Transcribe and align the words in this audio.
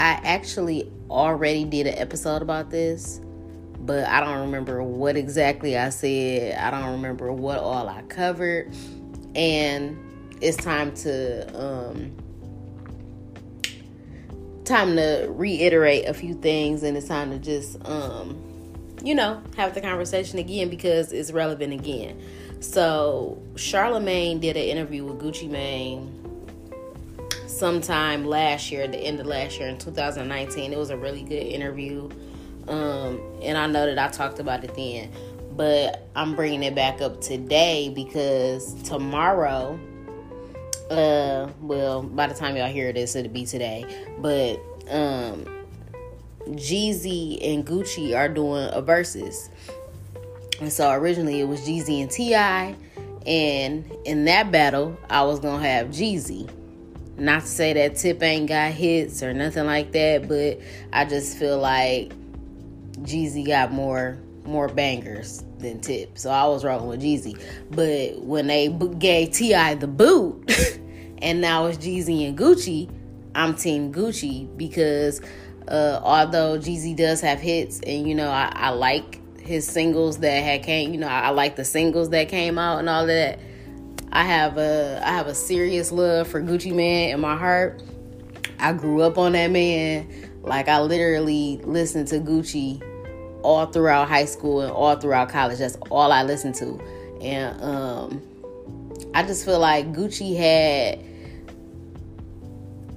I 0.00 0.20
actually 0.24 0.90
already 1.08 1.64
did 1.64 1.86
an 1.86 1.98
episode 1.98 2.42
about 2.42 2.70
this, 2.70 3.20
but 3.80 4.04
I 4.06 4.20
don't 4.20 4.40
remember 4.40 4.82
what 4.82 5.16
exactly 5.16 5.76
I 5.76 5.90
said. 5.90 6.58
I 6.58 6.70
don't 6.70 6.92
remember 6.92 7.32
what 7.32 7.58
all 7.58 7.88
I 7.88 8.02
covered. 8.02 8.74
And 9.34 9.98
it's 10.40 10.56
time 10.56 10.94
to 10.94 11.60
um 11.60 12.14
time 14.64 14.96
to 14.96 15.26
reiterate 15.30 16.06
a 16.06 16.14
few 16.14 16.34
things 16.34 16.82
and 16.82 16.96
it's 16.96 17.08
time 17.08 17.30
to 17.30 17.38
just 17.38 17.76
um 17.86 18.40
you 19.02 19.14
know 19.14 19.42
have 19.56 19.74
the 19.74 19.80
conversation 19.80 20.38
again 20.38 20.70
because 20.70 21.12
it's 21.12 21.30
relevant 21.32 21.72
again 21.72 22.20
so 22.60 23.40
charlamagne 23.54 24.40
did 24.40 24.56
an 24.56 24.62
interview 24.62 25.04
with 25.04 25.20
gucci 25.20 25.48
mane 25.48 26.23
sometime 27.54 28.24
last 28.24 28.72
year 28.72 28.86
the 28.88 28.98
end 28.98 29.20
of 29.20 29.26
last 29.26 29.58
year 29.58 29.68
in 29.68 29.78
2019 29.78 30.72
it 30.72 30.78
was 30.78 30.90
a 30.90 30.96
really 30.96 31.22
good 31.22 31.34
interview. 31.34 32.08
Um 32.68 33.20
and 33.42 33.56
i 33.58 33.66
know 33.66 33.86
that 33.86 33.98
i 33.98 34.10
talked 34.10 34.38
about 34.38 34.64
it 34.64 34.74
then 34.74 35.10
but 35.56 36.08
i'm 36.16 36.34
bringing 36.34 36.62
it 36.62 36.74
back 36.74 37.00
up 37.00 37.20
today 37.20 37.92
because 37.94 38.74
tomorrow 38.82 39.78
uh 40.90 41.48
well 41.60 42.02
by 42.02 42.26
the 42.26 42.34
time 42.34 42.56
y'all 42.56 42.72
hear 42.72 42.92
this 42.92 43.14
it'll 43.14 43.30
be 43.32 43.46
today. 43.46 43.84
But 44.18 44.56
um 44.90 45.44
Jeezy 46.48 47.38
and 47.54 47.66
Gucci 47.66 48.14
are 48.14 48.28
doing 48.28 48.68
a 48.72 48.82
versus. 48.82 49.48
And 50.60 50.72
so 50.72 50.90
originally 50.90 51.40
it 51.40 51.44
was 51.44 51.60
Jeezy 51.60 52.02
and 52.02 52.10
T.I. 52.10 52.76
and 53.26 53.90
in 54.04 54.24
that 54.24 54.50
battle 54.50 54.96
I 55.08 55.22
was 55.22 55.40
gonna 55.40 55.66
have 55.66 55.88
Jeezy 55.88 56.50
not 57.16 57.42
to 57.42 57.46
say 57.46 57.72
that 57.72 57.96
Tip 57.96 58.22
ain't 58.22 58.48
got 58.48 58.72
hits 58.72 59.22
or 59.22 59.32
nothing 59.32 59.66
like 59.66 59.92
that 59.92 60.26
but 60.28 60.60
I 60.92 61.04
just 61.04 61.38
feel 61.38 61.58
like 61.58 62.12
Jeezy 63.02 63.46
got 63.46 63.72
more 63.72 64.18
more 64.44 64.68
bangers 64.68 65.42
than 65.58 65.80
Tip. 65.80 66.18
So 66.18 66.30
I 66.30 66.46
was 66.46 66.64
rolling 66.64 66.88
with 66.88 67.02
Jeezy. 67.02 67.40
But 67.70 68.22
when 68.22 68.46
they 68.46 68.68
gave 68.68 69.32
T.I. 69.32 69.76
the 69.76 69.86
boot, 69.86 70.50
and 71.18 71.40
now 71.40 71.66
it's 71.66 71.78
Jeezy 71.78 72.28
and 72.28 72.38
Gucci, 72.38 72.90
I'm 73.34 73.54
Team 73.54 73.92
Gucci 73.92 74.54
because 74.56 75.20
uh, 75.66 76.00
although 76.02 76.58
Jeezy 76.58 76.94
does 76.94 77.20
have 77.22 77.40
hits, 77.40 77.80
and 77.80 78.06
you 78.06 78.14
know 78.14 78.30
I, 78.30 78.52
I 78.54 78.68
like 78.70 79.20
his 79.40 79.66
singles 79.66 80.18
that 80.18 80.42
had 80.42 80.62
came, 80.62 80.92
you 80.92 81.00
know 81.00 81.08
I, 81.08 81.20
I 81.20 81.28
like 81.30 81.56
the 81.56 81.64
singles 81.64 82.10
that 82.10 82.28
came 82.28 82.58
out 82.58 82.78
and 82.78 82.88
all 82.88 83.06
that. 83.06 83.40
I 84.14 84.22
have 84.22 84.58
a 84.58 85.02
I 85.04 85.10
have 85.10 85.26
a 85.26 85.34
serious 85.34 85.90
love 85.90 86.28
for 86.28 86.40
Gucci 86.40 86.72
Mane 86.72 87.10
in 87.10 87.20
my 87.20 87.36
heart. 87.36 87.82
I 88.60 88.72
grew 88.72 89.02
up 89.02 89.18
on 89.18 89.32
that 89.32 89.50
man. 89.50 90.08
Like 90.42 90.68
I 90.68 90.80
literally 90.80 91.60
listened 91.64 92.06
to 92.08 92.20
Gucci 92.20 92.80
all 93.42 93.66
throughout 93.66 94.08
high 94.08 94.24
school 94.24 94.60
and 94.60 94.70
all 94.70 94.94
throughout 94.94 95.30
college. 95.30 95.58
That's 95.58 95.76
all 95.90 96.12
I 96.12 96.22
listened 96.22 96.54
to. 96.56 96.80
And 97.20 97.60
um, 97.60 98.22
I 99.14 99.24
just 99.24 99.44
feel 99.44 99.58
like 99.58 99.92
Gucci 99.92 100.36
had. 100.36 101.04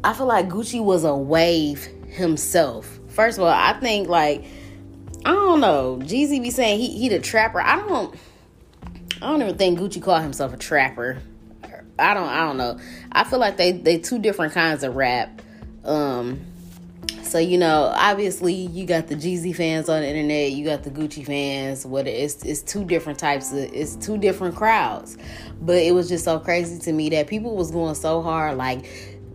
I 0.04 0.14
feel 0.14 0.28
like 0.28 0.48
Gucci 0.50 0.84
was 0.84 1.04
a 1.04 1.16
wave 1.16 1.84
himself. 2.10 3.00
First 3.08 3.40
of 3.40 3.44
all, 3.44 3.50
I 3.50 3.74
think 3.80 4.08
like 4.08 4.46
I 5.26 5.32
don't 5.32 5.62
know. 5.62 6.00
Jeezy 6.04 6.40
be 6.42 6.52
saying 6.52 6.80
he 6.80 6.90
he 6.90 7.10
the 7.10 7.20
trapper. 7.20 7.60
I 7.60 7.78
don't. 7.78 8.16
I 9.22 9.32
don't 9.32 9.42
even 9.42 9.58
think 9.58 9.80
Gucci 9.80 10.02
called 10.02 10.22
himself 10.22 10.54
a 10.54 10.58
trapper. 10.58 11.22
I 12.00 12.14
don't. 12.14 12.30
I 12.30 12.46
don't 12.46 12.58
know. 12.58 12.80
I 13.12 13.24
feel 13.24 13.40
like 13.40 13.58
they 13.58 13.72
they 13.72 13.98
two 13.98 14.20
different 14.20 14.54
kinds 14.54 14.84
of 14.84 14.96
rap. 14.96 15.42
Um, 15.84 16.42
so 17.24 17.40
you 17.40 17.58
know, 17.58 17.92
obviously 17.96 18.54
you 18.54 18.86
got 18.86 19.08
the 19.08 19.16
Jeezy 19.16 19.56
fans 19.56 19.90
on 19.90 20.02
the 20.02 20.08
internet, 20.08 20.52
you 20.52 20.64
got 20.64 20.84
the 20.84 20.92
Gucci 20.92 21.26
fans. 21.26 21.86
What 21.86 22.08
it's 22.08 22.44
it's 22.44 22.62
two 22.62 22.86
different 22.86 23.20
types 23.20 23.52
of 23.52 23.58
it's 23.58 23.96
two 23.96 24.18
different 24.18 24.56
crowds. 24.56 25.18
But 25.60 25.78
it 25.78 25.94
was 25.94 26.08
just 26.08 26.24
so 26.24 26.40
crazy 26.40 26.80
to 26.80 26.94
me 26.94 27.10
that 27.10 27.28
people 27.28 27.56
was 27.56 27.72
going 27.72 27.96
so 27.96 28.22
hard 28.22 28.58
like 28.58 28.86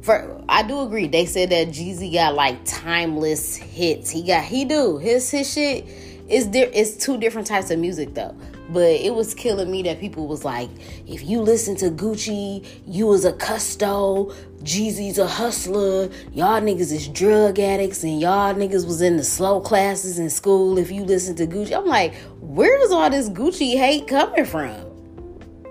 for 0.03 0.43
I 0.49 0.63
do 0.63 0.81
agree. 0.81 1.09
They 1.09 1.27
said 1.27 1.51
that 1.51 1.69
Jeezy 1.69 2.13
got 2.13 2.35
like 2.35 2.65
timeless 2.65 3.57
hits. 3.57 4.11
He 4.11 4.23
got 4.23 4.45
he 4.45 4.65
do. 4.65 4.99
His 4.99 5.29
his 5.31 5.53
shit 5.53 5.85
is 6.29 6.51
there 6.51 6.71
it's 6.73 6.97
two 6.97 7.19
different 7.19 7.47
types 7.47 7.71
of 7.71 7.79
music 7.79 8.15
though. 8.15 8.37
But 8.73 8.91
it 8.91 9.15
was 9.15 9.35
killing 9.35 9.71
me 9.71 9.83
that 9.83 10.01
people 10.01 10.27
was 10.27 10.45
like, 10.45 10.71
if 11.07 11.23
you 11.25 11.41
listen 11.41 11.77
to 11.77 11.91
Gucci, 11.91 12.67
you 12.87 13.07
was 13.07 13.25
a 13.25 13.33
custo, 13.33 14.35
Jeezy's 14.63 15.19
a 15.19 15.27
hustler, 15.27 16.09
y'all 16.33 16.61
niggas 16.61 16.93
is 16.93 17.09
drug 17.09 17.59
addicts, 17.59 18.03
and 18.03 18.21
y'all 18.21 18.55
niggas 18.55 18.87
was 18.87 19.03
in 19.03 19.19
the 19.19 19.25
slow 19.25 19.61
classes 19.61 20.19
in 20.19 20.31
school 20.31 20.79
if 20.79 20.91
you 20.91 21.05
listen 21.05 21.37
to 21.37 21.47
Gucci. 21.47 21.77
I'm 21.77 21.87
like, 21.87 22.15
where's 22.41 22.91
all 22.91 23.11
this 23.11 23.29
Gucci 23.29 23.77
hate 23.77 24.09
coming 24.09 24.47
from? 24.47 24.92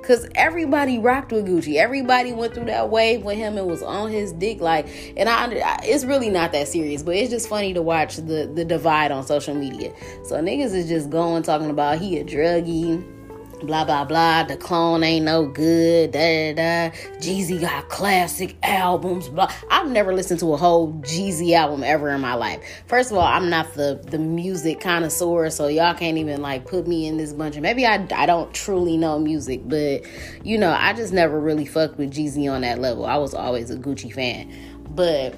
Cause 0.03 0.27
everybody 0.35 0.97
rocked 0.97 1.31
with 1.31 1.45
Gucci. 1.45 1.75
Everybody 1.75 2.33
went 2.33 2.53
through 2.53 2.65
that 2.65 2.89
wave 2.89 3.23
with 3.23 3.37
him 3.37 3.57
and 3.57 3.67
was 3.67 3.83
on 3.83 4.11
his 4.11 4.31
dick. 4.33 4.59
Like, 4.59 4.87
and 5.15 5.29
I, 5.29 5.79
it's 5.83 6.05
really 6.05 6.29
not 6.29 6.51
that 6.53 6.67
serious, 6.67 7.03
but 7.03 7.15
it's 7.15 7.29
just 7.29 7.47
funny 7.47 7.73
to 7.73 7.81
watch 7.81 8.17
the 8.17 8.51
the 8.53 8.65
divide 8.65 9.11
on 9.11 9.25
social 9.25 9.53
media. 9.53 9.93
So 10.23 10.35
niggas 10.35 10.73
is 10.73 10.89
just 10.89 11.09
going 11.09 11.43
talking 11.43 11.69
about 11.69 11.99
he 11.99 12.17
a 12.17 12.23
druggie 12.23 13.20
blah 13.61 13.85
blah 13.85 14.05
blah. 14.05 14.43
The 14.43 14.57
clone 14.57 15.03
ain't 15.03 15.25
no 15.25 15.45
good. 15.45 16.11
Da 16.11 16.53
da. 16.53 16.89
Jeezy 17.19 17.59
got 17.59 17.89
classic 17.89 18.55
albums. 18.63 19.29
Blah. 19.29 19.51
I've 19.69 19.89
never 19.89 20.13
listened 20.13 20.39
to 20.41 20.53
a 20.53 20.57
whole 20.57 20.93
Jeezy 21.01 21.53
album 21.53 21.83
ever 21.83 22.09
in 22.09 22.21
my 22.21 22.33
life. 22.33 22.61
First 22.87 23.11
of 23.11 23.17
all, 23.17 23.27
I'm 23.27 23.49
not 23.49 23.73
the 23.73 24.01
the 24.07 24.19
music 24.19 24.79
connoisseur, 24.79 25.49
so 25.49 25.67
y'all 25.67 25.93
can't 25.93 26.17
even 26.17 26.41
like 26.41 26.65
put 26.65 26.87
me 26.87 27.07
in 27.07 27.17
this 27.17 27.33
bunch. 27.33 27.55
Of, 27.55 27.61
maybe 27.61 27.85
I 27.85 28.07
I 28.15 28.25
don't 28.25 28.53
truly 28.53 28.97
know 28.97 29.19
music, 29.19 29.61
but 29.65 30.03
you 30.43 30.57
know 30.57 30.71
I 30.71 30.93
just 30.93 31.13
never 31.13 31.39
really 31.39 31.65
fucked 31.65 31.97
with 31.97 32.11
Jeezy 32.11 32.51
on 32.51 32.61
that 32.61 32.79
level. 32.79 33.05
I 33.05 33.17
was 33.17 33.33
always 33.33 33.69
a 33.69 33.77
Gucci 33.77 34.13
fan, 34.13 34.51
but 34.89 35.35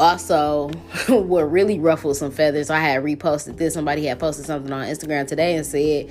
also 0.00 0.68
what 1.08 1.42
really 1.42 1.78
ruffled 1.78 2.16
some 2.16 2.30
feathers 2.30 2.70
i 2.70 2.80
had 2.80 3.04
reposted 3.04 3.58
this 3.58 3.74
somebody 3.74 4.06
had 4.06 4.18
posted 4.18 4.46
something 4.46 4.72
on 4.72 4.86
instagram 4.86 5.26
today 5.26 5.54
and 5.54 5.66
said 5.66 6.08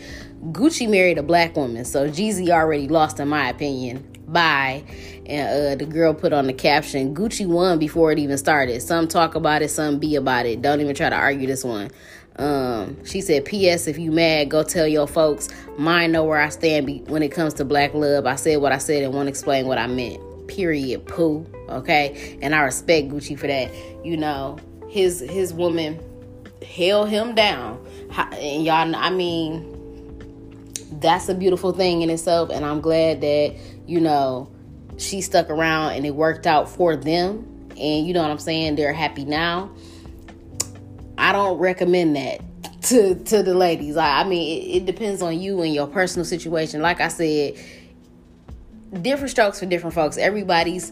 gucci 0.51 0.88
married 0.88 1.18
a 1.18 1.24
black 1.24 1.56
woman 1.56 1.83
so 1.83 2.07
jeezy 2.07 2.50
already 2.50 2.88
lost 2.88 3.19
in 3.19 3.27
my 3.27 3.50
opinion 3.50 4.06
bye 4.27 4.83
and 5.25 5.74
uh, 5.74 5.75
the 5.75 5.91
girl 5.91 6.13
put 6.13 6.31
on 6.31 6.45
the 6.45 6.53
caption 6.53 7.15
gucci 7.15 7.47
won 7.47 7.80
before 7.80 8.12
it 8.12 8.19
even 8.19 8.38
started 8.38 8.80
some 8.80 9.07
talk 9.07 9.33
about 9.33 9.63
it 9.63 9.69
some 9.69 9.97
be 9.97 10.15
about 10.15 10.45
it 10.45 10.62
don't 10.62 10.81
even 10.81 10.95
try 10.95 11.09
to 11.09 11.15
argue 11.15 11.47
this 11.47 11.63
one 11.63 11.89
um, 12.38 13.03
she 13.03 13.19
said, 13.19 13.44
P.S. 13.44 13.85
If 13.85 13.97
you 13.97 14.13
mad, 14.13 14.50
go 14.50 14.63
tell 14.63 14.88
your 14.88 15.07
folks. 15.07 15.50
Mine 15.77 16.13
know 16.13 16.24
where 16.24 16.39
I 16.39 16.47
stand 16.47 16.85
be- 16.85 17.03
when 17.07 17.21
it 17.21 17.33
comes 17.33 17.53
to 17.56 17.65
black 17.65 17.94
love. 17.94 18.25
I 18.25 18.35
said 18.35 18.62
what 18.62 18.71
I 18.71 18.77
said 18.77 19.03
and 19.03 19.13
won't 19.13 19.27
explain 19.27 19.68
what 19.68 19.77
I 19.77 19.88
meant 19.88 20.21
period 20.50 21.06
poo 21.06 21.46
okay? 21.69 22.38
And 22.42 22.54
i 22.54 22.60
respect 22.62 23.07
gucci 23.10 23.38
for 23.38 23.48
that 23.48 23.72
you 24.04 24.18
know? 24.18 24.57
His 24.90 25.19
his 25.19 25.54
woman 25.54 26.00
held 26.68 27.10
him 27.10 27.36
down. 27.36 27.86
And 28.34 28.66
y'all 28.66 28.96
i 28.96 29.10
mean 29.10 29.75
that's 31.00 31.30
a 31.30 31.36
beautiful 31.36 31.72
thing 31.72 32.01
in 32.01 32.10
itself 32.10 32.50
and 32.50 32.66
i'm 32.66 32.81
glad 32.81 33.22
that 33.22 33.56
you 33.86 34.01
know 34.01 34.51
she 34.98 35.22
stuck 35.22 35.50
around 35.50 35.94
and 35.94 36.06
it 36.06 36.16
worked 36.16 36.46
out 36.46 36.68
for 36.68 36.95
them. 36.95 37.45
And 37.80 38.06
you 38.06 38.13
know 38.13 38.22
what 38.22 38.31
i'm 38.31 38.40
saying? 38.40 38.75
They're 38.75 38.94
happy 38.94 39.25
now. 39.25 39.72
I 41.18 41.31
don't 41.31 41.57
recommend 41.57 42.16
that 42.16 42.42
to 42.84 43.16
to 43.16 43.44
the 43.44 43.54
ladies. 43.54 43.98
I, 43.98 44.22
I 44.22 44.24
mean, 44.24 44.62
it, 44.62 44.78
it 44.78 44.86
depends 44.86 45.22
on 45.22 45.40
you 45.40 45.62
and 45.62 45.74
your 45.74 45.88
personal 45.88 46.25
situation. 46.25 46.81
Like 46.81 47.02
I 47.02 47.07
said, 47.07 47.56
different 49.01 49.31
strokes 49.31 49.59
for 49.59 49.65
different 49.65 49.94
folks. 49.94 50.18
Everybody's 50.18 50.91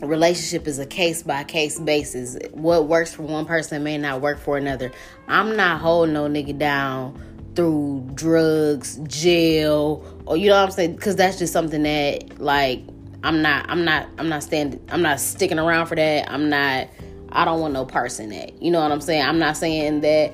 relationship 0.00 0.66
is 0.66 0.78
a 0.78 0.86
case 0.86 1.22
by 1.22 1.44
case 1.44 1.78
basis. 1.78 2.36
What 2.52 2.86
works 2.86 3.14
for 3.14 3.22
one 3.22 3.46
person 3.46 3.82
may 3.82 3.98
not 3.98 4.20
work 4.20 4.38
for 4.38 4.56
another. 4.56 4.92
I'm 5.28 5.56
not 5.56 5.80
holding 5.80 6.14
no 6.14 6.28
nigga 6.28 6.58
down 6.58 7.20
through 7.54 8.10
drugs, 8.14 8.98
jail, 9.06 10.04
or 10.26 10.36
you 10.36 10.48
know 10.48 10.56
what 10.56 10.64
I'm 10.64 10.70
saying? 10.70 10.96
Because 10.96 11.16
that's 11.16 11.38
just 11.38 11.52
something 11.52 11.82
that 11.84 12.40
like 12.40 12.82
I'm 13.24 13.40
not, 13.40 13.70
I'm 13.70 13.84
not, 13.84 14.08
I'm 14.18 14.28
not 14.28 14.42
standing, 14.42 14.80
I'm 14.90 15.00
not 15.00 15.18
sticking 15.18 15.58
around 15.58 15.86
for 15.86 15.94
that. 15.96 16.30
I'm 16.30 16.50
not. 16.50 16.88
I 17.32 17.44
don't 17.44 17.60
want 17.60 17.72
no 17.72 17.84
parts 17.84 18.20
in 18.20 18.28
that. 18.30 18.62
You 18.62 18.70
know 18.70 18.80
what 18.80 18.92
I'm 18.92 19.00
saying? 19.00 19.22
I'm 19.22 19.38
not 19.38 19.56
saying 19.56 20.02
that. 20.02 20.32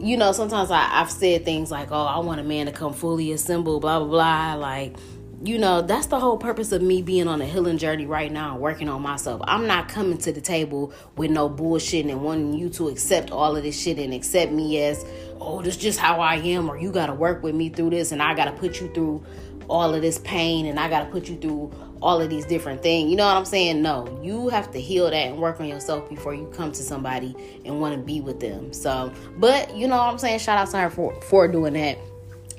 You 0.00 0.16
know, 0.16 0.32
sometimes 0.32 0.70
I, 0.70 1.00
I've 1.00 1.10
said 1.10 1.44
things 1.44 1.70
like, 1.70 1.92
"Oh, 1.92 2.04
I 2.04 2.18
want 2.18 2.40
a 2.40 2.42
man 2.42 2.66
to 2.66 2.72
come 2.72 2.92
fully 2.92 3.30
assembled," 3.30 3.82
blah 3.82 4.00
blah 4.00 4.08
blah. 4.08 4.54
Like, 4.54 4.96
you 5.44 5.58
know, 5.58 5.82
that's 5.82 6.06
the 6.06 6.20
whole 6.20 6.38
purpose 6.38 6.70
of 6.70 6.82
me 6.82 7.02
being 7.02 7.26
on 7.26 7.40
a 7.40 7.44
healing 7.44 7.78
journey 7.78 8.06
right 8.06 8.30
now, 8.30 8.56
working 8.56 8.88
on 8.88 9.02
myself. 9.02 9.40
I'm 9.44 9.66
not 9.66 9.88
coming 9.88 10.18
to 10.18 10.32
the 10.32 10.40
table 10.40 10.92
with 11.16 11.30
no 11.30 11.48
bullshit 11.48 12.06
and 12.06 12.22
wanting 12.22 12.54
you 12.54 12.68
to 12.70 12.88
accept 12.88 13.30
all 13.32 13.56
of 13.56 13.62
this 13.62 13.80
shit 13.80 13.98
and 13.98 14.14
accept 14.14 14.52
me 14.52 14.80
as, 14.82 15.04
oh, 15.40 15.60
this 15.60 15.76
is 15.76 15.82
just 15.82 15.98
how 15.98 16.20
I 16.20 16.36
am, 16.36 16.70
or 16.70 16.78
you 16.78 16.92
got 16.92 17.06
to 17.06 17.14
work 17.14 17.42
with 17.42 17.54
me 17.54 17.70
through 17.70 17.90
this, 17.90 18.12
and 18.12 18.22
I 18.22 18.34
got 18.34 18.44
to 18.44 18.52
put 18.52 18.80
you 18.80 18.92
through 18.94 19.24
all 19.68 19.94
of 19.94 20.02
this 20.02 20.18
pain, 20.18 20.66
and 20.66 20.78
I 20.78 20.88
got 20.88 21.04
to 21.04 21.10
put 21.10 21.28
you 21.28 21.36
through 21.36 21.72
all 22.00 22.20
of 22.20 22.30
these 22.30 22.44
different 22.44 22.82
things. 22.82 23.10
You 23.10 23.16
know 23.16 23.26
what 23.26 23.36
I'm 23.36 23.44
saying? 23.44 23.80
No, 23.82 24.20
you 24.22 24.48
have 24.48 24.70
to 24.72 24.80
heal 24.80 25.04
that 25.04 25.14
and 25.14 25.38
work 25.38 25.60
on 25.60 25.66
yourself 25.66 26.08
before 26.08 26.34
you 26.34 26.46
come 26.54 26.72
to 26.72 26.82
somebody 26.82 27.34
and 27.64 27.80
want 27.80 27.94
to 27.94 28.00
be 28.00 28.20
with 28.20 28.40
them. 28.40 28.72
So, 28.72 29.12
but 29.38 29.74
you 29.74 29.86
know 29.88 29.96
what 29.96 30.12
I'm 30.12 30.18
saying? 30.18 30.40
Shout 30.40 30.58
out 30.58 30.70
to 30.70 30.78
her 30.78 30.90
for, 30.90 31.20
for 31.22 31.48
doing 31.48 31.74
that 31.74 31.98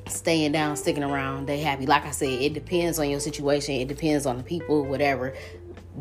staying 0.07 0.51
down, 0.51 0.75
sticking 0.75 1.03
around, 1.03 1.47
they 1.47 1.59
happy. 1.59 1.85
Like 1.85 2.05
I 2.05 2.11
said, 2.11 2.29
it 2.29 2.53
depends 2.53 2.99
on 2.99 3.09
your 3.09 3.19
situation, 3.19 3.75
it 3.75 3.87
depends 3.87 4.25
on 4.25 4.37
the 4.37 4.43
people, 4.43 4.85
whatever. 4.85 5.33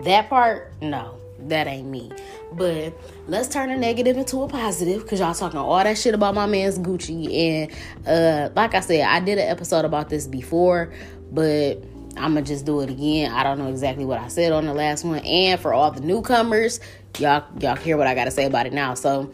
That 0.04 0.28
part, 0.28 0.72
no, 0.81 1.19
that 1.49 1.66
ain't 1.66 1.88
me. 1.88 2.10
But 2.52 2.94
let's 3.26 3.49
turn 3.49 3.70
a 3.70 3.76
negative 3.76 4.16
into 4.16 4.43
a 4.43 4.49
positive 4.49 5.02
because 5.02 5.20
y'all 5.20 5.34
talking 5.34 5.58
all 5.58 5.82
that 5.82 5.99
shit 5.99 6.14
about 6.14 6.34
my 6.34 6.46
man's 6.46 6.78
Gucci. 6.78 7.66
And 8.06 8.06
uh, 8.06 8.52
like 8.54 8.75
I 8.75 8.81
said, 8.81 9.02
I 9.02 9.20
did 9.20 9.38
an 9.38 9.49
episode 9.49 9.84
about 9.84 10.08
this 10.08 10.26
before, 10.26 10.93
but 11.31 11.82
I'm 12.16 12.34
gonna 12.34 12.43
just 12.43 12.64
do 12.64 12.81
it 12.81 12.90
again. 12.90 13.32
I 13.32 13.43
don't 13.43 13.58
know 13.58 13.69
exactly 13.69 14.04
what 14.04 14.19
I 14.19 14.28
said 14.28 14.52
on 14.52 14.66
the 14.66 14.75
last 14.75 15.04
one. 15.04 15.20
And 15.20 15.60
for 15.60 15.72
all 15.72 15.90
the 15.90 16.00
newcomers, 16.00 16.81
y'all 17.19 17.44
y'all 17.58 17.76
hear 17.76 17.96
what 17.96 18.06
I 18.06 18.14
gotta 18.14 18.31
say 18.31 18.44
about 18.44 18.66
it 18.66 18.72
now. 18.72 18.94
So 18.94 19.32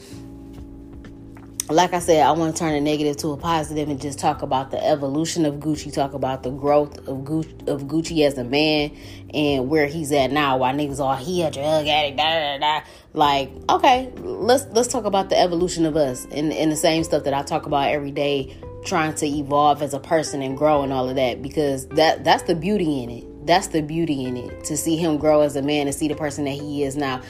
like 1.70 1.92
I 1.92 1.98
said, 1.98 2.26
I 2.26 2.32
want 2.32 2.56
to 2.56 2.58
turn 2.58 2.74
a 2.74 2.80
negative 2.80 3.16
to 3.18 3.32
a 3.32 3.36
positive 3.36 3.88
and 3.90 4.00
just 4.00 4.18
talk 4.18 4.40
about 4.40 4.70
the 4.70 4.82
evolution 4.82 5.44
of 5.44 5.56
Gucci, 5.56 5.92
talk 5.92 6.14
about 6.14 6.42
the 6.42 6.50
growth 6.50 6.96
of 7.06 7.18
Gucci, 7.18 7.68
of 7.68 7.82
Gucci 7.82 8.26
as 8.26 8.38
a 8.38 8.44
man 8.44 8.96
and 9.34 9.68
where 9.68 9.86
he's 9.86 10.10
at 10.12 10.30
now. 10.30 10.56
Why 10.56 10.72
niggas 10.72 10.98
all 10.98 11.16
he 11.16 11.42
a 11.42 11.50
drug 11.50 11.86
addict, 11.86 12.16
da 12.16 12.24
da 12.24 12.58
da. 12.58 12.86
Like, 13.12 13.50
okay, 13.68 14.10
let's 14.16 14.64
let's 14.72 14.88
talk 14.88 15.04
about 15.04 15.28
the 15.28 15.38
evolution 15.38 15.84
of 15.84 15.96
us 15.96 16.26
and, 16.30 16.52
and 16.52 16.72
the 16.72 16.76
same 16.76 17.04
stuff 17.04 17.24
that 17.24 17.34
I 17.34 17.42
talk 17.42 17.66
about 17.66 17.88
every 17.88 18.12
day, 18.12 18.56
trying 18.84 19.14
to 19.16 19.26
evolve 19.26 19.82
as 19.82 19.92
a 19.92 20.00
person 20.00 20.40
and 20.40 20.56
grow 20.56 20.82
and 20.82 20.92
all 20.92 21.08
of 21.08 21.16
that 21.16 21.42
because 21.42 21.86
that 21.88 22.24
that's 22.24 22.44
the 22.44 22.54
beauty 22.54 23.02
in 23.02 23.10
it. 23.10 23.46
That's 23.46 23.68
the 23.68 23.82
beauty 23.82 24.24
in 24.24 24.36
it 24.36 24.64
to 24.64 24.76
see 24.76 24.96
him 24.96 25.18
grow 25.18 25.42
as 25.42 25.56
a 25.56 25.62
man 25.62 25.86
and 25.86 25.94
see 25.94 26.08
the 26.08 26.14
person 26.14 26.44
that 26.44 26.52
he 26.52 26.84
is 26.84 26.96
now. 26.96 27.20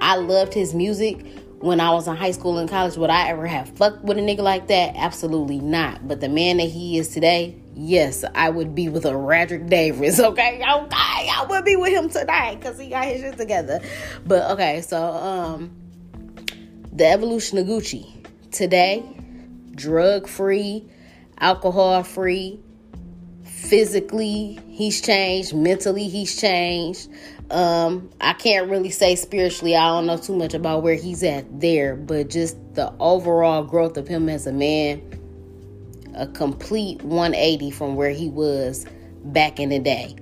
I 0.00 0.16
loved 0.16 0.54
his 0.54 0.74
music 0.74 1.24
when 1.60 1.80
I 1.80 1.90
was 1.90 2.06
in 2.06 2.16
high 2.16 2.30
school 2.30 2.58
and 2.58 2.68
college, 2.68 2.96
would 2.96 3.10
I 3.10 3.28
ever 3.28 3.46
have 3.46 3.68
fucked 3.70 4.04
with 4.04 4.18
a 4.18 4.20
nigga 4.20 4.40
like 4.40 4.68
that? 4.68 4.94
Absolutely 4.96 5.58
not. 5.58 6.06
But 6.06 6.20
the 6.20 6.28
man 6.28 6.58
that 6.58 6.68
he 6.68 6.98
is 6.98 7.08
today, 7.08 7.56
yes, 7.74 8.24
I 8.34 8.50
would 8.50 8.74
be 8.74 8.88
with 8.88 9.04
a 9.04 9.12
Radric 9.12 9.68
Davis. 9.68 10.20
Okay, 10.28 10.56
okay, 10.56 11.28
I 11.30 11.46
would 11.48 11.64
be 11.64 11.74
with 11.76 11.92
him 11.92 12.10
tonight 12.10 12.56
because 12.56 12.78
he 12.78 12.90
got 12.90 13.06
his 13.06 13.22
shit 13.22 13.38
together. 13.38 13.80
But 14.26 14.50
okay, 14.52 14.82
so 14.82 15.02
um, 15.02 15.70
the 16.92 17.06
evolution 17.06 17.58
of 17.58 17.66
Gucci 17.66 18.26
today, 18.50 19.02
drug 19.74 20.28
free, 20.28 20.84
alcohol 21.38 22.02
free. 22.02 22.60
Physically, 23.44 24.60
he's 24.68 25.00
changed. 25.00 25.54
Mentally, 25.54 26.08
he's 26.08 26.38
changed. 26.40 27.08
Um, 27.50 28.10
I 28.20 28.34
can't 28.34 28.68
really 28.70 28.90
say 28.90 29.16
spiritually, 29.16 29.74
I 29.74 29.88
don't 29.88 30.06
know 30.06 30.18
too 30.18 30.36
much 30.36 30.52
about 30.52 30.82
where 30.82 30.96
he's 30.96 31.22
at 31.22 31.60
there, 31.60 31.96
but 31.96 32.28
just 32.28 32.56
the 32.74 32.92
overall 33.00 33.64
growth 33.64 33.96
of 33.96 34.06
him 34.06 34.28
as 34.28 34.46
a 34.46 34.52
man, 34.52 35.00
a 36.14 36.26
complete 36.26 37.02
180 37.02 37.70
from 37.70 37.96
where 37.96 38.10
he 38.10 38.28
was 38.28 38.84
back 39.24 39.58
in 39.58 39.70
the 39.70 39.78
day. 39.78 40.14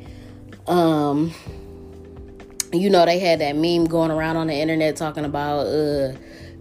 Um, 0.69 1.35
you 2.73 2.91
know, 2.91 3.05
they 3.05 3.19
had 3.19 3.41
that 3.41 3.57
meme 3.57 3.87
going 3.87 4.13
around 4.13 4.37
on 4.37 4.47
the 4.47 4.55
internet 4.55 4.97
talking 4.97 5.25
about 5.25 5.67
uh 5.67 6.13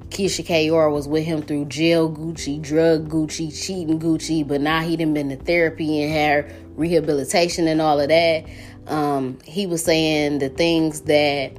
Keyshia 0.09 0.45
Ka'oir 0.45 0.89
was 0.89 1.07
with 1.07 1.25
him 1.25 1.41
through 1.41 1.65
jail 1.65 2.09
Gucci, 2.09 2.61
drug 2.61 3.09
Gucci, 3.09 3.51
cheating 3.51 3.99
Gucci, 3.99 4.47
but 4.47 4.61
now 4.61 4.81
he 4.81 4.95
done 4.95 5.13
been 5.13 5.29
to 5.29 5.35
therapy 5.35 6.03
and 6.03 6.13
had 6.13 6.55
rehabilitation 6.77 7.67
and 7.67 7.81
all 7.81 7.99
of 7.99 8.09
that. 8.09 8.45
Um, 8.87 9.39
he 9.45 9.65
was 9.65 9.83
saying 9.83 10.39
the 10.39 10.49
things 10.49 11.01
that 11.01 11.57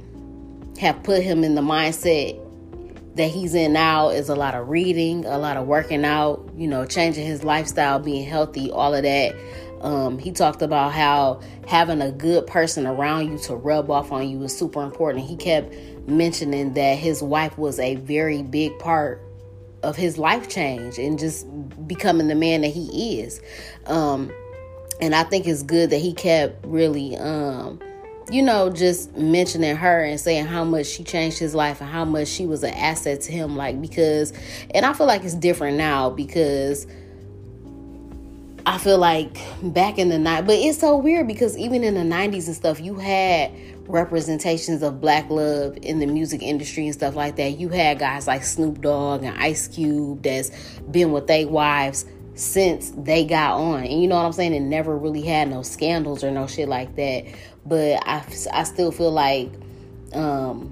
have 0.79 1.01
put 1.03 1.23
him 1.23 1.43
in 1.43 1.55
the 1.55 1.61
mindset 1.61 2.39
that 3.15 3.29
he's 3.29 3.55
in 3.55 3.73
now 3.73 4.09
is 4.09 4.29
a 4.29 4.35
lot 4.35 4.53
of 4.53 4.69
reading, 4.69 5.25
a 5.25 5.37
lot 5.37 5.57
of 5.57 5.67
working 5.67 6.05
out, 6.05 6.47
you 6.55 6.67
know, 6.67 6.85
changing 6.85 7.25
his 7.25 7.43
lifestyle, 7.43 7.99
being 7.99 8.25
healthy, 8.25 8.71
all 8.71 8.93
of 8.93 9.03
that. 9.03 9.35
Um, 9.81 10.17
he 10.17 10.31
talked 10.31 10.61
about 10.61 10.93
how 10.93 11.41
having 11.67 12.01
a 12.01 12.11
good 12.11 12.47
person 12.47 12.87
around 12.87 13.31
you 13.31 13.37
to 13.39 13.55
rub 13.55 13.91
off 13.91 14.11
on 14.11 14.27
you 14.29 14.41
is 14.43 14.57
super 14.57 14.83
important. 14.83 15.25
He 15.25 15.35
kept 15.35 15.73
mentioning 16.07 16.73
that 16.73 16.97
his 16.97 17.21
wife 17.21 17.57
was 17.57 17.79
a 17.79 17.95
very 17.95 18.41
big 18.43 18.77
part 18.79 19.21
of 19.83 19.95
his 19.95 20.17
life 20.17 20.49
change 20.49 20.97
and 20.97 21.19
just 21.19 21.45
becoming 21.87 22.27
the 22.27 22.35
man 22.35 22.61
that 22.61 22.69
he 22.69 23.19
is. 23.19 23.41
Um, 23.85 24.31
and 25.01 25.13
I 25.13 25.23
think 25.23 25.47
it's 25.47 25.63
good 25.63 25.89
that 25.89 25.99
he 25.99 26.13
kept 26.13 26.65
really 26.65 27.15
um 27.17 27.79
you 28.29 28.41
know 28.41 28.69
just 28.69 29.15
mentioning 29.15 29.75
her 29.75 30.03
and 30.03 30.19
saying 30.19 30.45
how 30.45 30.63
much 30.63 30.87
she 30.87 31.03
changed 31.03 31.37
his 31.37 31.55
life 31.55 31.81
and 31.81 31.89
how 31.89 32.03
much 32.03 32.27
she 32.27 32.45
was 32.45 32.63
an 32.63 32.73
asset 32.73 33.21
to 33.21 33.31
him 33.31 33.55
like 33.55 33.81
because 33.81 34.33
and 34.71 34.85
I 34.85 34.93
feel 34.93 35.07
like 35.07 35.23
it's 35.23 35.35
different 35.35 35.77
now 35.77 36.09
because 36.09 36.87
I 38.67 38.77
feel 38.77 38.97
like 38.97 39.39
back 39.63 39.97
in 39.97 40.09
the 40.09 40.19
night, 40.19 40.45
but 40.45 40.55
it's 40.55 40.77
so 40.77 40.97
weird 40.97 41.25
because 41.25 41.57
even 41.57 41.85
in 41.85 41.93
the 41.93 42.01
90s 42.01 42.47
and 42.47 42.55
stuff, 42.55 42.81
you 42.81 42.95
had 42.95 43.49
representations 43.87 44.83
of 44.83 44.99
black 44.99 45.29
love 45.29 45.77
in 45.81 45.99
the 45.99 46.05
music 46.05 46.41
industry 46.43 46.83
and 46.83 46.93
stuff 46.93 47.15
like 47.15 47.37
that. 47.37 47.51
You 47.57 47.69
had 47.69 47.97
guys 47.97 48.27
like 48.27 48.43
Snoop 48.43 48.81
Dogg 48.81 49.23
and 49.23 49.37
Ice 49.37 49.69
Cube 49.69 50.21
that's 50.21 50.49
been 50.91 51.13
with 51.13 51.27
their 51.27 51.47
wives 51.47 52.03
since 52.37 52.91
they 52.91 53.25
got 53.25 53.59
on. 53.59 53.83
And 53.83 54.01
you 54.01 54.07
know 54.07 54.15
what 54.15 54.25
I'm 54.25 54.31
saying? 54.31 54.53
It 54.53 54.61
never 54.61 54.95
really 54.95 55.23
had 55.23 55.49
no 55.49 55.63
scandals 55.63 56.23
or 56.23 56.29
no 56.29 56.45
shit 56.45 56.69
like 56.69 56.95
that. 56.95 57.25
But 57.65 58.07
I, 58.07 58.23
I 58.53 58.63
still 58.63 58.91
feel 58.91 59.11
like, 59.11 59.51
um, 60.13 60.71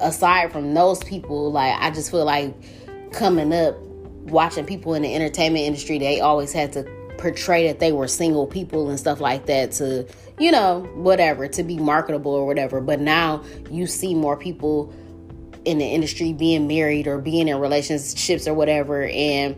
aside 0.00 0.50
from 0.50 0.74
those 0.74 1.02
people, 1.04 1.52
like, 1.52 1.80
I 1.80 1.90
just 1.90 2.10
feel 2.10 2.24
like 2.24 2.54
coming 3.12 3.52
up, 3.54 3.78
watching 4.24 4.66
people 4.66 4.94
in 4.94 5.02
the 5.02 5.14
entertainment 5.14 5.64
industry, 5.64 5.98
they 5.98 6.20
always 6.20 6.52
had 6.52 6.72
to 6.72 6.82
portray 7.16 7.68
that 7.68 7.78
they 7.78 7.92
were 7.92 8.08
single 8.08 8.48
people 8.48 8.90
and 8.90 8.98
stuff 8.98 9.20
like 9.20 9.46
that 9.46 9.70
to, 9.72 10.06
you 10.40 10.50
know, 10.50 10.80
whatever, 10.94 11.46
to 11.46 11.62
be 11.62 11.78
marketable 11.78 12.32
or 12.32 12.46
whatever. 12.46 12.80
But 12.80 12.98
now 12.98 13.44
you 13.70 13.86
see 13.86 14.16
more 14.16 14.36
people 14.36 14.92
in 15.64 15.78
the 15.78 15.86
industry 15.86 16.32
being 16.32 16.66
married 16.66 17.06
or 17.06 17.18
being 17.18 17.46
in 17.46 17.58
relationships 17.60 18.48
or 18.48 18.54
whatever 18.54 19.04
and 19.04 19.56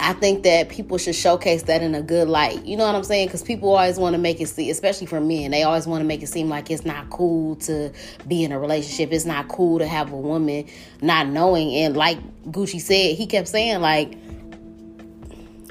I 0.00 0.12
think 0.12 0.44
that 0.44 0.68
people 0.68 0.96
should 0.96 1.16
showcase 1.16 1.64
that 1.64 1.82
in 1.82 1.94
a 1.94 2.02
good 2.02 2.28
light. 2.28 2.64
You 2.64 2.76
know 2.76 2.86
what 2.86 2.94
I'm 2.94 3.04
saying? 3.04 3.28
Because 3.28 3.42
people 3.42 3.70
always 3.70 3.98
want 3.98 4.14
to 4.14 4.18
make 4.18 4.40
it 4.40 4.46
seem, 4.46 4.70
especially 4.70 5.06
for 5.06 5.20
men, 5.20 5.50
they 5.50 5.64
always 5.64 5.86
want 5.86 6.02
to 6.02 6.06
make 6.06 6.22
it 6.22 6.28
seem 6.28 6.48
like 6.48 6.70
it's 6.70 6.84
not 6.84 7.10
cool 7.10 7.56
to 7.56 7.92
be 8.26 8.44
in 8.44 8.52
a 8.52 8.60
relationship. 8.60 9.12
It's 9.12 9.24
not 9.24 9.48
cool 9.48 9.80
to 9.80 9.86
have 9.86 10.12
a 10.12 10.16
woman 10.16 10.66
not 11.02 11.26
knowing. 11.26 11.74
And 11.74 11.96
like 11.96 12.18
Gucci 12.44 12.80
said, 12.80 13.16
he 13.16 13.26
kept 13.26 13.48
saying, 13.48 13.80
like, 13.80 14.16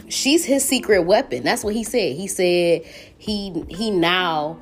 she's 0.10 0.44
his 0.44 0.64
secret 0.64 1.04
weapon. 1.04 1.44
That's 1.44 1.64
what 1.64 1.74
he 1.74 1.84
said. 1.84 2.16
He 2.16 2.28
said 2.28 2.84
he 3.18 3.64
he 3.70 3.92
now 3.92 4.60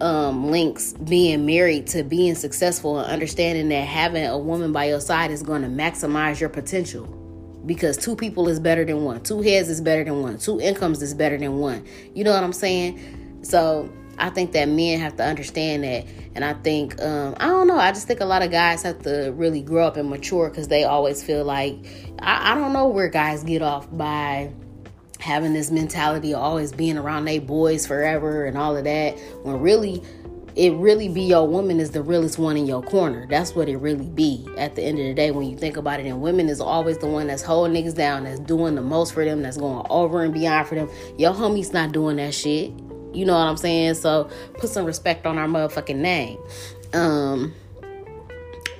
um, 0.00 0.50
links 0.50 0.92
being 0.92 1.46
married 1.46 1.86
to 1.88 2.02
being 2.02 2.34
successful 2.34 2.98
and 2.98 3.10
understanding 3.10 3.68
that 3.68 3.86
having 3.86 4.26
a 4.26 4.36
woman 4.36 4.72
by 4.72 4.86
your 4.86 5.00
side 5.00 5.30
is 5.30 5.42
going 5.42 5.62
to 5.62 5.68
maximize 5.68 6.40
your 6.40 6.50
potential 6.50 7.23
because 7.66 7.96
two 7.96 8.16
people 8.16 8.48
is 8.48 8.60
better 8.60 8.84
than 8.84 9.04
one. 9.04 9.22
Two 9.22 9.40
heads 9.42 9.68
is 9.68 9.80
better 9.80 10.04
than 10.04 10.22
one. 10.22 10.38
Two 10.38 10.60
incomes 10.60 11.02
is 11.02 11.14
better 11.14 11.38
than 11.38 11.58
one. 11.58 11.84
You 12.14 12.24
know 12.24 12.32
what 12.32 12.42
I'm 12.42 12.52
saying? 12.52 13.40
So 13.42 13.90
I 14.18 14.30
think 14.30 14.52
that 14.52 14.68
men 14.68 15.00
have 15.00 15.16
to 15.16 15.24
understand 15.24 15.84
that. 15.84 16.06
And 16.34 16.44
I 16.44 16.54
think, 16.54 17.00
um, 17.02 17.34
I 17.38 17.46
don't 17.46 17.66
know, 17.66 17.78
I 17.78 17.92
just 17.92 18.06
think 18.06 18.20
a 18.20 18.24
lot 18.24 18.42
of 18.42 18.50
guys 18.50 18.82
have 18.82 19.02
to 19.02 19.32
really 19.36 19.62
grow 19.62 19.86
up 19.86 19.96
and 19.96 20.08
mature 20.08 20.48
because 20.48 20.68
they 20.68 20.84
always 20.84 21.22
feel 21.22 21.44
like, 21.44 21.76
I, 22.20 22.52
I 22.52 22.54
don't 22.54 22.72
know 22.72 22.88
where 22.88 23.08
guys 23.08 23.44
get 23.44 23.62
off 23.62 23.86
by 23.96 24.52
having 25.20 25.54
this 25.54 25.70
mentality 25.70 26.34
of 26.34 26.40
always 26.40 26.72
being 26.72 26.98
around 26.98 27.24
their 27.24 27.40
boys 27.40 27.86
forever 27.86 28.44
and 28.44 28.58
all 28.58 28.76
of 28.76 28.84
that 28.84 29.18
when 29.42 29.58
really 29.60 30.02
it 30.56 30.72
really 30.74 31.08
be 31.08 31.22
your 31.22 31.48
woman 31.48 31.80
is 31.80 31.90
the 31.90 32.02
realest 32.02 32.38
one 32.38 32.56
in 32.56 32.66
your 32.66 32.82
corner. 32.82 33.26
That's 33.26 33.54
what 33.54 33.68
it 33.68 33.76
really 33.78 34.06
be 34.06 34.46
at 34.56 34.76
the 34.76 34.82
end 34.82 35.00
of 35.00 35.06
the 35.06 35.14
day 35.14 35.32
when 35.32 35.48
you 35.50 35.56
think 35.56 35.76
about 35.76 35.98
it. 35.98 36.06
And 36.06 36.22
women 36.22 36.48
is 36.48 36.60
always 36.60 36.98
the 36.98 37.08
one 37.08 37.26
that's 37.26 37.42
holding 37.42 37.74
niggas 37.74 37.96
down, 37.96 38.24
that's 38.24 38.38
doing 38.38 38.76
the 38.76 38.82
most 38.82 39.14
for 39.14 39.24
them, 39.24 39.42
that's 39.42 39.56
going 39.56 39.84
over 39.90 40.22
and 40.22 40.32
beyond 40.32 40.68
for 40.68 40.76
them. 40.76 40.88
Your 41.18 41.32
homie's 41.32 41.72
not 41.72 41.90
doing 41.92 42.16
that 42.16 42.34
shit. 42.34 42.70
You 43.12 43.24
know 43.24 43.34
what 43.34 43.46
I'm 43.46 43.56
saying? 43.56 43.94
So 43.94 44.30
put 44.58 44.70
some 44.70 44.84
respect 44.84 45.26
on 45.26 45.38
our 45.38 45.48
motherfucking 45.48 45.96
name. 45.96 46.38
Um 46.92 47.52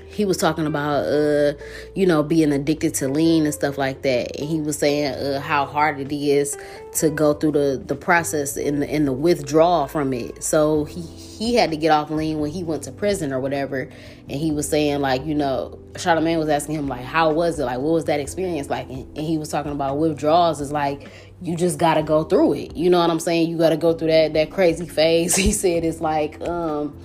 he 0.06 0.24
was 0.24 0.36
talking 0.36 0.64
about 0.64 1.04
uh 1.06 1.54
you 1.96 2.06
know 2.06 2.22
being 2.22 2.52
addicted 2.52 2.94
to 2.94 3.08
lean 3.08 3.44
and 3.44 3.52
stuff 3.52 3.76
like 3.76 4.02
that 4.02 4.38
and 4.38 4.48
he 4.48 4.60
was 4.60 4.78
saying 4.78 5.12
uh, 5.12 5.40
how 5.40 5.66
hard 5.66 5.98
it 5.98 6.14
is 6.14 6.56
to 6.92 7.10
go 7.10 7.34
through 7.34 7.50
the 7.50 7.82
the 7.84 7.96
process 7.96 8.56
in 8.56 8.78
the 8.78 8.98
the 8.98 9.12
withdrawal 9.12 9.88
from 9.88 10.12
it 10.12 10.40
so 10.40 10.84
he 10.84 11.02
he 11.38 11.54
had 11.54 11.70
to 11.70 11.76
get 11.76 11.90
off 11.90 12.10
lean 12.10 12.38
when 12.38 12.50
he 12.50 12.62
went 12.62 12.84
to 12.84 12.92
prison 12.92 13.32
or 13.32 13.40
whatever. 13.40 13.90
And 14.28 14.32
he 14.32 14.52
was 14.52 14.68
saying 14.68 15.00
like 15.00 15.24
you 15.26 15.34
know 15.34 15.78
Charlamagne 15.92 16.38
was 16.38 16.48
asking 16.48 16.76
him 16.76 16.88
like 16.88 17.04
how 17.04 17.32
was 17.32 17.58
it? 17.58 17.64
Like 17.64 17.78
what 17.78 17.92
was 17.92 18.04
that 18.06 18.20
experience 18.20 18.70
like? 18.70 18.88
And, 18.88 19.06
and 19.16 19.26
he 19.26 19.38
was 19.38 19.48
talking 19.48 19.72
about 19.72 19.98
withdrawals 19.98 20.60
is 20.60 20.72
like 20.72 21.10
you 21.42 21.56
just 21.56 21.78
got 21.78 21.94
to 21.94 22.02
go 22.02 22.24
through 22.24 22.54
it. 22.54 22.76
You 22.76 22.90
know 22.90 22.98
what 22.98 23.10
I'm 23.10 23.20
saying? 23.20 23.50
You 23.50 23.58
got 23.58 23.70
to 23.70 23.76
go 23.76 23.92
through 23.92 24.08
that 24.08 24.34
that 24.34 24.50
crazy 24.50 24.86
phase. 24.86 25.36
He 25.44 25.52
said 25.52 25.84
it's 25.84 26.00
like 26.00 26.40
um 26.48 26.98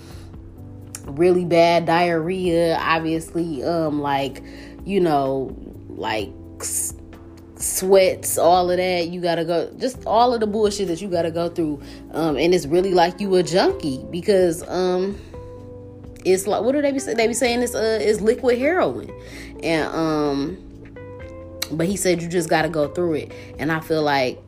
really 1.05 1.43
bad 1.43 1.85
diarrhea 1.85 2.77
obviously 2.79 3.63
um 3.63 3.99
like 3.99 4.43
you 4.85 4.99
know 4.99 5.55
like 5.89 6.31
sweats 7.59 8.37
all 8.37 8.71
of 8.71 8.77
that 8.77 9.09
you 9.09 9.19
gotta 9.19 9.43
go 9.43 9.69
just 9.77 10.05
all 10.05 10.33
of 10.33 10.39
the 10.39 10.47
bullshit 10.47 10.87
that 10.87 11.01
you 11.01 11.09
gotta 11.09 11.29
go 11.29 11.49
through 11.49 11.81
um 12.11 12.37
and 12.37 12.53
it's 12.53 12.65
really 12.65 12.93
like 12.93 13.19
you 13.19 13.35
a 13.35 13.43
junkie 13.43 14.03
because 14.09 14.67
um 14.69 15.19
it's 16.23 16.47
like 16.47 16.63
what 16.63 16.71
do 16.71 16.81
they 16.81 16.91
be 16.91 16.99
saying 16.99 17.17
they 17.17 17.27
be 17.27 17.33
saying 17.33 17.61
it's 17.61 17.75
uh 17.75 17.99
it's 18.01 18.21
liquid 18.21 18.57
heroin 18.57 19.11
and 19.61 19.87
um 19.93 20.57
but 21.71 21.85
he 21.85 21.97
said 21.97 22.21
you 22.21 22.29
just 22.29 22.49
gotta 22.49 22.69
go 22.69 22.87
through 22.87 23.13
it 23.13 23.31
and 23.59 23.73
i 23.73 23.79
feel 23.81 24.01
like 24.03 24.39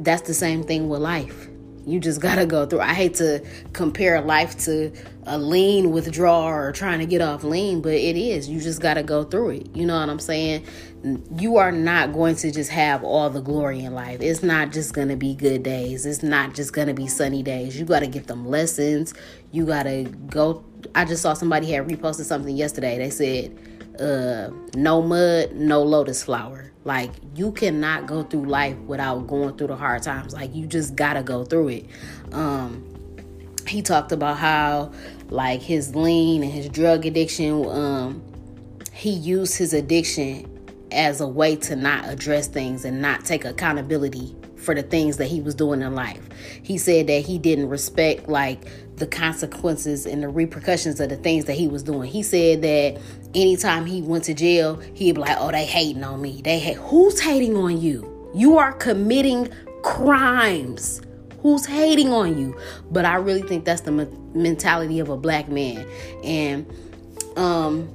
that's 0.00 0.22
the 0.22 0.34
same 0.34 0.64
thing 0.64 0.88
with 0.88 1.00
life 1.00 1.48
you 1.86 2.00
just 2.00 2.20
gotta 2.20 2.46
go 2.46 2.66
through. 2.66 2.80
I 2.80 2.94
hate 2.94 3.14
to 3.16 3.44
compare 3.72 4.20
life 4.20 4.56
to 4.64 4.92
a 5.26 5.38
lean 5.38 5.92
withdrawal 5.92 6.44
or 6.44 6.72
trying 6.72 6.98
to 7.00 7.06
get 7.06 7.20
off 7.20 7.44
lean, 7.44 7.82
but 7.82 7.92
it 7.92 8.16
is. 8.16 8.48
You 8.48 8.60
just 8.60 8.80
gotta 8.80 9.02
go 9.02 9.24
through 9.24 9.50
it. 9.50 9.76
You 9.76 9.86
know 9.86 9.98
what 9.98 10.08
I'm 10.08 10.18
saying? 10.18 10.64
You 11.36 11.58
are 11.58 11.70
not 11.70 12.14
going 12.14 12.36
to 12.36 12.50
just 12.50 12.70
have 12.70 13.04
all 13.04 13.28
the 13.28 13.42
glory 13.42 13.80
in 13.80 13.94
life. 13.94 14.22
It's 14.22 14.42
not 14.42 14.72
just 14.72 14.94
gonna 14.94 15.16
be 15.16 15.34
good 15.34 15.62
days. 15.62 16.06
It's 16.06 16.22
not 16.22 16.54
just 16.54 16.72
gonna 16.72 16.94
be 16.94 17.08
sunny 17.08 17.42
days. 17.42 17.78
You 17.78 17.84
gotta 17.84 18.06
get 18.06 18.26
them 18.26 18.46
lessons. 18.46 19.12
You 19.52 19.66
gotta 19.66 20.04
go. 20.30 20.64
I 20.94 21.04
just 21.04 21.20
saw 21.20 21.34
somebody 21.34 21.70
had 21.70 21.86
reposted 21.86 22.24
something 22.24 22.56
yesterday. 22.56 22.96
They 22.96 23.10
said, 23.10 24.00
uh, 24.00 24.50
no 24.74 25.02
mud, 25.02 25.52
no 25.52 25.82
lotus 25.82 26.22
flower. 26.22 26.72
Like 26.84 27.10
you 27.34 27.52
cannot 27.52 28.06
go 28.06 28.22
through 28.22 28.46
life 28.46 28.76
without 28.78 29.26
going 29.26 29.58
through 29.58 29.68
the 29.68 29.76
hard 29.76 30.02
times. 30.02 30.32
Like 30.32 30.54
you 30.54 30.66
just 30.66 30.96
gotta 30.96 31.22
go 31.22 31.44
through 31.44 31.68
it. 31.68 31.86
Um, 32.32 32.82
he 33.66 33.82
talked 33.82 34.12
about 34.12 34.38
how 34.38 34.92
like 35.28 35.60
his 35.60 35.94
lean 35.94 36.42
and 36.42 36.52
his 36.52 36.70
drug 36.70 37.04
addiction. 37.04 37.66
Um, 37.68 38.22
he 38.92 39.10
used 39.10 39.58
his 39.58 39.74
addiction 39.74 40.50
as 40.94 41.20
a 41.20 41.28
way 41.28 41.56
to 41.56 41.76
not 41.76 42.08
address 42.08 42.46
things 42.48 42.84
and 42.84 43.02
not 43.02 43.24
take 43.24 43.44
accountability 43.44 44.34
for 44.56 44.74
the 44.74 44.82
things 44.82 45.18
that 45.18 45.26
he 45.26 45.40
was 45.40 45.54
doing 45.54 45.82
in 45.82 45.94
life. 45.94 46.26
He 46.62 46.78
said 46.78 47.06
that 47.08 47.20
he 47.20 47.38
didn't 47.38 47.68
respect 47.68 48.28
like 48.28 48.64
the 48.96 49.06
consequences 49.06 50.06
and 50.06 50.22
the 50.22 50.28
repercussions 50.28 51.00
of 51.00 51.10
the 51.10 51.16
things 51.16 51.44
that 51.44 51.54
he 51.54 51.68
was 51.68 51.82
doing. 51.82 52.10
He 52.10 52.22
said 52.22 52.62
that 52.62 53.00
anytime 53.34 53.86
he 53.86 54.00
went 54.00 54.24
to 54.24 54.34
jail, 54.34 54.80
he'd 54.94 55.16
be 55.16 55.20
like, 55.20 55.36
"Oh, 55.38 55.50
they 55.50 55.66
hating 55.66 56.02
on 56.04 56.22
me. 56.22 56.40
They 56.42 56.58
hate. 56.58 56.76
Who's 56.78 57.20
hating 57.20 57.56
on 57.56 57.80
you? 57.80 58.30
You 58.34 58.56
are 58.58 58.72
committing 58.72 59.48
crimes. 59.82 61.02
Who's 61.42 61.66
hating 61.66 62.10
on 62.12 62.38
you?" 62.38 62.56
But 62.90 63.04
I 63.04 63.16
really 63.16 63.42
think 63.42 63.64
that's 63.64 63.82
the 63.82 64.08
mentality 64.34 65.00
of 65.00 65.10
a 65.10 65.16
black 65.16 65.48
man, 65.48 65.86
and 66.22 66.66
um 67.36 67.88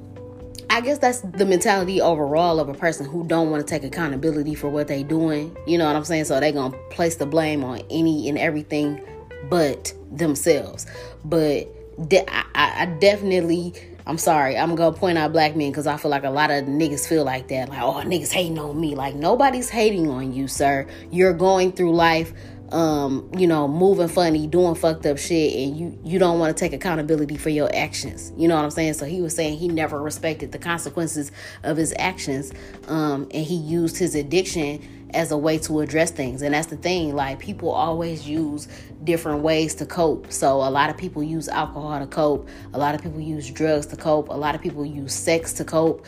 I 0.70 0.80
guess 0.80 0.98
that's 0.98 1.20
the 1.22 1.44
mentality 1.44 2.00
overall 2.00 2.60
of 2.60 2.68
a 2.68 2.74
person 2.74 3.04
who 3.04 3.26
don't 3.26 3.50
want 3.50 3.66
to 3.66 3.68
take 3.68 3.82
accountability 3.82 4.54
for 4.54 4.68
what 4.68 4.86
they 4.86 5.02
doing. 5.02 5.56
You 5.66 5.78
know 5.78 5.86
what 5.86 5.96
I'm 5.96 6.04
saying? 6.04 6.26
So 6.26 6.38
they 6.38 6.52
gonna 6.52 6.76
place 6.90 7.16
the 7.16 7.26
blame 7.26 7.64
on 7.64 7.82
any 7.90 8.28
and 8.28 8.38
everything 8.38 9.00
but 9.48 9.92
themselves. 10.12 10.86
But 11.24 11.66
de- 12.08 12.24
I, 12.28 12.44
I 12.54 12.86
definitely, 13.00 13.74
I'm 14.06 14.16
sorry, 14.16 14.56
I'm 14.56 14.76
gonna 14.76 14.96
point 14.96 15.18
out 15.18 15.32
black 15.32 15.56
men 15.56 15.72
because 15.72 15.88
I 15.88 15.96
feel 15.96 16.12
like 16.12 16.22
a 16.22 16.30
lot 16.30 16.52
of 16.52 16.66
niggas 16.66 17.04
feel 17.08 17.24
like 17.24 17.48
that. 17.48 17.68
Like, 17.68 17.82
oh, 17.82 17.94
niggas 17.94 18.30
hating 18.30 18.60
on 18.60 18.80
me. 18.80 18.94
Like 18.94 19.16
nobody's 19.16 19.70
hating 19.70 20.08
on 20.08 20.32
you, 20.32 20.46
sir. 20.46 20.86
You're 21.10 21.34
going 21.34 21.72
through 21.72 21.96
life 21.96 22.32
um, 22.72 23.30
you 23.36 23.46
know, 23.46 23.66
moving 23.66 24.08
funny, 24.08 24.46
doing 24.46 24.74
fucked 24.74 25.06
up 25.06 25.18
shit, 25.18 25.54
and 25.54 25.76
you 25.76 25.98
you 26.04 26.18
don't 26.18 26.38
want 26.38 26.56
to 26.56 26.60
take 26.60 26.72
accountability 26.72 27.36
for 27.36 27.50
your 27.50 27.74
actions. 27.74 28.32
You 28.36 28.48
know 28.48 28.56
what 28.56 28.64
I'm 28.64 28.70
saying? 28.70 28.94
So 28.94 29.06
he 29.06 29.20
was 29.20 29.34
saying 29.34 29.58
he 29.58 29.68
never 29.68 30.00
respected 30.00 30.52
the 30.52 30.58
consequences 30.58 31.32
of 31.62 31.76
his 31.76 31.92
actions, 31.98 32.52
um, 32.88 33.28
and 33.32 33.44
he 33.44 33.56
used 33.56 33.96
his 33.96 34.14
addiction 34.14 34.80
as 35.12 35.32
a 35.32 35.36
way 35.36 35.58
to 35.58 35.80
address 35.80 36.10
things. 36.10 36.42
And 36.42 36.54
that's 36.54 36.68
the 36.68 36.76
thing, 36.76 37.14
like 37.14 37.40
people 37.40 37.70
always 37.70 38.28
use 38.28 38.68
different 39.02 39.42
ways 39.42 39.74
to 39.76 39.86
cope. 39.86 40.32
So 40.32 40.56
a 40.56 40.70
lot 40.70 40.90
of 40.90 40.96
people 40.96 41.22
use 41.22 41.48
alcohol 41.48 41.98
to 41.98 42.06
cope, 42.06 42.48
a 42.72 42.78
lot 42.78 42.94
of 42.94 43.02
people 43.02 43.20
use 43.20 43.50
drugs 43.50 43.86
to 43.86 43.96
cope, 43.96 44.28
a 44.28 44.34
lot 44.34 44.54
of 44.54 44.60
people 44.60 44.84
use 44.84 45.12
sex 45.12 45.52
to 45.54 45.64
cope. 45.64 46.06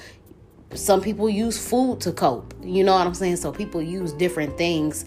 Some 0.75 1.03
people 1.03 1.29
use 1.29 1.59
food 1.59 2.01
to 2.01 2.13
cope. 2.13 2.55
You 2.63 2.83
know 2.83 2.95
what 2.95 3.07
I'm 3.07 3.15
saying? 3.15 3.37
So 3.37 3.53
people 3.53 3.83
use 3.83 4.13
different 4.15 4.57
things 4.57 5.05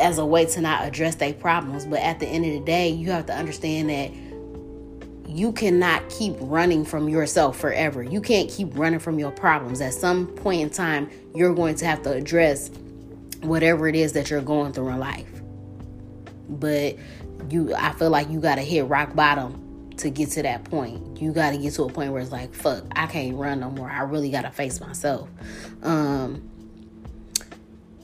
as 0.00 0.18
a 0.18 0.26
way 0.26 0.46
to 0.46 0.60
not 0.60 0.86
address 0.86 1.16
their 1.16 1.34
problems. 1.34 1.86
But 1.86 2.00
at 2.00 2.20
the 2.20 2.26
end 2.26 2.44
of 2.44 2.52
the 2.52 2.60
day, 2.60 2.88
you 2.88 3.10
have 3.10 3.26
to 3.26 3.34
understand 3.34 3.90
that 3.90 4.12
you 5.30 5.52
cannot 5.52 6.08
keep 6.10 6.34
running 6.40 6.84
from 6.84 7.08
yourself 7.08 7.58
forever. 7.58 8.02
You 8.02 8.20
can't 8.20 8.50
keep 8.50 8.76
running 8.76 8.98
from 8.98 9.18
your 9.18 9.30
problems. 9.30 9.80
At 9.80 9.94
some 9.94 10.26
point 10.26 10.60
in 10.60 10.70
time, 10.70 11.08
you're 11.34 11.54
going 11.54 11.76
to 11.76 11.86
have 11.86 12.02
to 12.02 12.12
address 12.12 12.70
whatever 13.40 13.86
it 13.86 13.94
is 13.94 14.12
that 14.14 14.30
you're 14.30 14.40
going 14.40 14.72
through 14.72 14.88
in 14.88 14.98
life. 14.98 15.40
But 16.48 16.96
you 17.48 17.74
I 17.74 17.92
feel 17.92 18.10
like 18.10 18.28
you 18.28 18.40
got 18.40 18.56
to 18.56 18.62
hit 18.62 18.86
rock 18.86 19.14
bottom 19.14 19.92
to 19.98 20.10
get 20.10 20.30
to 20.30 20.42
that 20.42 20.64
point. 20.64 21.20
You 21.20 21.32
got 21.32 21.50
to 21.50 21.58
get 21.58 21.74
to 21.74 21.84
a 21.84 21.88
point 21.92 22.12
where 22.12 22.22
it's 22.22 22.32
like, 22.32 22.52
fuck, 22.54 22.84
I 22.96 23.06
can't 23.06 23.36
run 23.36 23.60
no 23.60 23.70
more. 23.70 23.90
I 23.90 24.00
really 24.00 24.30
got 24.30 24.42
to 24.42 24.50
face 24.50 24.80
myself. 24.80 25.28
Um 25.82 26.48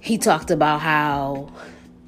he 0.00 0.18
talked 0.18 0.52
about 0.52 0.80
how 0.80 1.52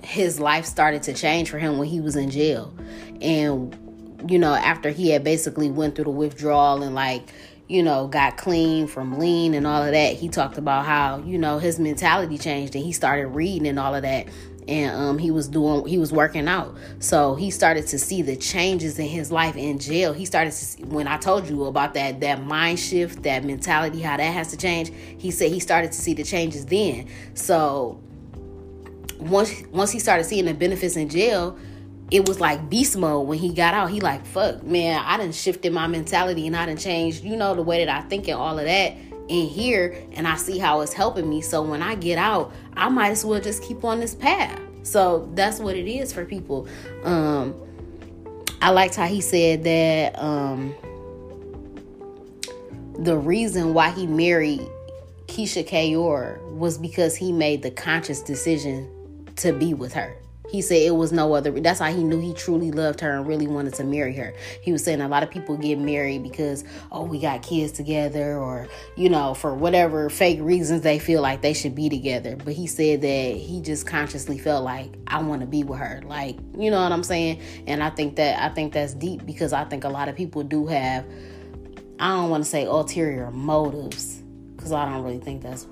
his 0.02 0.40
life 0.40 0.64
started 0.64 1.02
to 1.04 1.12
change 1.12 1.50
for 1.50 1.58
him 1.58 1.78
when 1.78 1.88
he 1.88 2.00
was 2.00 2.16
in 2.16 2.30
jail. 2.30 2.74
And 3.20 3.76
you 4.28 4.38
know 4.38 4.54
after 4.54 4.90
he 4.90 5.10
had 5.10 5.22
basically 5.22 5.70
went 5.70 5.94
through 5.94 6.04
the 6.04 6.10
withdrawal 6.10 6.82
and 6.82 6.94
like 6.94 7.32
you 7.68 7.82
know 7.82 8.08
got 8.08 8.36
clean 8.36 8.86
from 8.86 9.18
lean 9.18 9.54
and 9.54 9.66
all 9.66 9.82
of 9.82 9.92
that 9.92 10.14
he 10.14 10.28
talked 10.28 10.58
about 10.58 10.84
how 10.84 11.18
you 11.18 11.38
know 11.38 11.58
his 11.58 11.78
mentality 11.78 12.38
changed 12.38 12.74
and 12.74 12.84
he 12.84 12.92
started 12.92 13.28
reading 13.28 13.66
and 13.66 13.78
all 13.78 13.94
of 13.94 14.02
that. 14.02 14.26
And 14.66 14.94
um, 14.94 15.18
he 15.18 15.30
was 15.30 15.48
doing 15.48 15.86
he 15.86 15.96
was 15.96 16.12
working 16.12 16.46
out. 16.46 16.76
So 16.98 17.34
he 17.36 17.50
started 17.50 17.86
to 17.86 17.98
see 17.98 18.20
the 18.20 18.36
changes 18.36 18.98
in 18.98 19.06
his 19.06 19.32
life 19.32 19.56
in 19.56 19.78
jail. 19.78 20.12
He 20.12 20.26
started 20.26 20.50
to 20.50 20.56
see, 20.56 20.84
when 20.84 21.08
i 21.08 21.16
told 21.16 21.48
you 21.48 21.64
about 21.64 21.94
that 21.94 22.20
that 22.20 22.44
mind 22.44 22.78
shift 22.78 23.22
that 23.22 23.44
mentality 23.44 24.02
how 24.02 24.18
that 24.18 24.22
has 24.22 24.50
to 24.50 24.58
change 24.58 24.92
he 25.16 25.30
said 25.30 25.50
he 25.50 25.58
started 25.58 25.92
to 25.92 25.98
see 25.98 26.12
the 26.12 26.24
changes 26.24 26.66
then. 26.66 27.08
So 27.32 28.02
once 29.18 29.62
once 29.70 29.90
he 29.90 29.98
started 29.98 30.24
seeing 30.24 30.46
the 30.46 30.54
benefits 30.54 30.96
in 30.96 31.08
jail, 31.08 31.58
it 32.10 32.26
was 32.26 32.40
like 32.40 32.70
beast 32.70 32.96
mode 32.96 33.26
when 33.26 33.38
he 33.38 33.52
got 33.52 33.74
out. 33.74 33.90
He 33.90 34.00
like, 34.00 34.24
fuck, 34.24 34.62
man, 34.62 35.02
I 35.04 35.16
didn't 35.16 35.34
shifted 35.34 35.72
my 35.72 35.86
mentality 35.86 36.46
and 36.46 36.56
I 36.56 36.66
didn't 36.66 36.80
change, 36.80 37.20
you 37.20 37.36
know, 37.36 37.54
the 37.54 37.62
way 37.62 37.84
that 37.84 37.94
I 37.94 38.06
think 38.08 38.28
and 38.28 38.38
all 38.38 38.58
of 38.58 38.64
that 38.64 38.96
in 39.28 39.46
here 39.46 39.94
and 40.12 40.26
I 40.26 40.36
see 40.36 40.58
how 40.58 40.80
it's 40.80 40.92
helping 40.92 41.28
me. 41.28 41.42
So 41.42 41.62
when 41.62 41.82
I 41.82 41.94
get 41.96 42.16
out, 42.16 42.52
I 42.74 42.88
might 42.88 43.10
as 43.10 43.24
well 43.24 43.40
just 43.40 43.62
keep 43.62 43.84
on 43.84 44.00
this 44.00 44.14
path. 44.14 44.58
So 44.84 45.30
that's 45.34 45.58
what 45.58 45.76
it 45.76 45.86
is 45.86 46.12
for 46.12 46.24
people. 46.24 46.66
Um 47.04 47.54
I 48.60 48.70
liked 48.70 48.96
how 48.96 49.06
he 49.06 49.20
said 49.20 49.64
that 49.64 50.18
um 50.18 50.74
the 52.98 53.16
reason 53.16 53.74
why 53.74 53.90
he 53.90 54.06
married 54.06 54.66
Keyshia 55.26 55.66
Ka'oir 55.66 56.40
was 56.52 56.78
because 56.78 57.14
he 57.14 57.32
made 57.32 57.62
the 57.62 57.70
conscious 57.70 58.22
decision 58.22 58.90
to 59.38 59.52
be 59.52 59.74
with 59.74 59.92
her. 59.94 60.16
He 60.48 60.62
said 60.62 60.76
it 60.76 60.96
was 60.96 61.12
no 61.12 61.34
other. 61.34 61.50
That's 61.50 61.78
how 61.78 61.92
he 61.92 62.02
knew 62.02 62.18
he 62.18 62.32
truly 62.32 62.70
loved 62.70 63.00
her 63.00 63.12
and 63.12 63.26
really 63.26 63.46
wanted 63.46 63.74
to 63.74 63.84
marry 63.84 64.14
her. 64.14 64.32
He 64.62 64.72
was 64.72 64.82
saying 64.82 65.02
a 65.02 65.08
lot 65.08 65.22
of 65.22 65.30
people 65.30 65.58
get 65.58 65.78
married 65.78 66.22
because, 66.22 66.64
oh, 66.90 67.04
we 67.04 67.20
got 67.20 67.42
kids 67.42 67.72
together 67.72 68.38
or, 68.38 68.66
you 68.96 69.10
know, 69.10 69.34
for 69.34 69.54
whatever 69.54 70.08
fake 70.08 70.38
reasons 70.40 70.80
they 70.80 70.98
feel 70.98 71.20
like 71.20 71.42
they 71.42 71.52
should 71.52 71.74
be 71.74 71.90
together. 71.90 72.34
But 72.34 72.54
he 72.54 72.66
said 72.66 73.02
that 73.02 73.36
he 73.36 73.60
just 73.60 73.86
consciously 73.86 74.38
felt 74.38 74.64
like, 74.64 74.94
I 75.06 75.22
want 75.22 75.42
to 75.42 75.46
be 75.46 75.64
with 75.64 75.80
her. 75.80 76.00
Like, 76.06 76.38
you 76.56 76.70
know 76.70 76.82
what 76.82 76.92
I'm 76.92 77.04
saying? 77.04 77.42
And 77.66 77.82
I 77.82 77.90
think 77.90 78.16
that, 78.16 78.42
I 78.42 78.48
think 78.48 78.72
that's 78.72 78.94
deep 78.94 79.26
because 79.26 79.52
I 79.52 79.64
think 79.64 79.84
a 79.84 79.90
lot 79.90 80.08
of 80.08 80.16
people 80.16 80.42
do 80.44 80.66
have, 80.68 81.04
I 82.00 82.08
don't 82.14 82.30
want 82.30 82.44
to 82.44 82.48
say 82.48 82.64
ulterior 82.64 83.30
motives 83.30 84.22
because 84.56 84.72
I 84.72 84.90
don't 84.90 85.02
really 85.02 85.18
think 85.18 85.42
that's 85.42 85.66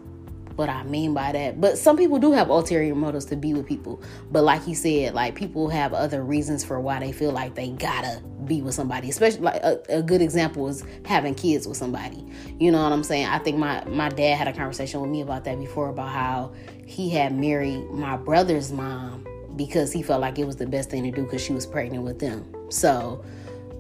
what 0.57 0.69
I 0.69 0.83
mean 0.85 1.15
by 1.15 1.33
that. 1.33 1.61
But 1.61 1.79
some 1.79 1.97
people 1.97 2.19
do 2.19 2.33
have 2.33 2.49
ulterior 2.49 2.95
motives 2.95 3.27
to 3.27 3.37
be 3.37 3.55
with 3.55 3.67
people. 3.67 4.03
But 4.31 4.43
like 4.43 4.65
he 4.65 4.75
said, 4.75 5.15
like 5.15 5.35
people 5.35 5.69
have 5.69 5.93
other 5.93 6.25
reasons 6.25 6.65
for 6.65 6.81
why 6.81 6.99
they 6.99 7.13
feel 7.13 7.31
like 7.31 7.55
they 7.55 7.71
gotta 7.71 8.23
be 8.47 8.63
with 8.63 8.75
somebody. 8.75 9.09
Especially 9.11 9.41
like 9.41 9.63
a, 9.63 9.81
a, 9.89 10.03
good 10.03 10.23
example 10.23 10.69
is 10.69 10.83
having 11.05 11.35
kids 11.35 11.67
with 11.67 11.77
somebody. 11.77 12.25
You 12.59 12.73
know 12.73 12.83
what 12.83 12.93
I'm 12.93 13.05
saying? 13.05 13.27
I 13.27 13.39
think 13.39 13.59
my 13.59 13.85
my 13.85 14.09
dad 14.09 14.37
had 14.37 14.49
a 14.49 14.53
conversation 14.53 15.01
with 15.01 15.11
me 15.11 15.21
about 15.21 15.45
that 15.45 15.59
before 15.59 15.91
about 15.91 16.09
how 16.09 16.53
he 16.87 17.11
had 17.11 17.37
married 17.37 17.91
my 17.91 18.17
brother's 18.17 18.73
mom 18.73 19.27
because 19.57 19.93
he 19.93 20.03
felt 20.03 20.21
like 20.21 20.39
it 20.39 20.47
was 20.47 20.57
the 20.57 20.67
best 20.67 20.91
thing 20.91 21.03
to 21.05 21.11
do 21.11 21.25
because 21.25 21.43
she 21.43 21.53
was 21.53 21.67
pregnant 21.67 22.05
with 22.05 22.19
them. 22.19 22.47
So 22.71 23.25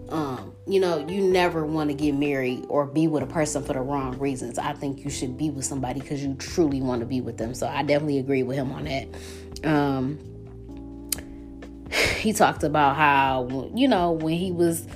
um, 0.09 0.53
you 0.67 0.81
know, 0.81 1.07
you 1.07 1.21
never 1.21 1.65
want 1.65 1.91
to 1.91 1.95
get 1.95 2.15
married 2.15 2.65
or 2.69 2.87
be 2.87 3.09
with 3.09 3.23
a 3.23 3.27
person 3.27 3.63
for 3.63 3.73
the 3.73 3.81
wrong 3.81 4.19
reasons. 4.19 4.59
I 4.59 4.73
think 4.73 5.05
you 5.05 5.11
should 5.11 5.37
be 5.37 5.51
with 5.51 5.65
somebody 5.65 6.01
because 6.01 6.23
you 6.25 6.35
truly 6.35 6.81
want 6.81 7.01
to 7.01 7.07
be 7.07 7.21
with 7.21 7.39
them. 7.39 7.55
So 7.55 7.67
I 7.67 7.83
definitely 7.83 8.19
agree 8.19 8.43
with 8.43 8.57
him 8.57 8.73
on 8.73 8.85
that. 8.85 9.09
Um, 9.65 10.19
he 12.19 12.33
talked 12.33 12.63
about 12.63 12.97
how, 12.97 13.71
you 13.75 13.89
know, 13.89 14.13
when 14.13 14.35
he 14.35 14.53
was 14.53 14.87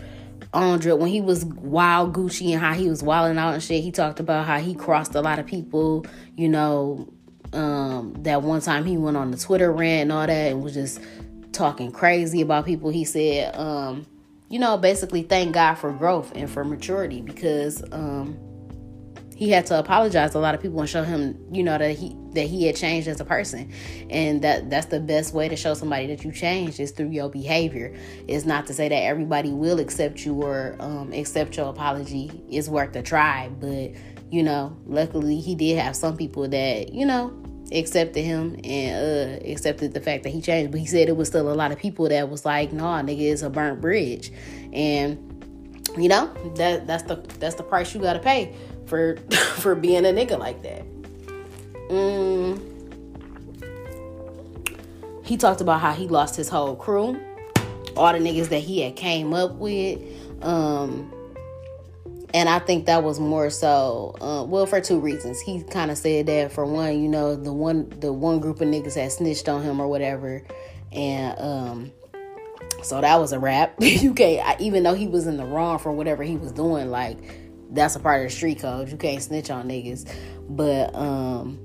on 0.53 0.81
when 0.81 1.09
he 1.09 1.21
was 1.21 1.45
wild 1.45 2.13
Gucci 2.13 2.53
and 2.53 2.61
how 2.61 2.75
he 2.75 2.89
was 2.89 3.03
wilding 3.03 3.39
out 3.39 3.55
and 3.55 3.63
shit, 3.63 3.83
he 3.83 3.93
talked 3.93 4.21
about 4.21 4.47
how 4.47 4.59
he 4.59 4.75
crossed 4.75 5.15
a 5.15 5.21
lot 5.21 5.39
of 5.39 5.47
people, 5.47 6.05
you 6.37 6.49
know, 6.49 7.13
um, 7.53 8.15
that 8.21 8.43
one 8.43 8.61
time 8.61 8.85
he 8.85 8.97
went 8.97 9.17
on 9.17 9.31
the 9.31 9.37
Twitter 9.37 9.73
rant 9.73 10.03
and 10.03 10.13
all 10.13 10.27
that 10.27 10.53
and 10.53 10.63
was 10.63 10.75
just 10.75 11.01
talking 11.53 11.93
crazy 11.93 12.41
about 12.41 12.65
people. 12.65 12.91
He 12.91 13.05
said, 13.05 13.55
um, 13.57 14.07
you 14.51 14.59
know, 14.59 14.77
basically 14.77 15.23
thank 15.23 15.55
God 15.55 15.77
for 15.77 15.93
growth 15.93 16.33
and 16.35 16.51
for 16.51 16.65
maturity 16.65 17.23
because 17.23 17.85
um, 17.93 18.37
he 19.37 19.49
had 19.49 19.65
to 19.67 19.79
apologize 19.79 20.33
to 20.33 20.39
a 20.39 20.41
lot 20.41 20.57
of 20.57 20.61
people 20.61 20.81
and 20.81 20.89
show 20.89 21.05
him, 21.05 21.41
you 21.53 21.63
know, 21.63 21.79
that 21.79 21.97
he 21.97 22.17
that 22.33 22.47
he 22.47 22.67
had 22.67 22.77
changed 22.77 23.07
as 23.07 23.21
a 23.21 23.25
person, 23.25 23.73
and 24.11 24.43
that 24.43 24.69
that's 24.69 24.87
the 24.87 24.99
best 24.99 25.33
way 25.33 25.49
to 25.49 25.57
show 25.57 25.75
somebody 25.75 26.09
that 26.09 26.25
you 26.25 26.33
changed 26.33 26.81
is 26.81 26.91
through 26.91 27.11
your 27.11 27.31
behavior. 27.31 27.95
It's 28.27 28.45
not 28.45 28.67
to 28.67 28.75
say 28.75 28.89
that 28.89 29.03
everybody 29.03 29.53
will 29.53 29.79
accept 29.79 30.27
you 30.27 30.35
or 30.43 30.75
um, 30.81 31.13
accept 31.13 31.57
your 31.57 31.71
apology. 31.71 32.31
It's 32.51 32.69
worth 32.69 32.95
a 32.97 33.03
try, 33.03 33.51
but 33.61 33.93
you 34.33 34.43
know, 34.43 34.77
luckily 34.85 35.41
he 35.41 35.55
did 35.55 35.79
have 35.79 35.95
some 35.95 36.17
people 36.17 36.49
that 36.49 36.93
you 36.93 37.07
know 37.07 37.31
accepted 37.73 38.23
him 38.23 38.59
and 38.65 39.43
uh, 39.43 39.51
accepted 39.51 39.95
the 39.95 40.01
fact 40.01 40.25
that 40.25 40.31
he 40.31 40.41
changed. 40.41 40.73
But 40.73 40.81
he 40.81 40.87
said 40.87 41.09
it 41.09 41.17
was 41.17 41.29
still 41.29 41.53
a 41.53 41.55
lot 41.55 41.73
of 41.73 41.79
people 41.79 42.09
that 42.09 42.29
was 42.29 42.45
like, 42.45 42.73
"No, 42.73 42.85
nah, 42.85 43.03
nigga, 43.03 43.33
it's 43.33 43.43
a 43.43 43.51
burnt 43.51 43.81
bridge," 43.81 44.33
and 44.73 45.27
you 45.97 46.09
know 46.09 46.33
that 46.57 46.87
that's 46.87 47.05
the 47.05 47.17
that's 47.39 47.55
the 47.57 47.63
price 47.63 47.95
you 47.95 48.01
got 48.01 48.15
to 48.15 48.21
pay 48.21 48.55
for 48.87 49.17
for 49.57 49.75
being 49.75 50.05
a 50.05 50.11
nigga 50.11 50.39
like 50.39 50.63
that. 50.63 50.85
Mm. 51.91 52.67
He 55.25 55.37
talked 55.37 55.61
about 55.61 55.81
how 55.81 55.93
he 55.93 56.09
lost 56.09 56.35
his 56.35 56.49
whole 56.49 56.75
crew, 56.75 57.21
all 57.97 58.13
the 58.13 58.19
niggas 58.19 58.49
that 58.49 58.61
he 58.61 58.81
had 58.81 58.97
came 58.97 59.33
up 59.33 59.53
with. 59.55 60.01
Um, 60.43 61.13
and 62.35 62.49
I 62.49 62.59
think 62.59 62.87
that 62.87 63.03
was 63.03 63.19
more 63.19 63.51
so, 63.51 64.15
uh, 64.21 64.45
well, 64.45 64.67
for 64.67 64.81
two 64.81 65.01
reasons. 65.01 65.41
He 65.41 65.63
kind 65.63 65.91
of 65.91 65.99
said 65.99 66.27
that 66.27 66.53
for 66.53 66.65
one, 66.65 67.03
you 67.03 67.09
know, 67.09 67.37
the 67.37 67.53
one 67.53 67.89
the 68.01 68.13
one 68.13 68.41
group 68.41 68.61
of 68.61 68.69
niggas 68.69 68.95
had 68.95 69.13
snitched 69.13 69.49
on 69.49 69.63
him 69.63 69.81
or 69.81 69.89
whatever, 69.89 70.43
and 70.93 71.39
um, 71.39 71.93
so 72.83 73.01
that 73.01 73.19
was 73.21 73.33
a 73.33 73.39
wrap. 73.39 73.75
you 73.81 74.15
can't, 74.15 74.61
even 74.61 74.83
though 74.83 74.95
he 74.95 75.07
was 75.07 75.27
in 75.27 75.37
the 75.37 75.45
wrong 75.45 75.79
for 75.79 75.93
whatever 75.93 76.23
he 76.23 76.37
was 76.37 76.53
doing, 76.53 76.91
like 76.91 77.19
that's 77.73 77.97
a 77.97 78.01
part 78.01 78.23
of 78.23 78.31
the 78.31 78.37
street 78.37 78.61
code. 78.61 78.91
You 78.91 78.97
can't 78.97 79.23
snitch 79.23 79.51
on 79.51 79.69
niggas. 79.69 80.11
But 80.49 80.95
um, 80.95 81.59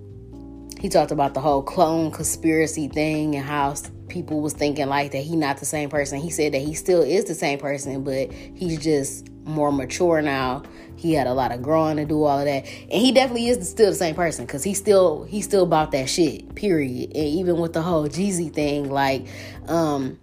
he 0.79 0.89
talked 0.89 1.11
about 1.11 1.33
the 1.33 1.41
whole 1.41 1.63
clone 1.63 2.11
conspiracy 2.11 2.87
thing 2.87 3.35
and 3.35 3.45
how 3.45 3.75
people 4.07 4.41
was 4.41 4.53
thinking 4.53 4.87
like 4.87 5.11
that 5.11 5.23
he 5.23 5.35
not 5.35 5.57
the 5.57 5.65
same 5.65 5.89
person. 5.89 6.19
He 6.19 6.29
said 6.29 6.53
that 6.53 6.61
he 6.61 6.73
still 6.73 7.01
is 7.01 7.25
the 7.25 7.35
same 7.35 7.59
person, 7.59 8.03
but 8.03 8.31
he's 8.31 8.79
just 8.79 9.27
more 9.45 9.71
mature 9.71 10.21
now. 10.21 10.63
He 10.97 11.13
had 11.13 11.27
a 11.27 11.33
lot 11.33 11.51
of 11.51 11.61
growing 11.61 11.97
to 11.97 12.05
do 12.05 12.23
all 12.23 12.39
of 12.39 12.45
that. 12.45 12.65
And 12.65 12.91
he 12.91 13.11
definitely 13.11 13.47
is 13.47 13.69
still 13.69 13.91
the 13.91 13.95
same 13.95 14.15
person 14.15 14.45
because 14.45 14.63
he 14.63 14.73
still 14.73 15.23
he 15.23 15.41
still 15.41 15.63
about 15.63 15.91
that 15.91 16.09
shit, 16.09 16.55
period. 16.55 17.11
And 17.15 17.27
even 17.27 17.57
with 17.57 17.73
the 17.73 17.81
whole 17.81 18.07
Jeezy 18.07 18.51
thing, 18.51 18.89
like, 18.89 19.27
um, 19.67 20.19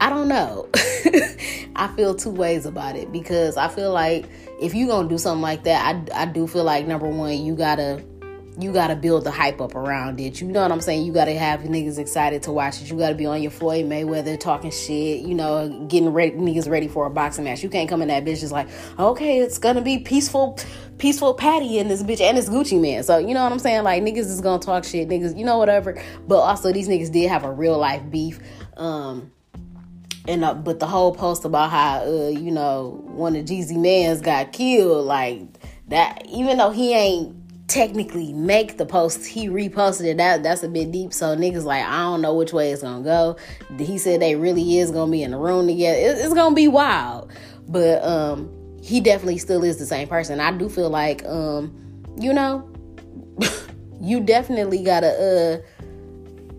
I 0.00 0.10
don't 0.10 0.28
know. 0.28 0.68
I 1.76 1.88
feel 1.96 2.14
two 2.14 2.30
ways 2.30 2.66
about 2.66 2.96
it 2.96 3.10
because 3.10 3.56
I 3.56 3.68
feel 3.68 3.92
like 3.92 4.26
if 4.60 4.74
you 4.74 4.86
gonna 4.86 5.08
do 5.08 5.18
something 5.18 5.42
like 5.42 5.64
that, 5.64 6.10
I, 6.12 6.22
I 6.22 6.26
do 6.26 6.46
feel 6.46 6.64
like 6.64 6.86
number 6.86 7.08
one, 7.08 7.44
you 7.44 7.56
gotta 7.56 8.04
you 8.58 8.72
gotta 8.72 8.94
build 8.94 9.24
the 9.24 9.30
hype 9.30 9.60
up 9.60 9.74
around 9.74 10.20
it. 10.20 10.40
You 10.40 10.46
know 10.46 10.62
what 10.62 10.70
I'm 10.70 10.80
saying? 10.80 11.04
You 11.04 11.12
gotta 11.12 11.36
have 11.36 11.60
niggas 11.60 11.98
excited 11.98 12.42
to 12.44 12.52
watch 12.52 12.80
it. 12.80 12.90
You 12.90 12.96
gotta 12.96 13.14
be 13.14 13.26
on 13.26 13.42
your 13.42 13.50
Floyd 13.50 13.86
Mayweather 13.86 14.38
talking 14.38 14.70
shit, 14.70 15.22
you 15.22 15.34
know, 15.34 15.86
getting 15.88 16.10
ready 16.10 16.32
niggas 16.32 16.68
ready 16.68 16.86
for 16.86 17.06
a 17.06 17.10
boxing 17.10 17.44
match. 17.44 17.62
You 17.62 17.68
can't 17.68 17.88
come 17.88 18.02
in 18.02 18.08
that 18.08 18.24
bitch 18.24 18.40
just 18.40 18.52
like, 18.52 18.68
okay, 18.98 19.40
it's 19.40 19.58
gonna 19.58 19.82
be 19.82 19.98
peaceful, 19.98 20.58
peaceful 20.98 21.34
patty 21.34 21.78
in 21.78 21.88
this 21.88 22.02
bitch 22.02 22.20
and 22.20 22.38
it's 22.38 22.48
Gucci 22.48 22.80
Mane. 22.80 23.02
So 23.02 23.18
you 23.18 23.34
know 23.34 23.42
what 23.42 23.52
I'm 23.52 23.58
saying? 23.58 23.82
Like 23.82 24.02
niggas 24.02 24.18
is 24.18 24.40
gonna 24.40 24.62
talk 24.62 24.84
shit, 24.84 25.08
niggas, 25.08 25.36
you 25.36 25.44
know 25.44 25.58
whatever. 25.58 26.00
But 26.28 26.38
also 26.38 26.72
these 26.72 26.88
niggas 26.88 27.12
did 27.12 27.28
have 27.28 27.44
a 27.44 27.50
real 27.50 27.78
life 27.78 28.02
beef. 28.10 28.38
Um 28.76 29.32
and 30.26 30.44
uh, 30.44 30.54
but 30.54 30.80
the 30.80 30.86
whole 30.86 31.14
post 31.14 31.44
about 31.44 31.70
how 31.70 32.04
uh, 32.04 32.28
you 32.28 32.50
know 32.50 33.02
one 33.04 33.36
of 33.36 33.44
Jeezy 33.44 33.76
Mans 33.76 34.20
got 34.20 34.52
killed, 34.52 35.06
like 35.06 35.42
that. 35.88 36.26
Even 36.28 36.56
though 36.56 36.70
he 36.70 36.94
ain't 36.94 37.43
technically 37.66 38.32
make 38.32 38.76
the 38.76 38.86
post. 38.86 39.26
He 39.26 39.48
reposted 39.48 40.04
it. 40.04 40.16
That 40.18 40.42
that's 40.42 40.62
a 40.62 40.68
bit 40.68 40.90
deep. 40.92 41.12
So 41.12 41.36
niggas 41.36 41.64
like 41.64 41.84
I 41.84 42.02
don't 42.02 42.20
know 42.20 42.34
which 42.34 42.52
way 42.52 42.70
it's 42.70 42.82
gonna 42.82 43.04
go. 43.04 43.36
He 43.78 43.98
said 43.98 44.20
they 44.20 44.36
really 44.36 44.78
is 44.78 44.90
gonna 44.90 45.10
be 45.10 45.22
in 45.22 45.30
the 45.30 45.38
room 45.38 45.66
together. 45.66 45.98
It, 45.98 46.18
it's 46.18 46.34
gonna 46.34 46.54
be 46.54 46.68
wild. 46.68 47.32
But 47.68 48.04
um, 48.04 48.50
he 48.82 49.00
definitely 49.00 49.38
still 49.38 49.64
is 49.64 49.78
the 49.78 49.86
same 49.86 50.08
person. 50.08 50.40
I 50.40 50.52
do 50.52 50.68
feel 50.68 50.90
like 50.90 51.24
um, 51.24 51.74
you 52.18 52.32
know, 52.32 52.70
you 54.00 54.20
definitely 54.20 54.82
gotta 54.84 55.08
uh 55.08 55.73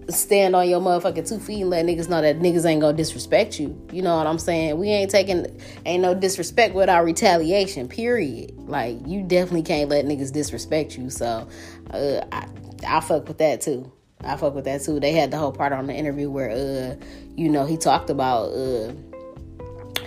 stand 0.10 0.56
on 0.56 0.70
your 0.70 0.80
motherfucking 0.80 1.28
two 1.28 1.40
feet 1.40 1.62
and 1.62 1.70
let 1.70 1.86
niggas 1.86 2.10
know 2.10 2.22
that 2.22 2.40
niggas 2.40 2.66
ain't 2.66 2.82
gonna 2.82 2.96
disrespect 2.96 3.60
you. 3.60 3.80
You 3.92 4.02
know 4.02 4.16
what 4.18 4.28
I'm 4.28 4.40
saying? 4.40 4.78
We 4.78 4.90
ain't 4.90 5.12
taking 5.12 5.60
ain't 5.86 6.02
no 6.02 6.14
disrespect 6.14 6.76
without 6.76 7.04
retaliation. 7.04 7.88
Period. 7.88 8.52
Like 8.58 8.98
you 9.06 9.24
definitely 9.24 9.64
can't 9.64 9.90
let 9.90 10.06
niggas 10.06 10.32
disrespect 10.32 10.98
you. 10.98 11.10
So 11.10 11.48
uh, 11.92 12.22
I 12.32 12.48
I 12.88 13.00
fuck 13.00 13.28
with 13.28 13.40
that 13.40 13.62
too. 13.62 13.92
I 14.24 14.38
fuck 14.38 14.56
with 14.56 14.66
that 14.66 14.82
too. 14.82 15.00
They 15.00 15.12
had 15.12 15.32
the 15.32 15.38
whole 15.38 15.52
part 15.52 15.74
on 15.74 15.88
the 15.88 15.94
interview 15.94 16.30
where 16.30 16.52
uh 16.52 16.96
you 17.36 17.50
know 17.50 17.66
he 17.66 17.78
talked 17.78 18.10
about 18.10 18.50
uh 18.50 18.94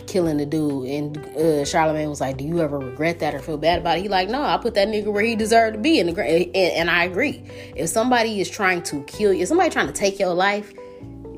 killing 0.09 0.38
the 0.38 0.47
dude. 0.47 0.88
And 0.88 1.16
uh, 1.18 1.64
Charlamagne 1.64 2.09
was 2.09 2.21
like, 2.21 2.37
"Do 2.37 2.44
you 2.44 2.61
ever 2.61 2.79
regret 2.79 3.21
that 3.21 3.35
or 3.35 3.38
feel 3.38 3.59
bad 3.59 3.81
about 3.81 3.99
it?" 3.99 4.03
He 4.03 4.09
like, 4.09 4.29
"No, 4.29 4.42
I 4.42 4.57
put 4.57 4.75
that 4.75 4.88
nigga 4.88 5.12
where 5.12 5.23
he 5.23 5.37
deserved 5.37 5.75
to 5.75 5.81
be." 5.81 6.01
In 6.01 6.12
the 6.12 6.21
and, 6.21 6.57
and 6.57 6.90
I 6.90 7.05
agree. 7.05 7.42
If 7.77 7.90
somebody 7.90 8.40
is 8.40 8.51
trying 8.51 8.83
to 8.85 9.03
kill 9.05 9.33
you, 9.33 9.42
if 9.42 9.49
somebody 9.49 9.71
trying 9.71 9.87
to 9.87 9.92
take 9.92 10.18
your 10.18 10.35
life, 10.35 10.73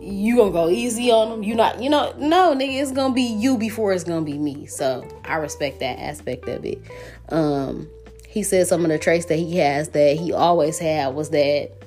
you 0.00 0.36
gonna 0.36 0.50
go 0.50 0.68
easy 0.68 1.10
on 1.10 1.28
them. 1.30 1.42
You 1.42 1.54
not, 1.54 1.82
you 1.82 1.90
know, 1.90 2.14
no, 2.18 2.54
nigga, 2.54 2.80
it's 2.80 2.92
gonna 2.92 3.14
be 3.14 3.22
you 3.22 3.58
before 3.58 3.92
it's 3.92 4.04
gonna 4.04 4.24
be 4.24 4.38
me. 4.38 4.66
So 4.66 5.06
I 5.24 5.36
respect 5.36 5.80
that 5.80 5.98
aspect 5.98 6.48
of 6.48 6.64
it. 6.64 6.80
Um, 7.28 7.88
he 8.26 8.42
said 8.42 8.66
some 8.68 8.84
of 8.84 8.90
the 8.90 8.98
traits 8.98 9.26
that 9.26 9.36
he 9.36 9.56
has 9.58 9.90
that 9.90 10.16
he 10.16 10.32
always 10.32 10.78
had 10.78 11.14
was 11.14 11.30
that 11.30 11.79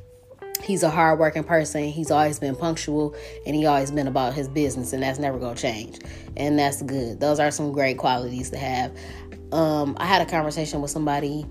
he's 0.63 0.83
a 0.83 0.89
hardworking 0.89 1.43
person. 1.43 1.83
He's 1.85 2.09
always 2.11 2.39
been 2.39 2.55
punctual 2.55 3.15
and 3.45 3.55
he 3.55 3.65
always 3.65 3.91
been 3.91 4.07
about 4.07 4.33
his 4.33 4.47
business, 4.47 4.93
and 4.93 5.03
that's 5.03 5.19
never 5.19 5.37
gonna 5.37 5.55
change. 5.55 5.99
And 6.35 6.57
that's 6.57 6.81
good. 6.81 7.19
Those 7.19 7.39
are 7.39 7.51
some 7.51 7.71
great 7.71 7.97
qualities 7.97 8.49
to 8.51 8.57
have. 8.57 8.97
Um, 9.51 9.95
I 9.99 10.05
had 10.05 10.21
a 10.21 10.29
conversation 10.29 10.81
with 10.81 10.91
somebody 10.91 11.45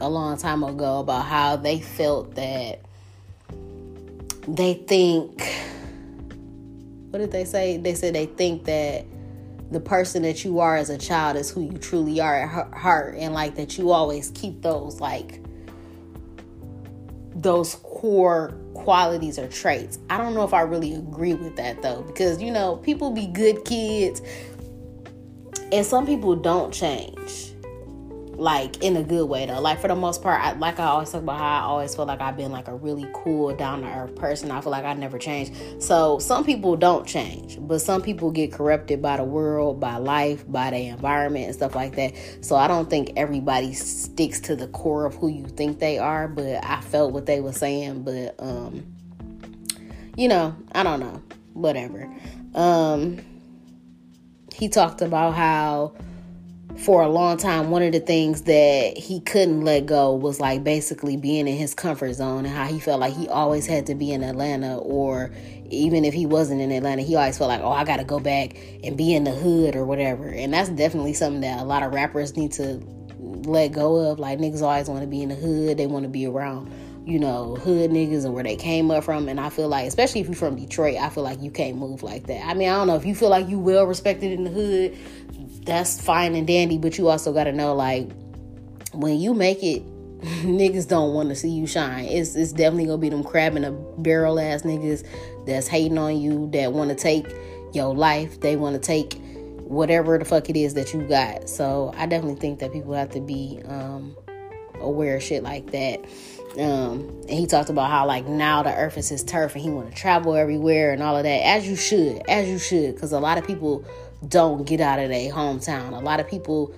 a 0.00 0.08
long 0.08 0.36
time 0.36 0.64
ago 0.64 1.00
about 1.00 1.24
how 1.26 1.56
they 1.56 1.80
felt 1.80 2.34
that 2.34 2.80
they 4.48 4.74
think 4.74 5.42
what 7.14 7.20
did 7.20 7.30
they 7.30 7.44
say? 7.44 7.76
They 7.76 7.94
said 7.94 8.12
they 8.12 8.26
think 8.26 8.64
that 8.64 9.06
the 9.70 9.78
person 9.78 10.22
that 10.22 10.44
you 10.44 10.58
are 10.58 10.76
as 10.76 10.90
a 10.90 10.98
child 10.98 11.36
is 11.36 11.48
who 11.48 11.62
you 11.62 11.78
truly 11.78 12.20
are 12.20 12.34
at 12.34 12.74
heart 12.74 13.14
and 13.16 13.32
like 13.32 13.54
that 13.54 13.78
you 13.78 13.92
always 13.92 14.32
keep 14.34 14.62
those 14.62 15.00
like 15.00 15.40
those 17.34 17.76
core 17.76 18.54
qualities 18.74 19.38
or 19.38 19.48
traits. 19.48 19.98
I 20.10 20.18
don't 20.18 20.34
know 20.34 20.44
if 20.44 20.54
I 20.54 20.62
really 20.62 20.94
agree 20.94 21.34
with 21.34 21.56
that 21.56 21.82
though, 21.82 22.02
because 22.02 22.42
you 22.42 22.50
know, 22.50 22.76
people 22.76 23.10
be 23.10 23.26
good 23.26 23.64
kids 23.64 24.22
and 25.72 25.84
some 25.84 26.06
people 26.06 26.36
don't 26.36 26.72
change 26.72 27.53
like 28.36 28.82
in 28.82 28.96
a 28.96 29.02
good 29.02 29.28
way 29.28 29.46
though. 29.46 29.60
Like 29.60 29.80
for 29.80 29.88
the 29.88 29.94
most 29.94 30.22
part, 30.22 30.40
I, 30.40 30.52
like 30.52 30.78
I 30.78 30.86
always 30.86 31.10
talk 31.10 31.22
about 31.22 31.38
how 31.38 31.60
I 31.60 31.62
always 31.62 31.94
feel 31.94 32.06
like 32.06 32.20
I've 32.20 32.36
been 32.36 32.52
like 32.52 32.68
a 32.68 32.74
really 32.74 33.08
cool, 33.12 33.54
down 33.54 33.82
to 33.82 33.88
earth 33.88 34.14
person. 34.16 34.50
I 34.50 34.60
feel 34.60 34.72
like 34.72 34.84
I 34.84 34.94
never 34.94 35.18
changed. 35.18 35.82
So 35.82 36.18
some 36.18 36.44
people 36.44 36.76
don't 36.76 37.06
change, 37.06 37.58
but 37.60 37.80
some 37.80 38.02
people 38.02 38.30
get 38.30 38.52
corrupted 38.52 39.00
by 39.00 39.16
the 39.16 39.24
world, 39.24 39.80
by 39.80 39.96
life, 39.96 40.44
by 40.50 40.70
the 40.70 40.86
environment 40.88 41.46
and 41.46 41.54
stuff 41.54 41.74
like 41.74 41.96
that. 41.96 42.14
So 42.40 42.56
I 42.56 42.68
don't 42.68 42.90
think 42.90 43.12
everybody 43.16 43.72
sticks 43.74 44.40
to 44.40 44.56
the 44.56 44.68
core 44.68 45.06
of 45.06 45.14
who 45.14 45.28
you 45.28 45.46
think 45.46 45.78
they 45.78 45.98
are. 45.98 46.28
But 46.28 46.64
I 46.64 46.80
felt 46.80 47.12
what 47.12 47.26
they 47.26 47.40
were 47.40 47.52
saying, 47.52 48.02
but 48.02 48.34
um, 48.38 48.84
you 50.16 50.28
know, 50.28 50.56
I 50.72 50.82
don't 50.82 51.00
know, 51.00 51.22
whatever. 51.52 52.12
Um, 52.54 53.20
he 54.54 54.68
talked 54.68 55.02
about 55.02 55.34
how 55.34 55.94
for 56.78 57.02
a 57.02 57.08
long 57.08 57.36
time, 57.36 57.70
one 57.70 57.82
of 57.82 57.92
the 57.92 58.00
things 58.00 58.42
that 58.42 58.98
he 58.98 59.20
couldn't 59.20 59.62
let 59.62 59.86
go 59.86 60.14
was 60.14 60.40
like 60.40 60.64
basically 60.64 61.16
being 61.16 61.46
in 61.46 61.56
his 61.56 61.74
comfort 61.74 62.12
zone 62.14 62.44
and 62.44 62.54
how 62.54 62.66
he 62.66 62.80
felt 62.80 63.00
like 63.00 63.14
he 63.14 63.28
always 63.28 63.66
had 63.66 63.86
to 63.86 63.94
be 63.94 64.12
in 64.12 64.22
Atlanta 64.22 64.76
or 64.78 65.30
even 65.70 66.04
if 66.04 66.12
he 66.12 66.26
wasn't 66.26 66.60
in 66.60 66.70
Atlanta, 66.70 67.02
he 67.02 67.16
always 67.16 67.38
felt 67.38 67.48
like, 67.48 67.60
oh, 67.60 67.70
I 67.70 67.84
got 67.84 67.98
to 67.98 68.04
go 68.04 68.18
back 68.18 68.56
and 68.82 68.96
be 68.96 69.14
in 69.14 69.24
the 69.24 69.30
hood 69.30 69.76
or 69.76 69.84
whatever. 69.84 70.28
And 70.28 70.52
that's 70.52 70.68
definitely 70.68 71.14
something 71.14 71.40
that 71.40 71.60
a 71.60 71.64
lot 71.64 71.82
of 71.82 71.92
rappers 71.92 72.36
need 72.36 72.52
to 72.52 72.82
let 73.18 73.72
go 73.72 74.10
of. 74.10 74.18
Like 74.18 74.38
niggas 74.38 74.62
always 74.62 74.88
want 74.88 75.00
to 75.02 75.06
be 75.06 75.22
in 75.22 75.28
the 75.28 75.36
hood, 75.36 75.78
they 75.78 75.86
want 75.86 76.02
to 76.02 76.10
be 76.10 76.26
around 76.26 76.72
you 77.06 77.18
know, 77.18 77.56
hood 77.56 77.90
niggas 77.90 78.24
and 78.24 78.32
where 78.32 78.42
they 78.42 78.56
came 78.56 78.90
up 78.90 79.04
from. 79.04 79.28
And 79.28 79.38
I 79.38 79.50
feel 79.50 79.68
like, 79.68 79.86
especially 79.86 80.22
if 80.22 80.26
you're 80.26 80.34
from 80.34 80.56
Detroit, 80.56 80.96
I 80.96 81.10
feel 81.10 81.22
like 81.22 81.40
you 81.42 81.50
can't 81.50 81.76
move 81.76 82.02
like 82.02 82.26
that. 82.28 82.46
I 82.46 82.54
mean, 82.54 82.68
I 82.68 82.72
don't 82.72 82.86
know 82.86 82.96
if 82.96 83.04
you 83.04 83.14
feel 83.14 83.28
like 83.28 83.48
you 83.48 83.58
well 83.58 83.86
respected 83.86 84.32
in 84.32 84.44
the 84.44 84.50
hood, 84.50 84.96
that's 85.64 86.00
fine 86.00 86.34
and 86.34 86.46
dandy, 86.46 86.78
but 86.78 86.98
you 86.98 87.08
also 87.08 87.32
got 87.32 87.44
to 87.44 87.52
know 87.52 87.74
like 87.74 88.10
when 88.92 89.18
you 89.18 89.34
make 89.34 89.62
it, 89.62 89.82
niggas 90.44 90.88
don't 90.88 91.12
want 91.14 91.28
to 91.30 91.34
see 91.34 91.50
you 91.50 91.66
shine. 91.66 92.04
It's 92.06 92.34
it's 92.34 92.52
definitely 92.52 92.86
gonna 92.86 92.98
be 92.98 93.08
them 93.08 93.24
crabbing 93.24 93.64
a 93.64 93.72
barrel 93.72 94.40
ass 94.40 94.62
niggas 94.62 95.06
that's 95.46 95.66
hating 95.66 95.98
on 95.98 96.18
you 96.18 96.48
that 96.52 96.72
want 96.72 96.90
to 96.90 96.96
take 96.96 97.26
your 97.72 97.94
life. 97.94 98.40
They 98.40 98.56
want 98.56 98.74
to 98.74 98.80
take 98.80 99.20
whatever 99.66 100.18
the 100.18 100.24
fuck 100.24 100.48
it 100.48 100.56
is 100.56 100.74
that 100.74 100.94
you 100.94 101.02
got. 101.02 101.48
So 101.48 101.92
I 101.96 102.06
definitely 102.06 102.40
think 102.40 102.60
that 102.60 102.72
people 102.72 102.94
have 102.94 103.10
to 103.10 103.20
be 103.20 103.60
um, 103.66 104.16
aware 104.80 105.16
of 105.16 105.22
shit 105.22 105.42
like 105.42 105.70
that. 105.72 106.04
Um, 106.54 107.08
and 107.28 107.30
he 107.30 107.46
talked 107.46 107.68
about 107.68 107.90
how 107.90 108.06
like 108.06 108.26
now 108.26 108.62
the 108.62 108.72
earth 108.72 108.96
is 108.96 109.08
his 109.08 109.24
turf 109.24 109.54
and 109.54 109.62
he 109.62 109.70
want 109.70 109.90
to 109.90 109.96
travel 109.96 110.34
everywhere 110.36 110.92
and 110.92 111.02
all 111.02 111.16
of 111.16 111.24
that 111.24 111.44
as 111.44 111.66
you 111.66 111.74
should 111.74 112.22
as 112.28 112.48
you 112.48 112.60
should 112.60 112.94
because 112.94 113.10
a 113.10 113.18
lot 113.18 113.38
of 113.38 113.44
people 113.44 113.84
don't 114.28 114.66
get 114.66 114.80
out 114.80 114.98
of 114.98 115.08
their 115.08 115.30
hometown. 115.32 115.92
A 115.92 116.00
lot 116.00 116.20
of 116.20 116.28
people 116.28 116.74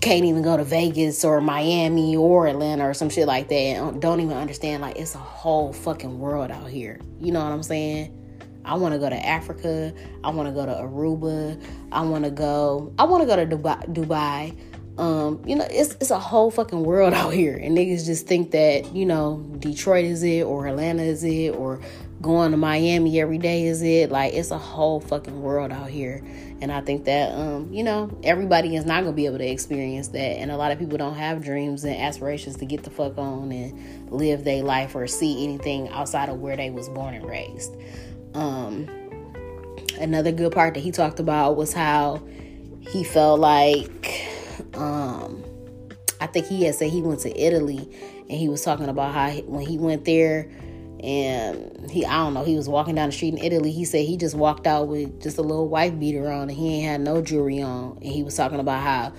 can't 0.00 0.24
even 0.24 0.42
go 0.42 0.56
to 0.56 0.64
Vegas 0.64 1.24
or 1.24 1.40
Miami 1.40 2.16
or 2.16 2.46
Atlanta 2.46 2.88
or 2.88 2.94
some 2.94 3.08
shit 3.08 3.26
like 3.26 3.48
that 3.48 3.54
and 3.54 4.02
don't 4.02 4.20
even 4.20 4.36
understand 4.36 4.82
like 4.82 4.96
it's 4.96 5.14
a 5.14 5.18
whole 5.18 5.72
fucking 5.72 6.18
world 6.18 6.50
out 6.50 6.68
here. 6.68 7.00
You 7.20 7.32
know 7.32 7.42
what 7.42 7.52
I'm 7.52 7.62
saying? 7.62 8.20
I 8.64 8.74
want 8.74 8.94
to 8.94 8.98
go 8.98 9.08
to 9.10 9.26
Africa. 9.26 9.92
I 10.22 10.30
want 10.30 10.48
to 10.48 10.52
go 10.52 10.64
to 10.66 10.72
Aruba. 10.72 11.62
I 11.92 12.02
want 12.02 12.24
to 12.24 12.30
go. 12.30 12.92
I 12.98 13.04
want 13.04 13.22
to 13.22 13.26
go 13.26 13.36
to 13.36 13.46
Dubai. 13.46 13.92
Dubai. 13.92 14.58
Um, 14.96 15.42
you 15.44 15.56
know, 15.56 15.66
it's 15.70 15.94
it's 15.94 16.10
a 16.10 16.18
whole 16.18 16.50
fucking 16.50 16.82
world 16.82 17.12
out 17.20 17.32
here, 17.32 17.56
and 17.56 17.76
niggas 17.76 18.06
just 18.06 18.26
think 18.26 18.52
that 18.52 18.94
you 18.94 19.04
know 19.04 19.44
Detroit 19.58 20.04
is 20.04 20.22
it 20.22 20.42
or 20.42 20.66
Atlanta 20.66 21.02
is 21.02 21.24
it 21.24 21.50
or 21.50 21.80
going 22.24 22.52
to 22.52 22.56
Miami 22.56 23.20
every 23.20 23.36
day 23.36 23.66
is 23.66 23.82
it. 23.82 24.10
Like 24.10 24.32
it's 24.32 24.50
a 24.50 24.58
whole 24.58 24.98
fucking 24.98 25.42
world 25.42 25.70
out 25.70 25.90
here. 25.90 26.24
And 26.62 26.72
I 26.72 26.80
think 26.80 27.04
that 27.04 27.32
um, 27.34 27.70
you 27.70 27.84
know, 27.84 28.10
everybody 28.24 28.74
is 28.74 28.86
not 28.86 29.04
gonna 29.04 29.14
be 29.14 29.26
able 29.26 29.38
to 29.38 29.46
experience 29.46 30.08
that. 30.08 30.38
And 30.38 30.50
a 30.50 30.56
lot 30.56 30.72
of 30.72 30.78
people 30.78 30.96
don't 30.96 31.14
have 31.14 31.44
dreams 31.44 31.84
and 31.84 31.94
aspirations 31.94 32.56
to 32.56 32.64
get 32.64 32.82
the 32.82 32.90
fuck 32.90 33.18
on 33.18 33.52
and 33.52 34.10
live 34.10 34.42
their 34.42 34.62
life 34.62 34.94
or 34.94 35.06
see 35.06 35.44
anything 35.44 35.90
outside 35.90 36.30
of 36.30 36.40
where 36.40 36.56
they 36.56 36.70
was 36.70 36.88
born 36.88 37.14
and 37.14 37.26
raised. 37.26 37.76
Um 38.32 38.88
another 40.00 40.32
good 40.32 40.52
part 40.52 40.74
that 40.74 40.80
he 40.80 40.90
talked 40.90 41.20
about 41.20 41.56
was 41.56 41.74
how 41.74 42.22
he 42.80 43.04
felt 43.04 43.38
like 43.38 44.26
um 44.72 45.44
I 46.22 46.26
think 46.26 46.46
he 46.46 46.64
had 46.64 46.74
said 46.74 46.90
he 46.90 47.02
went 47.02 47.20
to 47.20 47.38
Italy 47.38 47.86
and 48.30 48.38
he 48.38 48.48
was 48.48 48.62
talking 48.62 48.88
about 48.88 49.12
how 49.12 49.30
when 49.42 49.66
he 49.66 49.76
went 49.76 50.06
there 50.06 50.50
and 51.04 51.90
he 51.90 52.06
I 52.06 52.14
don't 52.14 52.34
know, 52.34 52.44
he 52.44 52.56
was 52.56 52.68
walking 52.68 52.94
down 52.94 53.10
the 53.10 53.12
street 53.12 53.34
in 53.34 53.38
Italy. 53.38 53.70
He 53.70 53.84
said 53.84 54.06
he 54.06 54.16
just 54.16 54.34
walked 54.34 54.66
out 54.66 54.88
with 54.88 55.22
just 55.22 55.36
a 55.36 55.42
little 55.42 55.68
wife 55.68 55.98
beater 55.98 56.30
on 56.30 56.48
and 56.48 56.52
he 56.52 56.76
ain't 56.76 56.88
had 56.88 57.00
no 57.02 57.20
jewelry 57.20 57.60
on. 57.60 57.98
And 58.00 58.10
he 58.10 58.22
was 58.22 58.34
talking 58.36 58.58
about 58.58 58.82
how 58.82 59.12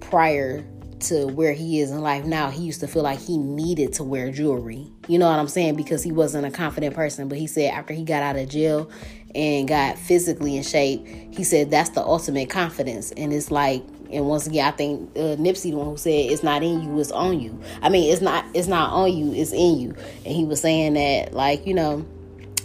prior 0.00 0.64
to 1.00 1.26
where 1.26 1.52
he 1.52 1.80
is 1.80 1.90
in 1.90 2.00
life 2.00 2.24
now, 2.24 2.48
he 2.48 2.62
used 2.62 2.78
to 2.80 2.86
feel 2.86 3.02
like 3.02 3.18
he 3.18 3.36
needed 3.36 3.92
to 3.94 4.04
wear 4.04 4.30
jewelry. 4.30 4.86
You 5.08 5.18
know 5.18 5.28
what 5.28 5.38
I'm 5.40 5.48
saying? 5.48 5.74
Because 5.74 6.04
he 6.04 6.12
wasn't 6.12 6.46
a 6.46 6.50
confident 6.50 6.94
person. 6.94 7.28
But 7.28 7.38
he 7.38 7.48
said 7.48 7.72
after 7.72 7.92
he 7.92 8.04
got 8.04 8.22
out 8.22 8.36
of 8.36 8.48
jail 8.48 8.88
and 9.34 9.66
got 9.66 9.98
physically 9.98 10.56
in 10.56 10.62
shape, 10.62 11.04
he 11.32 11.42
said 11.42 11.70
that's 11.70 11.90
the 11.90 12.02
ultimate 12.02 12.50
confidence. 12.50 13.10
And 13.12 13.32
it's 13.32 13.50
like 13.50 13.82
and 14.12 14.26
once 14.26 14.46
again, 14.46 14.66
I 14.66 14.70
think 14.70 15.10
uh, 15.16 15.36
Nipsey, 15.36 15.70
the 15.70 15.76
one 15.76 15.86
who 15.88 15.96
said 15.96 16.10
it's 16.10 16.42
not 16.42 16.62
in 16.62 16.82
you, 16.82 17.00
it's 17.00 17.10
on 17.10 17.40
you. 17.40 17.58
I 17.80 17.88
mean, 17.88 18.12
it's 18.12 18.22
not 18.22 18.44
it's 18.54 18.68
not 18.68 18.92
on 18.92 19.12
you, 19.12 19.32
it's 19.32 19.52
in 19.52 19.78
you. 19.78 19.94
And 20.24 20.34
he 20.34 20.44
was 20.44 20.60
saying 20.60 20.94
that, 20.94 21.32
like 21.32 21.66
you 21.66 21.74
know, 21.74 22.06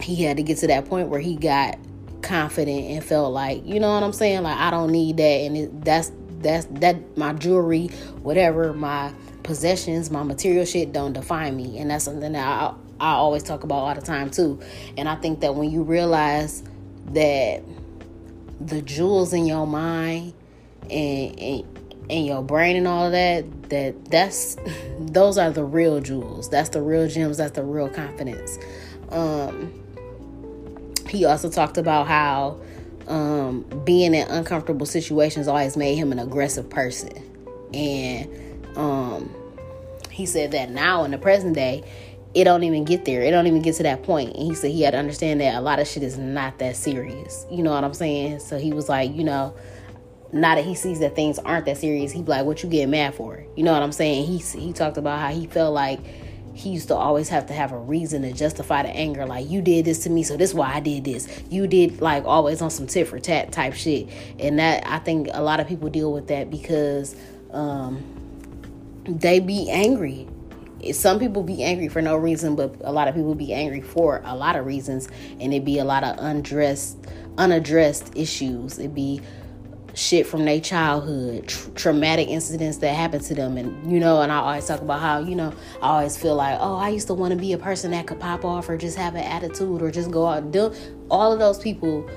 he 0.01 0.23
had 0.23 0.37
to 0.37 0.43
get 0.43 0.57
to 0.59 0.67
that 0.67 0.85
point 0.85 1.09
where 1.09 1.19
he 1.19 1.35
got 1.35 1.77
confident 2.21 2.91
and 2.91 3.03
felt 3.03 3.33
like, 3.33 3.65
you 3.65 3.79
know 3.79 3.93
what 3.93 4.03
I'm 4.03 4.13
saying? 4.13 4.43
Like 4.43 4.57
I 4.57 4.69
don't 4.69 4.91
need 4.91 5.17
that, 5.17 5.23
and 5.23 5.57
it, 5.57 5.85
that's 5.85 6.11
that's 6.39 6.65
that 6.71 7.17
my 7.17 7.33
jewelry, 7.33 7.87
whatever 8.21 8.73
my 8.73 9.13
possessions, 9.43 10.11
my 10.11 10.23
material 10.23 10.65
shit 10.65 10.91
don't 10.91 11.13
define 11.13 11.55
me, 11.55 11.79
and 11.79 11.89
that's 11.89 12.05
something 12.05 12.33
that 12.33 12.45
I 12.45 12.73
I 12.99 13.11
always 13.13 13.43
talk 13.43 13.63
about 13.63 13.75
all 13.75 13.95
the 13.95 14.01
time 14.01 14.29
too. 14.29 14.59
And 14.97 15.07
I 15.07 15.15
think 15.15 15.41
that 15.41 15.55
when 15.55 15.69
you 15.69 15.83
realize 15.83 16.63
that 17.13 17.63
the 18.59 18.81
jewels 18.81 19.33
in 19.33 19.45
your 19.45 19.67
mind 19.67 20.33
and, 20.91 21.39
and 21.39 21.77
and 22.09 22.25
your 22.25 22.41
brain 22.41 22.75
and 22.75 22.87
all 22.87 23.05
of 23.05 23.11
that 23.11 23.69
that 23.69 24.05
that's 24.05 24.57
those 24.99 25.37
are 25.37 25.51
the 25.51 25.63
real 25.63 25.99
jewels. 25.99 26.49
That's 26.49 26.69
the 26.69 26.81
real 26.81 27.07
gems. 27.07 27.37
That's 27.37 27.51
the 27.51 27.63
real 27.63 27.89
confidence. 27.89 28.57
Um 29.09 29.83
he 31.09 31.25
also 31.25 31.49
talked 31.49 31.77
about 31.77 32.07
how 32.07 32.59
um 33.07 33.63
being 33.85 34.13
in 34.13 34.27
uncomfortable 34.29 34.85
situations 34.85 35.47
always 35.47 35.77
made 35.77 35.95
him 35.95 36.11
an 36.11 36.19
aggressive 36.19 36.69
person. 36.69 37.11
And 37.73 38.67
um 38.77 39.33
he 40.09 40.25
said 40.25 40.51
that 40.51 40.71
now 40.71 41.03
in 41.03 41.11
the 41.11 41.17
present 41.17 41.55
day 41.55 41.83
it 42.33 42.43
don't 42.43 42.63
even 42.63 42.83
get 42.83 43.05
there. 43.05 43.21
It 43.23 43.31
don't 43.31 43.47
even 43.47 43.61
get 43.63 43.75
to 43.75 43.83
that 43.83 44.03
point. 44.03 44.35
And 44.35 44.43
he 44.43 44.53
said 44.53 44.71
he 44.71 44.83
had 44.83 44.91
to 44.91 44.97
understand 44.97 45.41
that 45.41 45.55
a 45.55 45.61
lot 45.61 45.79
of 45.79 45.87
shit 45.87 46.03
is 46.03 46.17
not 46.17 46.59
that 46.59 46.75
serious. 46.75 47.45
You 47.49 47.63
know 47.63 47.71
what 47.71 47.83
i'm 47.83 47.93
saying? 47.93 48.39
So 48.39 48.57
he 48.57 48.71
was 48.71 48.87
like 48.87 49.13
you 49.13 49.25
know 49.25 49.53
now 50.31 50.55
that 50.55 50.65
he 50.65 50.75
sees 50.75 50.99
that 50.99 51.15
things 51.15 51.39
aren't 51.39 51.65
that 51.65 51.77
serious, 51.77 52.11
he 52.11 52.21
be 52.21 52.31
like, 52.31 52.45
"What 52.45 52.63
you 52.63 52.69
getting 52.69 52.91
mad 52.91 53.15
for?" 53.15 53.43
You 53.55 53.63
know 53.63 53.73
what 53.73 53.81
I'm 53.81 53.91
saying? 53.91 54.25
He 54.25 54.37
he 54.37 54.73
talked 54.73 54.97
about 54.97 55.19
how 55.19 55.29
he 55.29 55.47
felt 55.47 55.73
like 55.73 55.99
he 56.57 56.71
used 56.71 56.87
to 56.87 56.95
always 56.95 57.29
have 57.29 57.45
to 57.45 57.53
have 57.53 57.71
a 57.71 57.77
reason 57.77 58.23
to 58.23 58.33
justify 58.33 58.81
the 58.81 58.89
anger. 58.89 59.25
Like 59.25 59.49
you 59.49 59.61
did 59.61 59.85
this 59.85 59.99
to 60.03 60.09
me, 60.09 60.23
so 60.23 60.35
this 60.35 60.49
is 60.49 60.55
why 60.55 60.73
I 60.73 60.79
did 60.79 61.03
this. 61.03 61.27
You 61.49 61.67
did 61.67 62.01
like 62.01 62.25
always 62.25 62.61
on 62.61 62.71
some 62.71 62.87
tit 62.87 63.07
for 63.07 63.19
tat 63.19 63.51
type 63.51 63.73
shit, 63.73 64.09
and 64.39 64.57
that 64.59 64.85
I 64.87 64.99
think 64.99 65.29
a 65.33 65.41
lot 65.41 65.59
of 65.59 65.67
people 65.67 65.89
deal 65.89 66.11
with 66.11 66.27
that 66.27 66.49
because 66.49 67.15
um, 67.51 68.03
they 69.07 69.39
be 69.39 69.69
angry. 69.69 70.27
Some 70.91 71.19
people 71.19 71.43
be 71.43 71.63
angry 71.63 71.89
for 71.89 72.01
no 72.01 72.17
reason, 72.17 72.55
but 72.55 72.75
a 72.81 72.91
lot 72.91 73.07
of 73.07 73.15
people 73.15 73.35
be 73.35 73.53
angry 73.53 73.81
for 73.81 74.21
a 74.25 74.35
lot 74.35 74.55
of 74.55 74.65
reasons, 74.65 75.07
and 75.39 75.53
it 75.53 75.63
be 75.63 75.79
a 75.79 75.85
lot 75.85 76.03
of 76.03 76.17
undressed, 76.19 76.97
unaddressed 77.37 78.15
issues. 78.15 78.79
It 78.79 78.95
be 78.95 79.21
shit 79.97 80.27
from 80.27 80.45
their 80.45 80.61
childhood, 80.61 81.47
tr- 81.47 81.69
traumatic 81.71 82.29
incidents 82.29 82.77
that 82.77 82.93
happened 82.93 83.23
to 83.23 83.33
them. 83.33 83.57
And, 83.57 83.91
you 83.91 83.99
know, 83.99 84.21
and 84.21 84.31
I 84.31 84.37
always 84.37 84.65
talk 84.65 84.81
about 84.81 85.01
how, 85.01 85.19
you 85.19 85.35
know, 85.35 85.51
I 85.81 85.87
always 85.87 86.15
feel 86.15 86.35
like, 86.35 86.57
oh, 86.61 86.75
I 86.75 86.89
used 86.89 87.07
to 87.07 87.15
want 87.15 87.31
to 87.31 87.37
be 87.37 87.53
a 87.53 87.57
person 87.57 87.91
that 87.91 88.05
could 88.05 88.19
pop 88.19 88.45
off 88.45 88.69
or 88.69 88.77
just 88.77 88.97
have 88.97 89.15
an 89.15 89.23
attitude 89.23 89.81
or 89.81 89.89
just 89.89 90.11
go 90.11 90.27
out 90.27 90.43
and 90.43 90.53
do. 90.53 90.73
All 91.09 91.33
of 91.33 91.39
those 91.39 91.57
people 91.57 92.07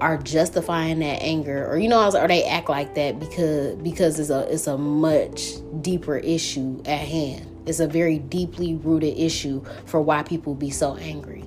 are 0.00 0.16
justifying 0.18 0.98
that 0.98 1.22
anger 1.22 1.66
or 1.66 1.78
you 1.78 1.88
know 1.88 2.06
or 2.14 2.28
they 2.28 2.44
act 2.44 2.68
like 2.68 2.94
that 2.94 3.18
because 3.18 3.74
because 3.76 4.20
it's 4.20 4.28
a 4.28 4.40
it's 4.52 4.66
a 4.66 4.76
much 4.76 5.52
deeper 5.80 6.18
issue 6.18 6.82
at 6.84 6.98
hand 6.98 7.50
it's 7.64 7.80
a 7.80 7.86
very 7.86 8.18
deeply 8.18 8.74
rooted 8.74 9.16
issue 9.16 9.64
for 9.86 10.02
why 10.02 10.22
people 10.22 10.54
be 10.54 10.68
so 10.68 10.96
angry 10.96 11.42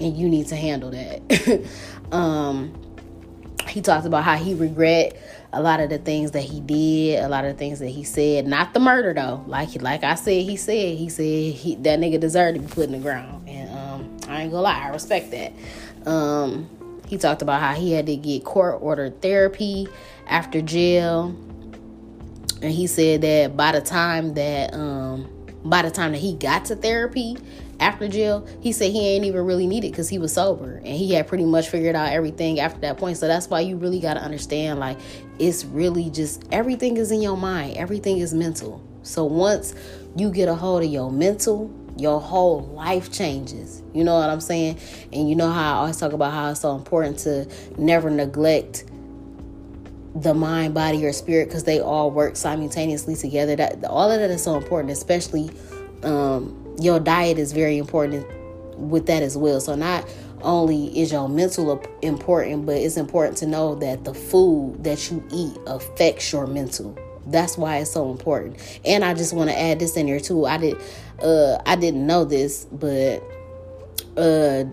and 0.00 0.16
you 0.16 0.28
need 0.28 0.48
to 0.48 0.56
handle 0.56 0.90
that 0.90 1.64
um 2.12 2.74
he 3.68 3.80
talked 3.80 4.06
about 4.06 4.24
how 4.24 4.36
he 4.36 4.54
regret 4.54 5.16
a 5.52 5.62
lot 5.62 5.80
of 5.80 5.88
the 5.88 5.98
things 5.98 6.32
that 6.32 6.42
he 6.42 6.60
did, 6.60 7.22
a 7.22 7.28
lot 7.28 7.44
of 7.44 7.56
things 7.56 7.78
that 7.78 7.88
he 7.88 8.04
said. 8.04 8.46
Not 8.46 8.74
the 8.74 8.80
murder 8.80 9.14
though. 9.14 9.44
Like 9.46 9.80
like 9.80 10.04
I 10.04 10.14
said, 10.14 10.44
he 10.44 10.56
said 10.56 10.98
he 10.98 11.08
said 11.08 11.54
he, 11.54 11.74
that 11.76 11.98
nigga 11.98 12.20
deserved 12.20 12.56
to 12.56 12.62
be 12.62 12.68
put 12.68 12.84
in 12.84 12.92
the 12.92 12.98
ground, 12.98 13.48
and 13.48 13.70
um, 13.70 14.16
I 14.28 14.42
ain't 14.42 14.50
gonna 14.50 14.62
lie, 14.62 14.84
I 14.84 14.88
respect 14.88 15.30
that. 15.30 15.52
Um, 16.08 16.68
he 17.06 17.18
talked 17.18 17.42
about 17.42 17.60
how 17.60 17.74
he 17.74 17.92
had 17.92 18.06
to 18.06 18.16
get 18.16 18.44
court 18.44 18.78
ordered 18.80 19.20
therapy 19.22 19.88
after 20.26 20.60
jail, 20.60 21.34
and 22.62 22.72
he 22.72 22.86
said 22.86 23.20
that 23.22 23.56
by 23.56 23.72
the 23.72 23.80
time 23.80 24.34
that 24.34 24.74
um, 24.74 25.30
by 25.64 25.82
the 25.82 25.90
time 25.90 26.12
that 26.12 26.18
he 26.18 26.34
got 26.34 26.66
to 26.66 26.76
therapy, 26.76 27.36
after 27.80 28.08
jail, 28.08 28.46
he 28.60 28.72
said 28.72 28.92
he 28.92 29.08
ain't 29.08 29.24
even 29.24 29.44
really 29.44 29.66
needed 29.66 29.90
because 29.90 30.08
he 30.08 30.18
was 30.18 30.32
sober 30.32 30.76
and 30.76 30.86
he 30.86 31.12
had 31.12 31.26
pretty 31.26 31.44
much 31.44 31.68
figured 31.68 31.96
out 31.96 32.12
everything 32.12 32.60
after 32.60 32.80
that 32.80 32.98
point. 32.98 33.16
So 33.16 33.26
that's 33.26 33.48
why 33.48 33.60
you 33.60 33.76
really 33.76 34.00
got 34.00 34.14
to 34.14 34.20
understand 34.20 34.78
like 34.78 34.98
it's 35.38 35.64
really 35.64 36.10
just 36.10 36.44
everything 36.52 36.96
is 36.96 37.10
in 37.10 37.20
your 37.20 37.36
mind, 37.36 37.76
everything 37.76 38.18
is 38.18 38.32
mental. 38.32 38.82
So 39.02 39.24
once 39.24 39.74
you 40.16 40.30
get 40.30 40.48
a 40.48 40.54
hold 40.54 40.82
of 40.82 40.90
your 40.90 41.10
mental, 41.10 41.70
your 41.96 42.20
whole 42.20 42.62
life 42.62 43.12
changes. 43.12 43.82
You 43.92 44.04
know 44.04 44.18
what 44.18 44.30
I'm 44.30 44.40
saying? 44.40 44.78
And 45.12 45.28
you 45.28 45.36
know 45.36 45.50
how 45.50 45.74
I 45.74 45.76
always 45.78 45.96
talk 45.96 46.12
about 46.12 46.32
how 46.32 46.50
it's 46.50 46.60
so 46.60 46.74
important 46.74 47.18
to 47.20 47.46
never 47.78 48.10
neglect 48.10 48.84
the 50.14 50.32
mind, 50.32 50.74
body, 50.74 51.04
or 51.04 51.12
spirit 51.12 51.48
because 51.48 51.64
they 51.64 51.80
all 51.80 52.10
work 52.10 52.36
simultaneously 52.36 53.16
together. 53.16 53.56
That 53.56 53.84
all 53.84 54.10
of 54.10 54.20
that 54.20 54.30
is 54.30 54.42
so 54.42 54.56
important, 54.56 54.92
especially 54.92 55.50
um, 56.02 56.63
your 56.78 57.00
diet 57.00 57.38
is 57.38 57.52
very 57.52 57.78
important 57.78 58.26
with 58.78 59.06
that 59.06 59.22
as 59.22 59.36
well. 59.36 59.60
So 59.60 59.74
not 59.74 60.08
only 60.42 60.98
is 60.98 61.12
your 61.12 61.28
mental 61.28 61.82
important, 62.02 62.66
but 62.66 62.76
it's 62.76 62.96
important 62.96 63.38
to 63.38 63.46
know 63.46 63.74
that 63.76 64.04
the 64.04 64.14
food 64.14 64.84
that 64.84 65.10
you 65.10 65.24
eat 65.32 65.56
affects 65.66 66.32
your 66.32 66.46
mental. 66.46 66.96
That's 67.26 67.56
why 67.56 67.78
it's 67.78 67.90
so 67.90 68.10
important. 68.10 68.58
And 68.84 69.04
I 69.04 69.14
just 69.14 69.32
want 69.32 69.48
to 69.50 69.58
add 69.58 69.78
this 69.78 69.96
in 69.96 70.06
here 70.06 70.20
too. 70.20 70.44
I 70.44 70.58
did 70.58 70.76
uh 71.22 71.58
I 71.64 71.76
didn't 71.76 72.06
know 72.06 72.24
this, 72.24 72.66
but 72.66 73.22
uh 74.16 74.64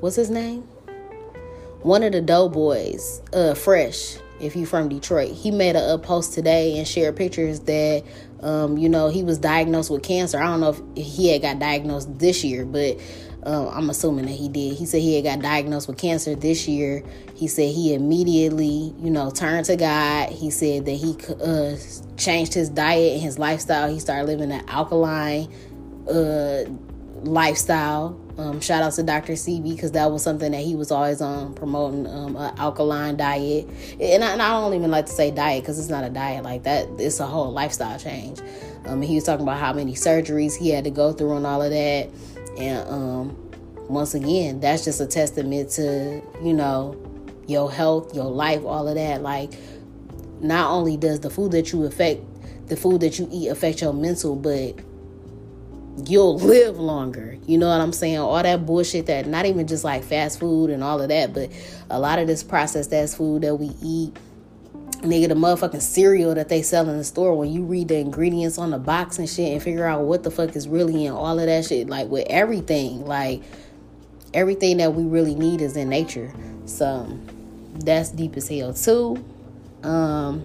what's 0.00 0.16
his 0.16 0.30
name? 0.30 0.62
One 1.82 2.02
of 2.02 2.12
the 2.12 2.20
Doughboys, 2.20 3.22
uh 3.32 3.54
Fresh, 3.54 4.16
if 4.40 4.56
you 4.56 4.66
from 4.66 4.88
Detroit, 4.88 5.30
he 5.30 5.52
made 5.52 5.76
a, 5.76 5.94
a 5.94 5.98
post 5.98 6.34
today 6.34 6.76
and 6.76 6.88
shared 6.88 7.14
pictures 7.16 7.60
that 7.60 8.02
um, 8.44 8.76
you 8.76 8.90
know, 8.90 9.08
he 9.08 9.22
was 9.22 9.38
diagnosed 9.38 9.90
with 9.90 10.02
cancer. 10.02 10.38
I 10.38 10.44
don't 10.44 10.60
know 10.60 10.76
if 10.96 11.06
he 11.06 11.32
had 11.32 11.40
got 11.40 11.58
diagnosed 11.58 12.18
this 12.18 12.44
year, 12.44 12.66
but 12.66 13.00
uh, 13.46 13.68
I'm 13.70 13.88
assuming 13.88 14.26
that 14.26 14.32
he 14.32 14.48
did. 14.48 14.76
He 14.76 14.84
said 14.84 15.00
he 15.00 15.16
had 15.16 15.24
got 15.24 15.40
diagnosed 15.42 15.88
with 15.88 15.96
cancer 15.96 16.34
this 16.34 16.68
year. 16.68 17.02
He 17.34 17.48
said 17.48 17.74
he 17.74 17.94
immediately, 17.94 18.94
you 18.98 19.10
know, 19.10 19.30
turned 19.30 19.64
to 19.66 19.76
God. 19.76 20.28
He 20.28 20.50
said 20.50 20.84
that 20.84 20.92
he 20.92 21.16
uh, 21.42 21.76
changed 22.18 22.52
his 22.52 22.68
diet 22.68 23.14
and 23.14 23.22
his 23.22 23.38
lifestyle. 23.38 23.90
He 23.90 23.98
started 23.98 24.26
living 24.26 24.52
an 24.52 24.68
alkaline 24.68 25.50
uh, 26.06 26.64
lifestyle. 27.22 28.20
Um, 28.36 28.60
shout 28.60 28.82
out 28.82 28.92
to 28.94 29.02
Dr. 29.04 29.34
Sebi 29.34 29.74
because 29.74 29.92
that 29.92 30.10
was 30.10 30.22
something 30.22 30.50
that 30.50 30.60
he 30.62 30.74
was 30.74 30.90
always 30.90 31.20
on 31.20 31.54
promoting 31.54 32.06
um, 32.08 32.34
an 32.34 32.52
alkaline 32.58 33.16
diet. 33.16 33.68
And 34.00 34.24
I, 34.24 34.32
and 34.32 34.42
I, 34.42 34.60
don't 34.60 34.74
even 34.74 34.90
like 34.90 35.06
to 35.06 35.12
say 35.12 35.30
diet 35.30 35.62
because 35.62 35.78
it's 35.78 35.88
not 35.88 36.02
a 36.02 36.10
diet 36.10 36.42
like 36.42 36.64
that. 36.64 36.88
It's 36.98 37.20
a 37.20 37.26
whole 37.26 37.52
lifestyle 37.52 37.96
change. 37.96 38.40
Um, 38.86 39.02
he 39.02 39.14
was 39.14 39.24
talking 39.24 39.44
about 39.44 39.60
how 39.60 39.72
many 39.72 39.94
surgeries 39.94 40.56
he 40.56 40.70
had 40.70 40.82
to 40.84 40.90
go 40.90 41.12
through 41.12 41.36
and 41.36 41.46
all 41.46 41.62
of 41.62 41.70
that. 41.70 42.10
And 42.58 42.88
um, 42.88 43.52
once 43.88 44.14
again, 44.14 44.58
that's 44.58 44.84
just 44.84 45.00
a 45.00 45.06
testament 45.06 45.70
to 45.70 46.20
you 46.42 46.52
know 46.52 46.96
your 47.46 47.70
health, 47.70 48.14
your 48.14 48.30
life, 48.30 48.64
all 48.64 48.88
of 48.88 48.96
that. 48.96 49.22
Like, 49.22 49.52
not 50.40 50.70
only 50.70 50.96
does 50.96 51.20
the 51.20 51.30
food 51.30 51.52
that 51.52 51.72
you 51.72 51.84
affect, 51.84 52.20
the 52.68 52.76
food 52.76 53.00
that 53.02 53.18
you 53.18 53.28
eat 53.30 53.48
affect 53.48 53.80
your 53.80 53.92
mental, 53.92 54.34
but 54.34 54.74
you'll 56.06 56.38
live 56.38 56.78
longer. 56.78 57.36
You 57.46 57.58
know 57.58 57.68
what 57.68 57.80
I'm 57.80 57.92
saying? 57.92 58.18
All 58.18 58.42
that 58.42 58.66
bullshit 58.66 59.06
that 59.06 59.26
not 59.26 59.46
even 59.46 59.66
just 59.66 59.84
like 59.84 60.04
fast 60.04 60.40
food 60.40 60.70
and 60.70 60.82
all 60.82 61.00
of 61.00 61.08
that, 61.08 61.32
but 61.32 61.50
a 61.90 61.98
lot 61.98 62.18
of 62.18 62.26
this 62.26 62.42
processed 62.42 62.90
fast 62.90 63.16
food 63.16 63.42
that 63.42 63.56
we 63.56 63.70
eat. 63.82 64.16
Nigga, 65.02 65.28
the 65.28 65.34
motherfucking 65.34 65.82
cereal 65.82 66.34
that 66.34 66.48
they 66.48 66.62
sell 66.62 66.88
in 66.88 66.96
the 66.96 67.04
store, 67.04 67.36
when 67.36 67.52
you 67.52 67.62
read 67.62 67.88
the 67.88 67.98
ingredients 67.98 68.56
on 68.56 68.70
the 68.70 68.78
box 68.78 69.18
and 69.18 69.28
shit 69.28 69.52
and 69.52 69.62
figure 69.62 69.86
out 69.86 70.02
what 70.02 70.22
the 70.22 70.30
fuck 70.30 70.56
is 70.56 70.66
really 70.66 71.04
in 71.04 71.12
all 71.12 71.38
of 71.38 71.46
that 71.46 71.66
shit, 71.66 71.88
like 71.88 72.08
with 72.08 72.26
everything, 72.30 73.04
like 73.04 73.42
everything 74.32 74.78
that 74.78 74.94
we 74.94 75.04
really 75.04 75.34
need 75.34 75.60
is 75.60 75.76
in 75.76 75.90
nature. 75.90 76.32
So 76.64 77.18
that's 77.74 78.10
deep 78.10 78.36
as 78.36 78.48
hell 78.48 78.72
too. 78.72 79.22
Um, 79.82 80.44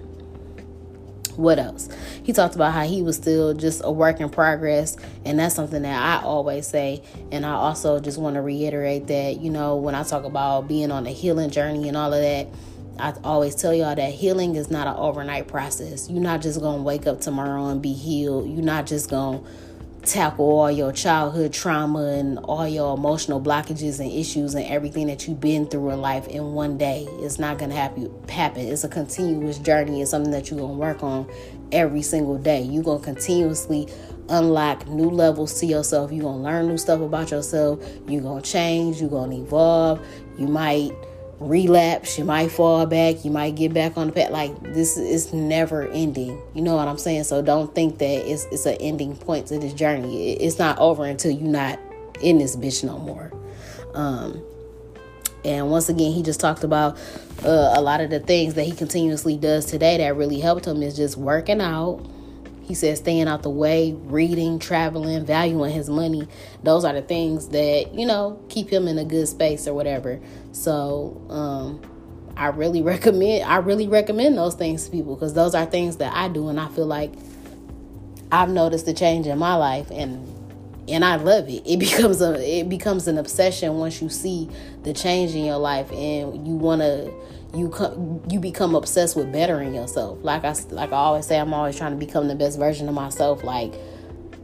what 1.39 1.57
else? 1.57 1.87
He 2.23 2.33
talked 2.33 2.55
about 2.55 2.73
how 2.73 2.83
he 2.83 3.01
was 3.01 3.15
still 3.15 3.53
just 3.53 3.81
a 3.85 3.91
work 3.91 4.19
in 4.19 4.29
progress, 4.29 4.97
and 5.23 5.39
that's 5.39 5.55
something 5.55 5.83
that 5.83 6.21
I 6.21 6.23
always 6.23 6.67
say. 6.67 7.01
And 7.31 7.45
I 7.45 7.51
also 7.51 7.99
just 7.99 8.17
want 8.17 8.35
to 8.35 8.41
reiterate 8.41 9.07
that, 9.07 9.39
you 9.39 9.49
know, 9.49 9.77
when 9.77 9.95
I 9.95 10.03
talk 10.03 10.25
about 10.25 10.67
being 10.67 10.91
on 10.91 11.07
a 11.07 11.11
healing 11.11 11.49
journey 11.49 11.87
and 11.87 11.95
all 11.95 12.13
of 12.13 12.21
that, 12.21 12.47
I 12.99 13.13
always 13.23 13.55
tell 13.55 13.73
y'all 13.73 13.95
that 13.95 14.11
healing 14.11 14.57
is 14.57 14.69
not 14.69 14.85
an 14.87 14.95
overnight 14.97 15.47
process. 15.47 16.09
You're 16.09 16.21
not 16.21 16.41
just 16.41 16.59
gonna 16.59 16.83
wake 16.83 17.07
up 17.07 17.21
tomorrow 17.21 17.67
and 17.67 17.81
be 17.81 17.93
healed. 17.93 18.49
You're 18.49 18.61
not 18.61 18.85
just 18.85 19.09
gonna 19.09 19.41
tackle 20.03 20.45
all 20.45 20.71
your 20.71 20.91
childhood 20.91 21.53
trauma 21.53 22.03
and 22.05 22.39
all 22.39 22.67
your 22.67 22.95
emotional 22.95 23.41
blockages 23.41 23.99
and 23.99 24.11
issues 24.11 24.55
and 24.55 24.65
everything 24.65 25.07
that 25.07 25.27
you've 25.27 25.39
been 25.39 25.67
through 25.67 25.89
in 25.91 26.01
life 26.01 26.27
in 26.27 26.53
one 26.53 26.77
day. 26.77 27.05
It's 27.19 27.39
not 27.39 27.57
going 27.57 27.71
to 27.71 27.75
happen. 27.75 28.61
It's 28.61 28.83
a 28.83 28.89
continuous 28.89 29.57
journey. 29.59 30.01
It's 30.01 30.11
something 30.11 30.31
that 30.31 30.49
you're 30.49 30.59
going 30.59 30.73
to 30.73 30.77
work 30.79 31.03
on 31.03 31.29
every 31.71 32.01
single 32.01 32.37
day. 32.37 32.61
You're 32.61 32.83
going 32.83 32.99
to 32.99 33.05
continuously 33.05 33.87
unlock 34.29 34.87
new 34.87 35.09
levels 35.09 35.59
to 35.59 35.65
yourself. 35.65 36.11
You're 36.11 36.23
going 36.23 36.37
to 36.37 36.43
learn 36.43 36.67
new 36.67 36.77
stuff 36.77 37.01
about 37.01 37.31
yourself. 37.31 37.79
You're 38.07 38.21
going 38.21 38.41
to 38.41 38.49
change. 38.49 39.01
You're 39.01 39.09
going 39.09 39.31
to 39.31 39.37
evolve. 39.37 40.05
You 40.37 40.47
might 40.47 40.91
relapse, 41.39 42.17
you 42.17 42.25
might 42.25 42.51
fall 42.51 42.85
back, 42.85 43.23
you 43.23 43.31
might 43.31 43.55
get 43.55 43.73
back 43.73 43.97
on 43.97 44.07
the 44.07 44.13
path. 44.13 44.31
Like 44.31 44.61
this 44.73 44.97
is 44.97 45.33
never 45.33 45.87
ending. 45.87 46.41
You 46.53 46.61
know 46.61 46.75
what 46.75 46.87
I'm 46.87 46.97
saying? 46.97 47.23
So 47.23 47.41
don't 47.41 47.73
think 47.73 47.97
that 47.99 48.29
it's 48.29 48.45
it's 48.45 48.65
an 48.65 48.77
ending 48.79 49.15
point 49.15 49.47
to 49.47 49.59
this 49.59 49.73
journey. 49.73 50.33
It's 50.33 50.59
not 50.59 50.77
over 50.79 51.05
until 51.05 51.31
you're 51.31 51.49
not 51.49 51.79
in 52.21 52.37
this 52.37 52.55
bitch 52.55 52.83
no 52.83 52.97
more. 52.97 53.31
Um, 53.93 54.43
and 55.45 55.71
once 55.71 55.87
again, 55.87 56.11
he 56.11 56.21
just 56.21 56.39
talked 56.39 56.63
about 56.63 56.97
uh, 57.43 57.73
a 57.75 57.81
lot 57.81 58.01
of 58.01 58.09
the 58.09 58.19
things 58.19 58.55
that 58.55 58.63
he 58.63 58.71
continuously 58.73 59.37
does 59.37 59.65
today 59.65 59.97
that 59.97 60.15
really 60.15 60.39
helped 60.39 60.67
him 60.67 60.83
is 60.83 60.95
just 60.95 61.15
working 61.15 61.61
out 61.61 62.05
he 62.69 62.75
said 62.75 62.95
staying 62.99 63.27
out 63.27 63.41
the 63.41 63.49
way, 63.49 63.95
reading, 64.03 64.59
traveling, 64.59 65.25
valuing 65.25 65.71
his 65.71 65.89
money. 65.89 66.27
Those 66.61 66.85
are 66.85 66.93
the 66.93 67.01
things 67.01 67.47
that, 67.47 67.95
you 67.95 68.05
know, 68.05 68.39
keep 68.47 68.69
him 68.69 68.87
in 68.87 68.99
a 68.99 69.03
good 69.03 69.27
space 69.27 69.67
or 69.67 69.73
whatever. 69.73 70.21
So, 70.51 71.19
um, 71.31 71.81
I 72.37 72.49
really 72.49 72.81
recommend 72.83 73.43
I 73.43 73.57
really 73.57 73.87
recommend 73.87 74.37
those 74.37 74.53
things 74.53 74.85
to 74.85 74.91
people 74.91 75.15
because 75.15 75.33
those 75.33 75.55
are 75.55 75.65
things 75.65 75.97
that 75.97 76.15
I 76.15 76.27
do 76.27 76.47
and 76.49 76.59
I 76.59 76.67
feel 76.67 76.85
like 76.85 77.11
I've 78.31 78.49
noticed 78.49 78.87
a 78.87 78.93
change 78.93 79.25
in 79.25 79.39
my 79.39 79.55
life 79.55 79.89
and 79.89 80.27
and 80.87 81.03
I 81.03 81.15
love 81.15 81.49
it. 81.49 81.63
It 81.65 81.79
becomes 81.79 82.21
a 82.21 82.59
it 82.59 82.69
becomes 82.69 83.07
an 83.07 83.17
obsession 83.17 83.79
once 83.79 83.99
you 83.99 84.09
see 84.09 84.47
the 84.83 84.93
change 84.93 85.33
in 85.33 85.43
your 85.43 85.57
life 85.57 85.91
and 85.91 86.47
you 86.47 86.53
want 86.53 86.81
to 86.81 87.11
you 87.53 88.21
you 88.29 88.39
become 88.39 88.75
obsessed 88.75 89.15
with 89.15 89.31
bettering 89.31 89.73
yourself. 89.73 90.19
Like 90.21 90.43
I 90.43 90.53
like 90.69 90.91
I 90.91 90.97
always 90.97 91.25
say, 91.25 91.39
I'm 91.39 91.53
always 91.53 91.77
trying 91.77 91.91
to 91.91 92.05
become 92.05 92.27
the 92.27 92.35
best 92.35 92.59
version 92.59 92.87
of 92.87 92.95
myself. 92.95 93.43
Like 93.43 93.73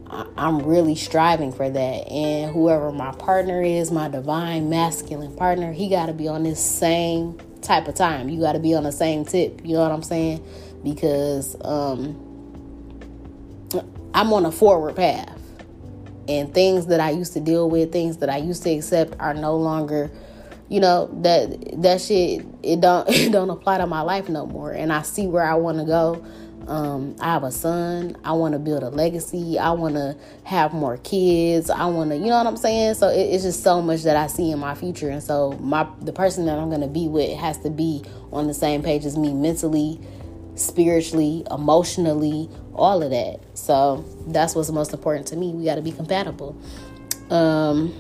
I, 0.07 0.25
I'm 0.37 0.59
really 0.63 0.95
striving 0.95 1.51
for 1.51 1.69
that. 1.69 2.07
And 2.07 2.51
whoever 2.51 2.91
my 2.91 3.11
partner 3.11 3.61
is, 3.61 3.91
my 3.91 4.09
divine 4.09 4.69
masculine 4.69 5.35
partner, 5.35 5.71
he 5.71 5.89
got 5.89 6.07
to 6.07 6.13
be 6.13 6.27
on 6.27 6.43
this 6.43 6.63
same 6.63 7.39
type 7.61 7.87
of 7.87 7.95
time. 7.95 8.29
You 8.29 8.41
got 8.41 8.53
to 8.53 8.59
be 8.59 8.73
on 8.73 8.83
the 8.83 8.91
same 8.91 9.25
tip. 9.25 9.61
You 9.63 9.73
know 9.73 9.81
what 9.81 9.91
I'm 9.91 10.03
saying? 10.03 10.45
Because 10.83 11.55
um, 11.61 12.21
I'm 14.13 14.33
on 14.33 14.45
a 14.45 14.51
forward 14.51 14.95
path. 14.95 15.31
And 16.27 16.51
things 16.55 16.87
that 16.87 16.99
I 16.99 17.11
used 17.11 17.33
to 17.33 17.39
deal 17.39 17.69
with, 17.69 17.91
things 17.91 18.17
that 18.17 18.29
I 18.29 18.37
used 18.37 18.63
to 18.63 18.71
accept 18.71 19.13
are 19.19 19.35
no 19.35 19.55
longer 19.57 20.09
you 20.69 20.79
know 20.79 21.09
that 21.21 21.81
that 21.81 22.01
shit 22.01 22.45
it 22.63 22.81
don't 22.81 23.07
it 23.09 23.31
don't 23.31 23.49
apply 23.49 23.77
to 23.77 23.87
my 23.87 24.01
life 24.01 24.29
no 24.29 24.45
more. 24.45 24.71
And 24.71 24.91
i 24.91 25.01
see 25.01 25.27
where 25.27 25.43
i 25.43 25.55
want 25.55 25.79
to 25.79 25.85
go. 25.85 26.25
Um, 26.67 27.15
i 27.19 27.25
have 27.25 27.43
a 27.43 27.51
son. 27.51 28.17
I 28.23 28.31
want 28.31 28.53
to 28.53 28.59
build 28.59 28.81
a 28.81 28.89
legacy. 28.89 29.59
I 29.59 29.71
want 29.71 29.95
to 29.95 30.17
have 30.43 30.73
more 30.73 30.97
kids. 30.97 31.69
I 31.69 31.85
want 31.85 32.09
to 32.09 32.17
you 32.17 32.25
know 32.25 32.37
what 32.37 32.47
i'm 32.47 32.57
saying? 32.57 32.95
So 32.95 33.09
it, 33.09 33.19
it's 33.19 33.43
just 33.43 33.63
so 33.63 33.81
much 33.81 34.03
that 34.03 34.15
i 34.15 34.27
see 34.27 34.51
in 34.51 34.59
my 34.59 34.73
future. 34.75 35.09
And 35.09 35.21
so 35.21 35.51
my 35.53 35.87
the 36.01 36.13
person 36.13 36.45
that 36.47 36.57
i'm 36.57 36.69
going 36.69 36.81
to 36.81 36.87
be 36.87 37.07
with 37.07 37.37
has 37.37 37.57
to 37.59 37.69
be 37.69 38.03
on 38.31 38.47
the 38.47 38.53
same 38.53 38.81
page 38.81 39.05
as 39.05 39.17
me 39.17 39.33
mentally 39.33 39.99
spiritually 40.55 41.45
emotionally 41.51 42.49
all 42.73 43.03
of 43.03 43.11
that. 43.11 43.39
So 43.53 44.03
that's 44.27 44.55
what's 44.55 44.71
most 44.71 44.93
important 44.93 45.27
to 45.27 45.35
me. 45.35 45.53
We 45.53 45.65
got 45.65 45.75
to 45.75 45.81
be 45.81 45.91
compatible. 45.91 46.57
Um 47.29 47.93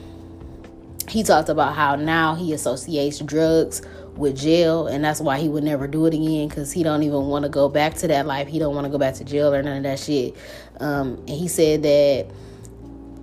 he 1.07 1.23
talked 1.23 1.49
about 1.49 1.75
how 1.75 1.95
now 1.95 2.35
he 2.35 2.53
associates 2.53 3.19
drugs 3.19 3.81
with 4.15 4.37
jail 4.37 4.87
and 4.87 5.03
that's 5.03 5.19
why 5.19 5.39
he 5.39 5.49
would 5.49 5.63
never 5.63 5.87
do 5.87 6.05
it 6.05 6.13
again 6.13 6.47
because 6.47 6.71
he 6.71 6.83
don't 6.83 7.03
even 7.03 7.25
want 7.27 7.43
to 7.43 7.49
go 7.49 7.67
back 7.69 7.95
to 7.95 8.07
that 8.07 8.25
life. 8.25 8.47
He 8.47 8.59
don't 8.59 8.73
want 8.73 8.85
to 8.85 8.91
go 8.91 8.97
back 8.97 9.15
to 9.15 9.23
jail 9.23 9.53
or 9.53 9.61
none 9.61 9.77
of 9.77 9.83
that 9.83 9.99
shit. 9.99 10.35
Um, 10.79 11.17
and 11.27 11.29
he 11.29 11.47
said 11.47 11.83
that 11.83 12.27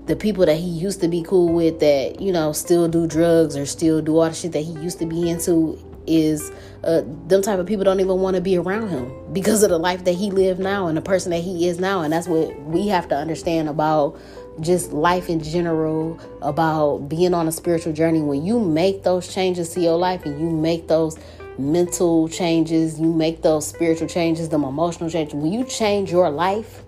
the 0.06 0.16
people 0.16 0.44
that 0.46 0.56
he 0.56 0.66
used 0.66 1.00
to 1.00 1.08
be 1.08 1.22
cool 1.22 1.52
with 1.52 1.80
that 1.80 2.20
you 2.20 2.32
know 2.32 2.52
still 2.52 2.88
do 2.88 3.06
drugs 3.06 3.56
or 3.56 3.64
still 3.66 4.02
do 4.02 4.18
all 4.18 4.28
the 4.28 4.34
shit 4.34 4.52
that 4.52 4.60
he 4.60 4.72
used 4.72 4.98
to 4.98 5.06
be 5.06 5.30
into 5.30 5.78
is 6.06 6.50
uh, 6.82 7.02
them 7.28 7.40
type 7.42 7.60
of 7.60 7.66
people 7.66 7.84
don't 7.84 8.00
even 8.00 8.18
want 8.18 8.34
to 8.34 8.42
be 8.42 8.58
around 8.58 8.88
him 8.88 9.12
because 9.32 9.62
of 9.62 9.70
the 9.70 9.78
life 9.78 10.04
that 10.04 10.14
he 10.14 10.32
lived 10.32 10.58
now 10.58 10.88
and 10.88 10.96
the 10.96 11.02
person 11.02 11.30
that 11.30 11.38
he 11.38 11.68
is 11.68 11.78
now 11.78 12.02
and 12.02 12.12
that's 12.12 12.26
what 12.26 12.60
we 12.62 12.88
have 12.88 13.08
to 13.08 13.14
understand 13.14 13.68
about 13.68 14.18
just 14.60 14.92
life 14.92 15.28
in 15.28 15.42
general 15.42 16.18
about 16.42 17.08
being 17.08 17.34
on 17.34 17.48
a 17.48 17.52
spiritual 17.52 17.92
journey. 17.92 18.20
When 18.20 18.44
you 18.44 18.60
make 18.60 19.02
those 19.02 19.32
changes 19.32 19.70
to 19.70 19.80
your 19.80 19.96
life 19.96 20.24
and 20.24 20.40
you 20.40 20.50
make 20.50 20.88
those 20.88 21.18
mental 21.58 22.30
changes 22.30 22.98
you 22.98 23.12
make 23.12 23.42
those 23.42 23.66
spiritual 23.66 24.08
changes 24.08 24.48
them 24.48 24.64
emotional 24.64 25.10
changes 25.10 25.34
when 25.34 25.52
you 25.52 25.62
change 25.64 26.10
your 26.10 26.30
life 26.30 26.82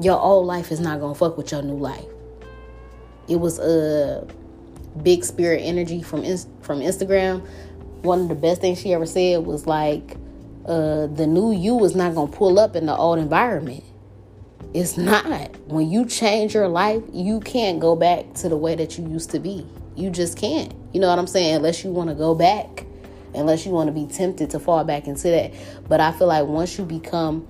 your 0.00 0.18
old 0.18 0.46
life 0.46 0.72
is 0.72 0.80
not 0.80 0.98
gonna 1.00 1.14
fuck 1.14 1.36
with 1.36 1.52
your 1.52 1.62
new 1.62 1.76
life. 1.76 2.04
It 3.28 3.36
was 3.36 3.58
a 3.58 4.26
big 5.02 5.24
spirit 5.24 5.60
energy 5.60 6.02
from 6.02 6.22
from 6.62 6.80
instagram. 6.80 7.46
One 8.02 8.22
of 8.22 8.28
the 8.28 8.34
best 8.34 8.60
things 8.60 8.80
she 8.80 8.94
ever 8.94 9.06
said 9.06 9.44
was 9.44 9.66
like 9.66 10.16
uh, 10.64 11.06
the 11.06 11.26
new 11.26 11.52
you 11.52 11.84
is 11.84 11.94
not 11.94 12.14
gonna 12.14 12.32
pull 12.32 12.58
up 12.58 12.76
in 12.76 12.86
the 12.86 12.96
old 12.96 13.18
environment 13.18 13.84
it's 14.72 14.96
not. 14.96 15.56
When 15.66 15.90
you 15.90 16.06
change 16.06 16.54
your 16.54 16.68
life, 16.68 17.02
you 17.12 17.40
can't 17.40 17.80
go 17.80 17.96
back 17.96 18.34
to 18.34 18.48
the 18.48 18.56
way 18.56 18.74
that 18.76 18.98
you 18.98 19.08
used 19.08 19.30
to 19.30 19.40
be. 19.40 19.66
You 19.96 20.10
just 20.10 20.38
can't. 20.38 20.72
You 20.92 21.00
know 21.00 21.08
what 21.08 21.18
I'm 21.18 21.26
saying? 21.26 21.56
Unless 21.56 21.84
you 21.84 21.90
want 21.90 22.08
to 22.10 22.14
go 22.14 22.34
back, 22.34 22.86
unless 23.34 23.66
you 23.66 23.72
want 23.72 23.88
to 23.88 23.92
be 23.92 24.06
tempted 24.06 24.50
to 24.50 24.60
fall 24.60 24.84
back 24.84 25.06
into 25.06 25.28
that. 25.28 25.52
But 25.88 26.00
I 26.00 26.12
feel 26.12 26.28
like 26.28 26.46
once 26.46 26.78
you 26.78 26.84
become 26.84 27.46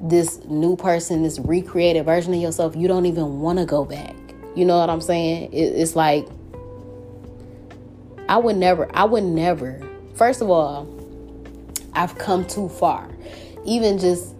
this 0.00 0.42
new 0.44 0.76
person, 0.76 1.22
this 1.22 1.38
recreated 1.38 2.04
version 2.04 2.32
of 2.34 2.40
yourself, 2.40 2.74
you 2.74 2.88
don't 2.88 3.06
even 3.06 3.40
want 3.40 3.58
to 3.58 3.66
go 3.66 3.84
back. 3.84 4.14
You 4.54 4.64
know 4.64 4.78
what 4.78 4.88
I'm 4.88 5.00
saying? 5.00 5.50
it's 5.52 5.96
like, 5.96 6.26
I 8.28 8.38
would 8.38 8.56
never, 8.56 8.88
I 8.96 9.04
would 9.04 9.24
never, 9.24 9.80
first 10.14 10.40
of 10.40 10.48
all, 10.48 10.88
I've 11.92 12.16
come 12.16 12.46
too 12.46 12.68
far. 12.68 13.08
Even 13.64 13.98
just 13.98 14.33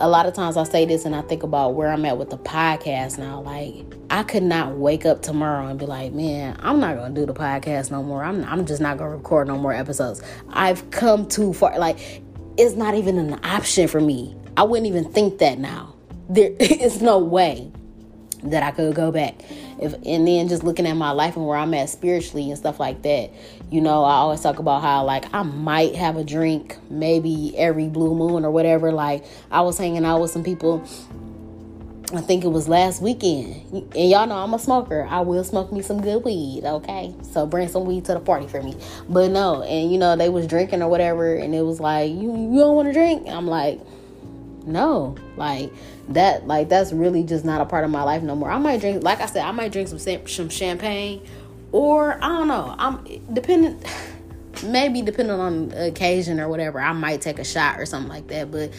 a 0.00 0.08
lot 0.08 0.26
of 0.26 0.34
times 0.34 0.56
I 0.56 0.64
say 0.64 0.86
this 0.86 1.04
and 1.04 1.14
I 1.14 1.20
think 1.22 1.42
about 1.42 1.74
where 1.74 1.92
I'm 1.92 2.04
at 2.06 2.16
with 2.18 2.30
the 2.30 2.38
podcast 2.38 3.18
now. 3.18 3.40
Like, 3.42 3.84
I 4.08 4.22
could 4.22 4.42
not 4.42 4.76
wake 4.76 5.04
up 5.04 5.22
tomorrow 5.22 5.66
and 5.66 5.78
be 5.78 5.86
like, 5.86 6.12
man, 6.12 6.56
I'm 6.60 6.80
not 6.80 6.96
gonna 6.96 7.14
do 7.14 7.26
the 7.26 7.34
podcast 7.34 7.90
no 7.90 8.02
more. 8.02 8.24
I'm 8.24 8.44
I'm 8.44 8.64
just 8.66 8.80
not 8.80 8.98
gonna 8.98 9.10
record 9.10 9.46
no 9.46 9.58
more 9.58 9.72
episodes. 9.72 10.22
I've 10.48 10.90
come 10.90 11.28
too 11.28 11.52
far. 11.52 11.78
Like, 11.78 11.98
it's 12.56 12.74
not 12.74 12.94
even 12.94 13.18
an 13.18 13.44
option 13.44 13.86
for 13.88 14.00
me. 14.00 14.34
I 14.56 14.62
wouldn't 14.62 14.86
even 14.86 15.04
think 15.12 15.38
that 15.38 15.58
now. 15.58 15.94
There 16.28 16.52
is 16.60 17.02
no 17.02 17.18
way 17.18 17.70
that 18.44 18.62
I 18.62 18.70
could 18.70 18.94
go 18.94 19.10
back. 19.10 19.34
If 19.80 19.94
and 20.06 20.26
then 20.26 20.48
just 20.48 20.62
looking 20.62 20.86
at 20.86 20.94
my 20.94 21.10
life 21.10 21.36
and 21.36 21.46
where 21.46 21.56
I'm 21.56 21.74
at 21.74 21.88
spiritually 21.88 22.50
and 22.50 22.58
stuff 22.58 22.80
like 22.80 23.02
that. 23.02 23.30
You 23.70 23.80
know, 23.80 24.04
I 24.04 24.14
always 24.14 24.40
talk 24.40 24.58
about 24.58 24.82
how 24.82 25.04
like 25.04 25.32
I 25.34 25.42
might 25.42 25.94
have 25.94 26.16
a 26.16 26.24
drink 26.24 26.76
maybe 26.88 27.56
every 27.56 27.88
blue 27.88 28.14
moon 28.14 28.44
or 28.44 28.50
whatever. 28.50 28.92
Like 28.92 29.24
I 29.50 29.60
was 29.60 29.78
hanging 29.78 30.04
out 30.04 30.20
with 30.20 30.30
some 30.30 30.44
people 30.44 30.86
I 32.12 32.20
think 32.20 32.44
it 32.44 32.48
was 32.48 32.68
last 32.68 33.00
weekend. 33.00 33.72
And 33.72 34.10
y'all 34.10 34.26
know 34.26 34.34
I'm 34.34 34.52
a 34.52 34.58
smoker. 34.58 35.06
I 35.08 35.20
will 35.20 35.44
smoke 35.44 35.70
me 35.70 35.80
some 35.80 36.00
good 36.00 36.24
weed, 36.24 36.62
okay? 36.64 37.14
So 37.30 37.46
bring 37.46 37.68
some 37.68 37.84
weed 37.84 38.04
to 38.06 38.14
the 38.14 38.20
party 38.20 38.48
for 38.48 38.60
me. 38.60 38.76
But 39.08 39.30
no, 39.30 39.62
and 39.62 39.92
you 39.92 39.98
know, 39.98 40.16
they 40.16 40.28
was 40.28 40.48
drinking 40.48 40.82
or 40.82 40.88
whatever, 40.88 41.36
and 41.36 41.54
it 41.54 41.62
was 41.62 41.78
like, 41.78 42.10
You 42.10 42.36
you 42.36 42.58
don't 42.58 42.74
wanna 42.74 42.92
drink? 42.92 43.28
I'm 43.28 43.46
like, 43.46 43.80
No. 44.66 45.14
Like 45.36 45.72
that 46.10 46.46
like 46.46 46.68
that's 46.68 46.92
really 46.92 47.22
just 47.22 47.44
not 47.44 47.60
a 47.60 47.64
part 47.64 47.84
of 47.84 47.90
my 47.90 48.02
life 48.02 48.22
no 48.22 48.34
more. 48.36 48.50
I 48.50 48.58
might 48.58 48.80
drink 48.80 49.02
like 49.02 49.20
I 49.20 49.26
said, 49.26 49.44
I 49.44 49.52
might 49.52 49.72
drink 49.72 49.88
some 49.88 50.26
some 50.26 50.48
champagne 50.48 51.22
or 51.72 52.14
I 52.14 52.28
don't 52.28 52.48
know. 52.48 52.74
I'm 52.78 53.04
dependent 53.32 53.84
maybe 54.64 55.02
depending 55.02 55.38
on 55.38 55.72
occasion 55.72 56.40
or 56.40 56.48
whatever, 56.48 56.80
I 56.80 56.92
might 56.92 57.20
take 57.20 57.38
a 57.38 57.44
shot 57.44 57.80
or 57.80 57.86
something 57.86 58.10
like 58.10 58.28
that, 58.28 58.50
but 58.50 58.72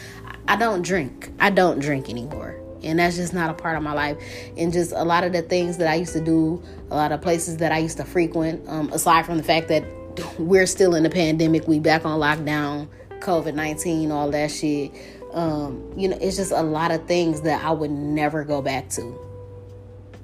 I 0.46 0.56
don't 0.56 0.82
drink. 0.82 1.30
I 1.40 1.50
don't 1.50 1.78
drink 1.78 2.08
anymore. 2.08 2.58
And 2.82 2.98
that's 2.98 3.16
just 3.16 3.32
not 3.32 3.48
a 3.48 3.54
part 3.54 3.76
of 3.76 3.82
my 3.82 3.92
life. 3.92 4.18
And 4.56 4.72
just 4.72 4.92
a 4.92 5.04
lot 5.04 5.24
of 5.24 5.32
the 5.32 5.42
things 5.42 5.78
that 5.78 5.88
I 5.88 5.94
used 5.94 6.12
to 6.14 6.20
do, 6.20 6.62
a 6.90 6.96
lot 6.96 7.12
of 7.12 7.22
places 7.22 7.58
that 7.58 7.72
I 7.72 7.78
used 7.78 7.96
to 7.98 8.04
frequent, 8.04 8.68
um, 8.68 8.92
aside 8.92 9.24
from 9.24 9.36
the 9.36 9.44
fact 9.44 9.68
that 9.68 9.84
we're 10.38 10.66
still 10.66 10.94
in 10.94 11.04
the 11.04 11.10
pandemic, 11.10 11.66
we 11.68 11.78
back 11.78 12.04
on 12.04 12.20
lockdown, 12.20 12.88
COVID 13.20 13.54
19, 13.54 14.10
all 14.10 14.30
that 14.30 14.50
shit. 14.50 14.92
Um, 15.32 15.92
you 15.96 16.08
know, 16.08 16.18
it's 16.20 16.36
just 16.36 16.52
a 16.52 16.62
lot 16.62 16.90
of 16.90 17.06
things 17.06 17.42
that 17.42 17.64
I 17.64 17.70
would 17.70 17.90
never 17.90 18.44
go 18.44 18.60
back 18.62 18.88
to. 18.90 19.18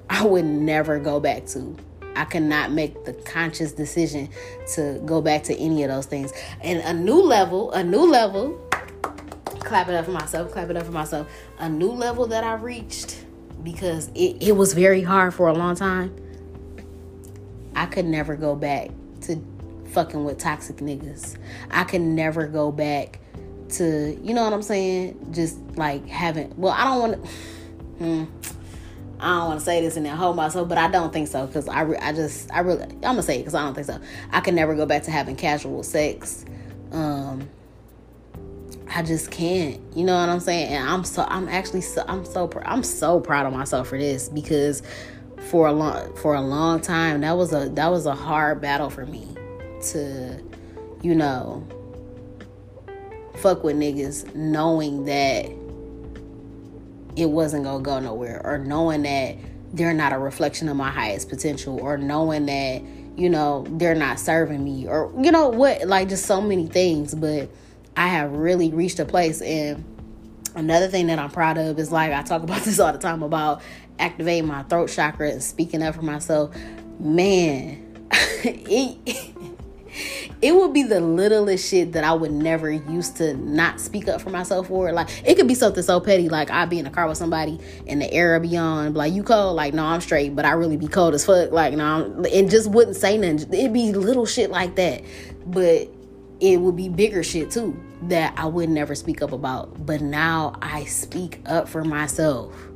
I 0.09 0.25
would 0.25 0.45
never 0.45 0.99
go 0.99 1.19
back 1.19 1.45
to. 1.47 1.75
I 2.15 2.25
cannot 2.25 2.71
make 2.71 3.05
the 3.05 3.13
conscious 3.13 3.71
decision 3.71 4.29
to 4.75 5.01
go 5.05 5.21
back 5.21 5.43
to 5.43 5.55
any 5.57 5.83
of 5.83 5.89
those 5.89 6.05
things. 6.05 6.33
And 6.61 6.79
a 6.79 6.93
new 6.93 7.21
level, 7.21 7.71
a 7.71 7.83
new 7.83 8.09
level, 8.09 8.59
clap 9.59 9.87
it 9.87 9.95
up 9.95 10.05
for 10.05 10.11
myself, 10.11 10.51
clap 10.51 10.69
it 10.69 10.77
up 10.77 10.85
for 10.85 10.91
myself. 10.91 11.29
A 11.59 11.69
new 11.69 11.91
level 11.91 12.27
that 12.27 12.43
I 12.43 12.55
reached 12.55 13.23
because 13.63 14.09
it, 14.15 14.41
it 14.41 14.55
was 14.55 14.73
very 14.73 15.01
hard 15.01 15.33
for 15.33 15.47
a 15.47 15.53
long 15.53 15.75
time. 15.75 16.15
I 17.75 17.85
could 17.85 18.05
never 18.05 18.35
go 18.35 18.55
back 18.55 18.89
to 19.21 19.41
fucking 19.91 20.23
with 20.23 20.37
toxic 20.39 20.77
niggas. 20.77 21.37
I 21.71 21.83
could 21.83 22.01
never 22.01 22.47
go 22.47 22.71
back 22.71 23.19
to 23.71 24.19
you 24.21 24.33
know 24.33 24.43
what 24.43 24.53
I'm 24.53 24.61
saying? 24.61 25.31
Just 25.31 25.59
like 25.75 26.07
having 26.07 26.53
well, 26.57 26.73
I 26.73 26.83
don't 26.85 26.99
want 26.99 27.25
to. 27.25 27.31
Hmm, 27.99 28.23
I 29.19 29.39
don't 29.39 29.47
want 29.47 29.59
to 29.59 29.65
say 29.65 29.81
this 29.81 29.97
and 29.97 30.05
then 30.05 30.15
hold 30.15 30.37
myself, 30.37 30.69
but 30.69 30.77
I 30.77 30.89
don't 30.89 31.11
think 31.11 31.27
so 31.27 31.45
because 31.45 31.67
I, 31.67 31.81
re- 31.81 31.97
I 31.97 32.13
just 32.13 32.49
I 32.53 32.59
really 32.59 32.83
I'm 32.83 33.01
gonna 33.01 33.23
say 33.23 33.35
it 33.35 33.39
because 33.39 33.55
I 33.55 33.63
don't 33.65 33.73
think 33.73 33.87
so. 33.87 33.99
I 34.31 34.39
can 34.39 34.55
never 34.55 34.73
go 34.73 34.85
back 34.85 35.03
to 35.03 35.11
having 35.11 35.35
casual 35.35 35.83
sex. 35.83 36.45
Um, 36.93 37.49
I 38.89 39.03
just 39.03 39.29
can't. 39.31 39.81
You 39.95 40.05
know 40.05 40.15
what 40.15 40.29
I'm 40.29 40.39
saying? 40.39 40.73
And 40.73 40.89
I'm 40.89 41.03
so 41.03 41.25
I'm 41.27 41.49
actually 41.49 41.81
so 41.81 42.05
I'm 42.07 42.23
so 42.23 42.49
I'm 42.65 42.83
so 42.83 43.19
proud 43.19 43.45
of 43.45 43.53
myself 43.53 43.89
for 43.89 43.97
this 43.97 44.29
because 44.29 44.81
for 45.49 45.67
a 45.67 45.73
long 45.73 46.15
for 46.15 46.35
a 46.35 46.41
long 46.41 46.79
time 46.79 47.21
that 47.21 47.35
was 47.35 47.53
a 47.53 47.69
that 47.69 47.87
was 47.87 48.05
a 48.05 48.15
hard 48.15 48.61
battle 48.61 48.89
for 48.89 49.05
me 49.05 49.27
to 49.81 50.41
you 51.01 51.15
know 51.15 51.65
fuck 53.39 53.63
with 53.63 53.75
niggas 53.75 54.35
knowing 54.35 55.05
that 55.05 55.45
it 57.15 57.29
wasn't 57.29 57.63
gonna 57.63 57.83
go 57.83 57.99
nowhere, 57.99 58.41
or 58.43 58.57
knowing 58.57 59.03
that 59.03 59.35
they're 59.73 59.93
not 59.93 60.13
a 60.13 60.17
reflection 60.17 60.69
of 60.69 60.77
my 60.77 60.89
highest 60.89 61.29
potential, 61.29 61.79
or 61.81 61.97
knowing 61.97 62.45
that 62.45 62.81
you 63.17 63.29
know 63.29 63.65
they're 63.71 63.95
not 63.95 64.19
serving 64.19 64.63
me, 64.63 64.87
or 64.87 65.11
you 65.21 65.31
know 65.31 65.49
what, 65.49 65.87
like 65.87 66.09
just 66.09 66.25
so 66.25 66.41
many 66.41 66.67
things. 66.67 67.13
But 67.13 67.49
I 67.97 68.07
have 68.07 68.31
really 68.31 68.71
reached 68.71 68.99
a 68.99 69.05
place, 69.05 69.41
and 69.41 69.83
another 70.55 70.87
thing 70.87 71.07
that 71.07 71.19
I'm 71.19 71.31
proud 71.31 71.57
of 71.57 71.79
is 71.79 71.91
like 71.91 72.11
I 72.11 72.23
talk 72.23 72.43
about 72.43 72.63
this 72.63 72.79
all 72.79 72.93
the 72.93 72.99
time 72.99 73.23
about 73.23 73.61
activating 73.97 74.47
my 74.47 74.63
throat 74.63 74.89
chakra 74.89 75.31
and 75.31 75.43
speaking 75.43 75.81
up 75.83 75.95
for 75.95 76.01
myself. 76.01 76.55
Man, 76.99 78.07
it, 78.43 79.35
it 80.41 80.55
would 80.55 80.73
be 80.73 80.83
the 80.83 81.01
littlest 81.01 81.69
shit 81.69 81.91
that 81.93 82.03
I 82.03 82.13
would 82.13 82.31
never 82.31 82.71
used 82.71 83.17
to 83.17 83.35
not 83.35 83.81
speak 83.81 84.07
up 84.07 84.21
for 84.21 84.29
myself 84.29 84.67
for. 84.67 84.91
Like 84.91 85.09
it 85.25 85.35
could 85.35 85.47
be 85.47 85.55
something 85.55 85.83
so 85.83 85.99
petty, 85.99 86.29
like 86.29 86.49
I'd 86.49 86.69
be 86.69 86.79
in 86.79 86.85
a 86.85 86.89
car 86.89 87.07
with 87.07 87.17
somebody 87.17 87.59
and 87.87 88.01
the 88.01 88.11
air 88.13 88.39
beyond, 88.39 88.95
like 88.95 89.13
you 89.13 89.23
cold, 89.23 89.55
like 89.55 89.73
no, 89.73 89.85
I'm 89.85 90.01
straight, 90.01 90.35
but 90.35 90.45
I 90.45 90.51
really 90.51 90.77
be 90.77 90.87
cold 90.87 91.13
as 91.13 91.25
fuck, 91.25 91.51
like 91.51 91.73
no, 91.73 91.83
I'm, 91.83 92.25
and 92.25 92.49
just 92.49 92.71
wouldn't 92.71 92.95
say 92.95 93.17
nothing. 93.17 93.53
It'd 93.53 93.73
be 93.73 93.91
little 93.91 94.25
shit 94.25 94.49
like 94.49 94.75
that, 94.75 95.03
but 95.45 95.89
it 96.39 96.61
would 96.61 96.75
be 96.75 96.87
bigger 96.87 97.21
shit 97.21 97.51
too 97.51 97.77
that 98.03 98.33
I 98.37 98.45
would 98.45 98.69
never 98.69 98.95
speak 98.95 99.21
up 99.21 99.33
about. 99.33 99.85
But 99.85 99.99
now 99.99 100.55
I 100.61 100.85
speak 100.85 101.41
up 101.45 101.67
for 101.67 101.83
myself 101.83 102.68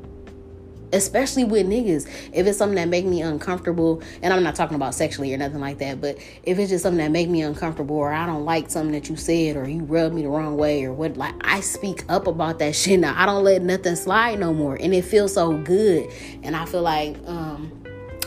especially 0.93 1.43
with 1.43 1.67
niggas. 1.67 2.07
If 2.31 2.47
it's 2.47 2.57
something 2.57 2.75
that 2.75 2.87
make 2.87 3.05
me 3.05 3.21
uncomfortable, 3.21 4.01
and 4.21 4.33
I'm 4.33 4.43
not 4.43 4.55
talking 4.55 4.75
about 4.75 4.95
sexually 4.95 5.33
or 5.33 5.37
nothing 5.37 5.59
like 5.59 5.79
that, 5.79 5.99
but 5.99 6.17
if 6.43 6.59
it's 6.59 6.69
just 6.69 6.83
something 6.83 7.03
that 7.03 7.11
make 7.11 7.29
me 7.29 7.41
uncomfortable 7.41 7.95
or 7.95 8.13
I 8.13 8.25
don't 8.25 8.45
like 8.45 8.69
something 8.69 8.93
that 8.93 9.09
you 9.09 9.15
said 9.15 9.57
or 9.57 9.67
you 9.67 9.83
rub 9.83 10.13
me 10.13 10.21
the 10.21 10.29
wrong 10.29 10.55
way 10.55 10.85
or 10.85 10.93
what, 10.93 11.17
like 11.17 11.35
I 11.41 11.59
speak 11.59 12.03
up 12.09 12.27
about 12.27 12.59
that 12.59 12.75
shit 12.75 12.99
now. 12.99 13.13
I 13.17 13.25
don't 13.25 13.43
let 13.43 13.61
nothing 13.61 13.95
slide 13.95 14.39
no 14.39 14.53
more, 14.53 14.75
and 14.75 14.93
it 14.93 15.03
feels 15.03 15.33
so 15.33 15.57
good. 15.57 16.09
And 16.43 16.55
I 16.55 16.65
feel 16.65 16.83
like 16.83 17.17
um, 17.25 17.71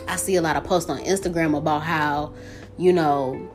I 0.09 0.17
see 0.17 0.37
a 0.37 0.43
lot 0.43 0.57
of 0.57 0.65
posts 0.65 0.91
on 0.91 0.99
Instagram 1.01 1.57
about 1.57 1.83
how 1.83 2.35
you 2.79 2.93
know 2.93 3.51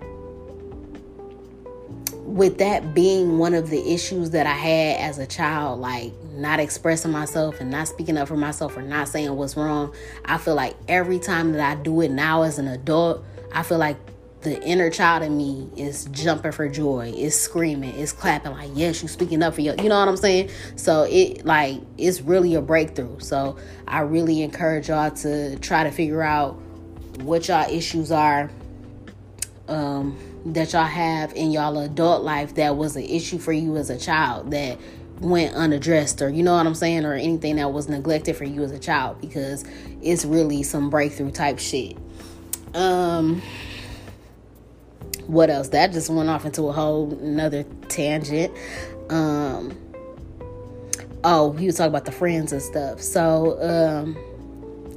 with 2.31 2.59
that 2.59 2.93
being 2.93 3.37
one 3.37 3.53
of 3.53 3.69
the 3.69 3.93
issues 3.93 4.29
that 4.31 4.47
I 4.47 4.53
had 4.53 4.97
as 5.01 5.17
a 5.17 5.27
child, 5.27 5.81
like 5.81 6.13
not 6.31 6.59
expressing 6.59 7.11
myself 7.11 7.59
and 7.59 7.69
not 7.69 7.87
speaking 7.87 8.17
up 8.17 8.27
for 8.27 8.37
myself 8.37 8.77
or 8.77 8.81
not 8.81 9.07
saying 9.07 9.35
what's 9.35 9.55
wrong, 9.55 9.93
I 10.25 10.37
feel 10.37 10.55
like 10.55 10.75
every 10.87 11.19
time 11.19 11.51
that 11.53 11.61
I 11.61 11.81
do 11.81 12.01
it 12.01 12.11
now 12.11 12.43
as 12.43 12.59
an 12.59 12.67
adult, 12.67 13.23
I 13.53 13.63
feel 13.63 13.77
like 13.77 13.97
the 14.41 14.61
inner 14.63 14.89
child 14.89 15.21
in 15.23 15.37
me 15.37 15.69
is 15.77 16.05
jumping 16.05 16.51
for 16.51 16.67
joy, 16.67 17.13
is 17.15 17.39
screaming, 17.39 17.93
is 17.93 18.11
clapping 18.11 18.51
like, 18.53 18.71
yes, 18.73 19.01
you 19.03 19.07
speaking 19.07 19.43
up 19.43 19.53
for 19.53 19.61
you. 19.61 19.75
You 19.77 19.89
know 19.89 19.99
what 19.99 20.07
I'm 20.07 20.17
saying? 20.17 20.49
So 20.75 21.03
it 21.03 21.45
like 21.45 21.79
it's 21.97 22.21
really 22.21 22.55
a 22.55 22.61
breakthrough. 22.61 23.19
So 23.19 23.57
I 23.87 23.99
really 24.01 24.41
encourage 24.41 24.89
y'all 24.89 25.11
to 25.11 25.57
try 25.59 25.83
to 25.83 25.91
figure 25.91 26.23
out 26.23 26.53
what 27.19 27.47
y'all 27.47 27.69
issues 27.69 28.11
are 28.11 28.49
um, 29.67 30.17
that 30.47 30.73
y'all 30.73 30.83
have 30.83 31.33
in 31.33 31.51
y'all 31.51 31.77
adult 31.79 32.23
life 32.23 32.55
that 32.55 32.75
was 32.75 32.95
an 32.95 33.03
issue 33.03 33.37
for 33.37 33.53
you 33.53 33.77
as 33.77 33.89
a 33.89 33.97
child 33.97 34.51
that 34.51 34.79
went 35.21 35.55
unaddressed 35.55 36.21
or 36.21 36.29
you 36.29 36.43
know 36.43 36.55
what 36.55 36.65
I'm 36.65 36.75
saying 36.75 37.05
or 37.05 37.13
anything 37.13 37.55
that 37.57 37.71
was 37.71 37.87
neglected 37.87 38.35
for 38.35 38.43
you 38.43 38.63
as 38.63 38.71
a 38.71 38.79
child 38.79 39.21
because 39.21 39.63
it's 40.01 40.25
really 40.25 40.63
some 40.63 40.89
breakthrough 40.89 41.31
type 41.31 41.59
shit. 41.59 41.95
Um 42.73 43.41
what 45.27 45.49
else? 45.49 45.69
That 45.69 45.93
just 45.93 46.09
went 46.09 46.29
off 46.29 46.45
into 46.45 46.67
a 46.67 46.73
whole 46.73 47.13
another 47.13 47.63
tangent. 47.87 48.53
Um, 49.09 49.77
oh, 51.23 51.53
he 51.53 51.65
was 51.65 51.75
talking 51.75 51.89
about 51.89 52.05
the 52.05 52.11
friends 52.11 52.51
and 52.51 52.61
stuff. 52.61 53.01
So, 53.01 53.57
um, 53.61 54.17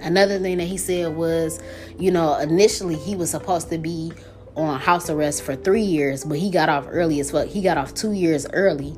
another 0.00 0.38
thing 0.40 0.58
that 0.58 0.64
he 0.64 0.76
said 0.76 1.14
was, 1.14 1.60
you 1.98 2.10
know, 2.10 2.36
initially 2.38 2.96
he 2.96 3.14
was 3.14 3.30
supposed 3.30 3.70
to 3.70 3.78
be 3.78 4.12
on 4.56 4.80
house 4.80 5.10
arrest 5.10 5.42
for 5.42 5.54
three 5.56 5.82
years, 5.82 6.24
but 6.24 6.38
he 6.38 6.50
got 6.50 6.68
off 6.68 6.86
early 6.88 7.20
as 7.20 7.30
fuck. 7.30 7.46
He 7.46 7.62
got 7.62 7.76
off 7.76 7.94
two 7.94 8.12
years 8.12 8.46
early 8.52 8.96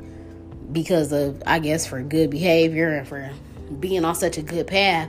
because 0.73 1.13
of, 1.13 1.43
I 1.47 1.59
guess, 1.59 1.87
for 1.87 2.03
good 2.03 2.31
behavior 2.31 2.95
and 2.95 3.07
for 3.07 3.31
being 3.79 4.05
on 4.05 4.15
such 4.15 4.39
a 4.39 4.43
good 4.43 4.67
path. 4.67 5.09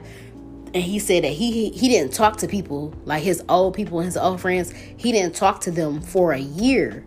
And 0.74 0.84
he 0.84 1.00
said 1.00 1.24
that 1.24 1.32
he 1.32 1.70
he 1.70 1.88
didn't 1.88 2.14
talk 2.14 2.38
to 2.38 2.48
people 2.48 2.94
like 3.06 3.24
his 3.24 3.44
old 3.48 3.74
people 3.74 4.00
and 4.00 4.06
his 4.06 4.18
old 4.18 4.42
friends. 4.42 4.72
He 4.98 5.12
didn't 5.12 5.36
talk 5.36 5.62
to 5.62 5.72
them 5.72 6.02
for 6.02 6.34
a 6.34 6.40
year 6.40 7.06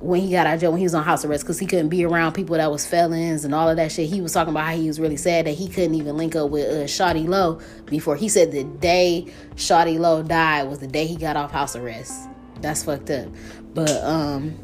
when 0.00 0.20
he 0.20 0.30
got 0.30 0.46
out 0.46 0.54
of 0.54 0.60
jail 0.60 0.70
when 0.72 0.78
he 0.78 0.84
was 0.84 0.94
on 0.94 1.02
house 1.02 1.24
arrest 1.24 1.44
because 1.44 1.58
he 1.58 1.66
couldn't 1.66 1.88
be 1.88 2.04
around 2.04 2.32
people 2.32 2.56
that 2.56 2.70
was 2.70 2.86
felons 2.86 3.44
and 3.44 3.54
all 3.54 3.68
of 3.68 3.76
that 3.76 3.90
shit. 3.90 4.08
He 4.08 4.20
was 4.20 4.32
talking 4.32 4.50
about 4.50 4.66
how 4.66 4.76
he 4.76 4.86
was 4.86 5.00
really 5.00 5.16
sad 5.16 5.46
that 5.46 5.52
he 5.52 5.68
couldn't 5.68 5.94
even 5.94 6.16
link 6.16 6.36
up 6.36 6.50
with 6.50 6.68
uh, 6.68 6.84
Shawty 6.84 7.26
Lo 7.26 7.60
before. 7.86 8.16
He 8.16 8.28
said 8.28 8.52
the 8.52 8.64
day 8.64 9.26
Shawty 9.54 9.98
Lo 9.98 10.22
died 10.22 10.68
was 10.68 10.80
the 10.80 10.86
day 10.86 11.06
he 11.06 11.16
got 11.16 11.36
off 11.36 11.50
house 11.50 11.76
arrest. 11.76 12.28
That's 12.60 12.84
fucked 12.84 13.10
up. 13.10 13.28
But 13.74 13.90
um 14.02 14.58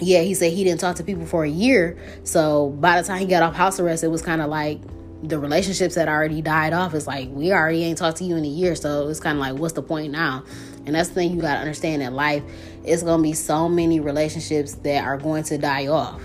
yeah 0.00 0.20
he 0.20 0.34
said 0.34 0.52
he 0.52 0.64
didn't 0.64 0.80
talk 0.80 0.96
to 0.96 1.04
people 1.04 1.26
for 1.26 1.44
a 1.44 1.48
year. 1.48 1.98
So 2.24 2.70
by 2.70 3.00
the 3.00 3.06
time 3.06 3.18
he 3.20 3.26
got 3.26 3.42
off 3.42 3.54
house 3.54 3.80
arrest 3.80 4.04
it 4.04 4.08
was 4.08 4.22
kind 4.22 4.40
of 4.40 4.48
like 4.48 4.80
the 5.22 5.38
relationships 5.38 5.96
that 5.96 6.08
already 6.08 6.42
died 6.42 6.72
off. 6.72 6.94
Is 6.94 7.06
like 7.06 7.28
we 7.30 7.52
already 7.52 7.84
ain't 7.84 7.98
talked 7.98 8.18
to 8.18 8.24
you 8.24 8.36
in 8.36 8.44
a 8.44 8.48
year. 8.48 8.74
So 8.74 9.08
it's 9.08 9.20
kind 9.20 9.36
of 9.36 9.40
like 9.40 9.58
what's 9.58 9.74
the 9.74 9.82
point 9.82 10.12
now? 10.12 10.44
And 10.86 10.94
that's 10.94 11.08
the 11.08 11.16
thing 11.16 11.34
you 11.34 11.40
got 11.40 11.54
to 11.54 11.60
understand 11.60 12.02
in 12.02 12.14
life. 12.14 12.42
It's 12.84 13.02
gonna 13.02 13.22
be 13.22 13.32
so 13.32 13.68
many 13.68 14.00
relationships 14.00 14.74
that 14.74 15.04
are 15.04 15.18
going 15.18 15.44
to 15.44 15.58
die 15.58 15.88
off. 15.88 16.22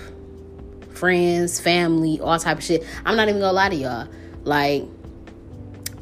Friends 0.93 1.59
family 1.59 2.19
all 2.19 2.37
type 2.39 2.57
of 2.57 2.63
shit. 2.63 2.85
I'm 3.05 3.15
not 3.15 3.27
even 3.27 3.41
gonna 3.41 3.53
lie 3.53 3.69
to 3.69 3.75
y'all. 3.75 4.07
Like 4.43 4.83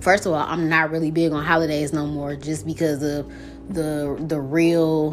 first 0.01 0.25
of 0.25 0.33
all 0.33 0.39
i'm 0.39 0.67
not 0.67 0.89
really 0.89 1.11
big 1.11 1.31
on 1.31 1.43
holidays 1.43 1.93
no 1.93 2.07
more 2.07 2.35
just 2.35 2.65
because 2.65 3.03
of 3.03 3.31
the 3.69 4.17
the 4.27 4.39
real 4.39 5.11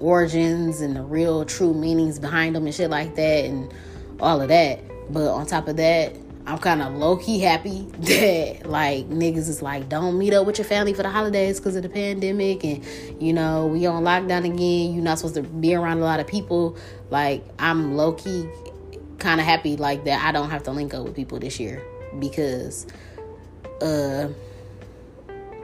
origins 0.00 0.80
and 0.80 0.96
the 0.96 1.02
real 1.02 1.44
true 1.44 1.74
meanings 1.74 2.18
behind 2.18 2.56
them 2.56 2.66
and 2.66 2.74
shit 2.74 2.90
like 2.90 3.14
that 3.14 3.44
and 3.44 3.72
all 4.20 4.40
of 4.40 4.48
that 4.48 4.80
but 5.12 5.28
on 5.28 5.46
top 5.46 5.68
of 5.68 5.76
that 5.76 6.14
I'm 6.46 6.58
kind 6.58 6.82
of 6.82 6.94
low 6.94 7.16
key 7.16 7.38
happy 7.38 7.82
that 7.98 8.66
like 8.66 9.08
niggas 9.08 9.48
is 9.48 9.62
like 9.62 9.88
don't 9.88 10.18
meet 10.18 10.32
up 10.32 10.46
with 10.46 10.58
your 10.58 10.64
family 10.64 10.94
for 10.94 11.02
the 11.02 11.10
holidays 11.10 11.60
because 11.60 11.76
of 11.76 11.82
the 11.82 11.88
pandemic 11.88 12.64
and 12.64 12.84
you 13.22 13.32
know 13.32 13.66
we 13.66 13.86
on 13.86 14.02
lockdown 14.02 14.44
again. 14.44 14.94
You're 14.94 15.04
not 15.04 15.18
supposed 15.18 15.36
to 15.36 15.42
be 15.42 15.74
around 15.74 15.98
a 15.98 16.04
lot 16.04 16.18
of 16.18 16.26
people. 16.26 16.76
Like 17.10 17.44
I'm 17.58 17.96
low 17.96 18.12
key 18.12 18.48
kind 19.18 19.38
of 19.38 19.46
happy 19.46 19.76
like 19.76 20.04
that. 20.04 20.24
I 20.24 20.32
don't 20.32 20.50
have 20.50 20.62
to 20.64 20.70
link 20.70 20.94
up 20.94 21.04
with 21.04 21.14
people 21.14 21.38
this 21.38 21.60
year 21.60 21.82
because 22.18 22.86
uh 23.82 24.28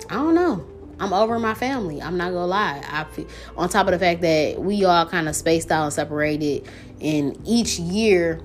I 0.09 0.15
don't 0.15 0.35
know. 0.35 0.65
I'm 0.99 1.13
over 1.13 1.39
my 1.39 1.55
family. 1.55 2.01
I'm 2.01 2.17
not 2.17 2.33
gonna 2.33 2.47
lie. 2.47 2.83
I 2.89 3.05
feel, 3.05 3.27
on 3.57 3.69
top 3.69 3.87
of 3.87 3.93
the 3.93 3.99
fact 3.99 4.23
that 4.23 4.59
we 4.59 4.85
all 4.85 5.07
kind 5.07 5.29
of 5.29 5.37
spaced 5.37 5.71
out 5.71 5.85
and 5.85 5.93
separated, 5.93 6.69
and 7.01 7.39
each 7.45 7.79
year 7.79 8.41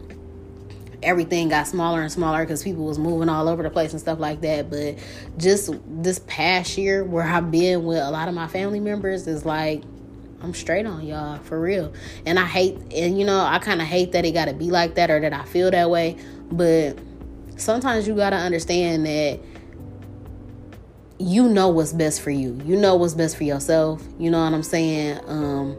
everything 1.04 1.50
got 1.50 1.68
smaller 1.68 2.02
and 2.02 2.12
smaller 2.12 2.44
because 2.44 2.64
people 2.64 2.86
was 2.86 3.00
moving 3.00 3.30
all 3.30 3.48
over 3.48 3.64
the 3.64 3.70
place 3.70 3.92
and 3.92 4.00
stuff 4.00 4.20
like 4.20 4.42
that 4.42 4.70
but 4.70 4.96
just 5.38 5.74
this 5.88 6.20
past 6.28 6.78
year 6.78 7.04
where 7.04 7.24
i've 7.24 7.50
been 7.50 7.84
with 7.86 7.98
a 7.98 8.12
lot 8.12 8.28
of 8.28 8.36
my 8.36 8.48
family 8.48 8.80
members 8.80 9.26
is 9.28 9.46
like 9.46 9.84
i'm 10.42 10.54
straight 10.54 10.86
on 10.86 11.06
y'all 11.06 11.40
for 11.40 11.60
real 11.60 11.92
and 12.26 12.38
i 12.38 12.46
hate 12.46 12.78
and 12.94 13.18
you 13.18 13.26
know 13.26 13.40
i 13.40 13.58
kind 13.58 13.82
of 13.82 13.88
hate 13.88 14.12
that 14.12 14.26
it 14.26 14.32
gotta 14.32 14.54
be 14.54 14.70
like 14.70 14.96
that 14.96 15.10
or 15.10 15.20
that 15.20 15.34
i 15.34 15.44
feel 15.46 15.72
that 15.72 15.90
way 15.90 16.16
but 16.52 16.98
sometimes 17.58 18.08
you 18.08 18.16
gotta 18.16 18.36
understand 18.36 19.06
that 19.06 19.40
you 21.22 21.48
know 21.48 21.70
what's 21.70 21.94
best 21.94 22.22
for 22.22 22.32
you. 22.32 22.60
You 22.66 22.76
know 22.76 22.96
what's 22.96 23.14
best 23.14 23.38
for 23.38 23.44
yourself. 23.44 24.04
You 24.18 24.32
know 24.32 24.44
what 24.44 24.54
i'm 24.54 24.64
saying? 24.64 25.20
Um 25.28 25.78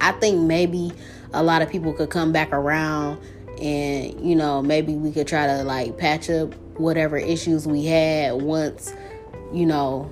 i 0.00 0.12
think 0.12 0.40
maybe 0.42 0.92
a 1.32 1.42
lot 1.42 1.60
of 1.60 1.68
people 1.68 1.92
could 1.92 2.10
come 2.10 2.32
back 2.32 2.52
around 2.52 3.18
and 3.60 4.20
you 4.20 4.36
know 4.36 4.62
maybe 4.62 4.94
we 4.94 5.10
could 5.10 5.26
try 5.26 5.46
to 5.46 5.64
like 5.64 5.98
patch 5.98 6.30
up 6.30 6.54
whatever 6.78 7.16
issues 7.16 7.66
we 7.66 7.84
had 7.84 8.40
once 8.40 8.94
you 9.52 9.66
know 9.66 10.10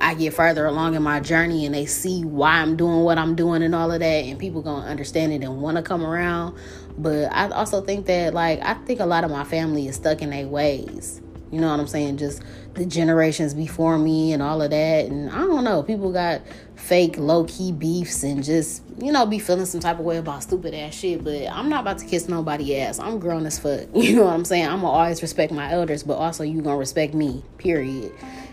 I 0.00 0.14
get 0.14 0.34
further 0.34 0.66
along 0.66 0.94
in 0.94 1.02
my 1.02 1.20
journey 1.20 1.64
and 1.64 1.74
they 1.74 1.86
see 1.86 2.24
why 2.24 2.60
I'm 2.60 2.76
doing 2.76 3.00
what 3.00 3.16
I'm 3.16 3.34
doing 3.34 3.62
and 3.62 3.74
all 3.74 3.90
of 3.90 4.00
that 4.00 4.04
and 4.04 4.38
people 4.38 4.60
gonna 4.60 4.86
understand 4.86 5.32
it 5.32 5.42
and 5.42 5.62
want 5.62 5.76
to 5.78 5.82
come 5.82 6.04
around. 6.04 6.56
But 6.98 7.32
I 7.32 7.48
also 7.48 7.80
think 7.80 8.06
that 8.06 8.34
like 8.34 8.60
I 8.60 8.74
think 8.74 9.00
a 9.00 9.06
lot 9.06 9.24
of 9.24 9.30
my 9.30 9.44
family 9.44 9.88
is 9.88 9.96
stuck 9.96 10.20
in 10.20 10.30
their 10.30 10.46
ways 10.46 11.22
you 11.54 11.60
know 11.60 11.70
what 11.70 11.80
I'm 11.80 11.86
saying 11.86 12.16
just 12.16 12.42
the 12.74 12.84
generations 12.84 13.54
before 13.54 13.98
me 13.98 14.32
and 14.32 14.42
all 14.42 14.60
of 14.60 14.70
that 14.70 15.06
and 15.06 15.30
I 15.30 15.38
don't 15.38 15.64
know 15.64 15.82
people 15.82 16.12
got 16.12 16.42
fake 16.84 17.16
low 17.16 17.44
key 17.44 17.72
beefs 17.72 18.22
and 18.22 18.44
just, 18.44 18.82
you 18.98 19.10
know, 19.10 19.24
be 19.24 19.38
feeling 19.38 19.64
some 19.64 19.80
type 19.80 19.98
of 19.98 20.04
way 20.04 20.18
about 20.18 20.42
stupid 20.42 20.74
ass 20.74 20.94
shit. 20.94 21.24
But 21.24 21.48
I'm 21.48 21.70
not 21.70 21.80
about 21.80 21.98
to 21.98 22.04
kiss 22.06 22.28
nobody 22.28 22.76
ass. 22.78 22.98
I'm 22.98 23.18
grown 23.18 23.46
as 23.46 23.58
fuck. 23.58 23.88
You 23.94 24.16
know 24.16 24.24
what 24.24 24.34
I'm 24.34 24.44
saying? 24.44 24.66
I'm 24.66 24.82
gonna 24.82 24.88
always 24.88 25.22
respect 25.22 25.50
my 25.50 25.72
elders, 25.72 26.02
but 26.02 26.14
also 26.14 26.44
you 26.44 26.60
gonna 26.60 26.76
respect 26.76 27.14
me, 27.14 27.42
period. 27.56 28.12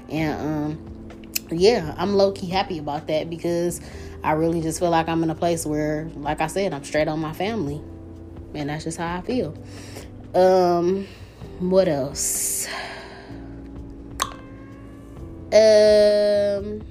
And 0.10 0.41
um 0.41 0.88
yeah, 1.52 1.93
I'm 1.97 2.14
low 2.16 2.32
key 2.32 2.47
happy 2.47 2.78
about 2.78 3.08
that 3.08 3.30
because 3.30 3.82
I 4.24 4.32
really 4.34 4.62
just 4.62 4.80
feel 4.80 4.89
like 4.89 5.10
I'm 5.10 5.22
in 5.24 5.30
a 5.30 5.36
place 5.36 5.66
where, 5.66 6.10
like 6.16 6.39
I 6.39 6.47
said, 6.47 6.74
I'm 6.74 6.86
straight 6.86 7.10
on 7.10 7.20
my 7.20 7.34
family. 7.34 7.82
And 8.54 8.70
that's 8.70 8.86
just 8.86 8.97
how 8.97 9.18
I 9.18 9.22
feel. 9.22 9.54
Um 10.34 11.06
what 11.62 11.88
else? 11.88 12.68
Um 15.53 16.82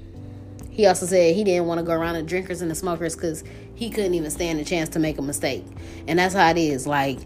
he 0.69 0.85
also 0.85 1.05
said 1.05 1.35
he 1.35 1.43
didn't 1.43 1.67
want 1.67 1.79
to 1.79 1.83
go 1.83 1.93
around 1.93 2.15
the 2.15 2.23
drinkers 2.23 2.61
and 2.61 2.71
the 2.71 2.75
smokers 2.75 3.15
because 3.15 3.43
he 3.75 3.89
couldn't 3.89 4.13
even 4.13 4.31
stand 4.31 4.59
the 4.59 4.63
chance 4.63 4.89
to 4.89 4.99
make 4.99 5.17
a 5.17 5.21
mistake. 5.21 5.65
And 6.07 6.17
that's 6.17 6.33
how 6.33 6.49
it 6.49 6.57
is. 6.57 6.87
Like 6.87 7.19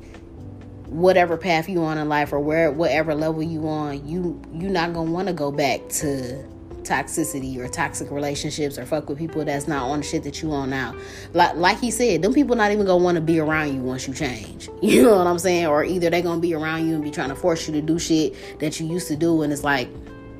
whatever 0.87 1.37
path 1.37 1.69
you 1.69 1.83
on 1.83 1.97
in 1.97 2.09
life 2.09 2.33
or 2.33 2.39
where 2.39 2.71
whatever 2.71 3.13
level 3.13 3.43
you 3.43 3.67
on, 3.67 4.07
you 4.07 4.41
you're 4.53 4.71
not 4.71 4.93
gonna 4.93 5.11
want 5.11 5.27
to 5.27 5.33
go 5.33 5.51
back 5.51 5.87
to 5.89 6.43
toxicity 6.85 7.57
or 7.57 7.67
toxic 7.67 8.11
relationships 8.11 8.77
or 8.77 8.85
fuck 8.85 9.09
with 9.09 9.17
people 9.17 9.43
that's 9.43 9.67
not 9.67 9.89
on 9.89 9.99
the 9.99 10.05
shit 10.05 10.23
that 10.23 10.41
you 10.41 10.51
on 10.51 10.69
now. 10.69 10.95
Like 11.33 11.55
like 11.55 11.79
he 11.79 11.91
said, 11.91 12.21
them 12.21 12.33
people 12.33 12.55
not 12.55 12.71
even 12.71 12.85
gonna 12.85 13.03
want 13.03 13.15
to 13.15 13.21
be 13.21 13.39
around 13.39 13.73
you 13.73 13.81
once 13.81 14.07
you 14.07 14.13
change. 14.13 14.69
You 14.81 15.01
know 15.01 15.17
what 15.17 15.27
I'm 15.27 15.39
saying? 15.39 15.65
Or 15.65 15.83
either 15.83 16.09
they 16.09 16.21
gonna 16.21 16.39
be 16.39 16.53
around 16.53 16.87
you 16.87 16.95
and 16.95 17.03
be 17.03 17.11
trying 17.11 17.29
to 17.29 17.35
force 17.35 17.67
you 17.67 17.73
to 17.73 17.81
do 17.81 17.97
shit 17.97 18.59
that 18.59 18.79
you 18.79 18.87
used 18.87 19.07
to 19.07 19.15
do 19.15 19.41
and 19.41 19.51
it's 19.51 19.63
like, 19.63 19.89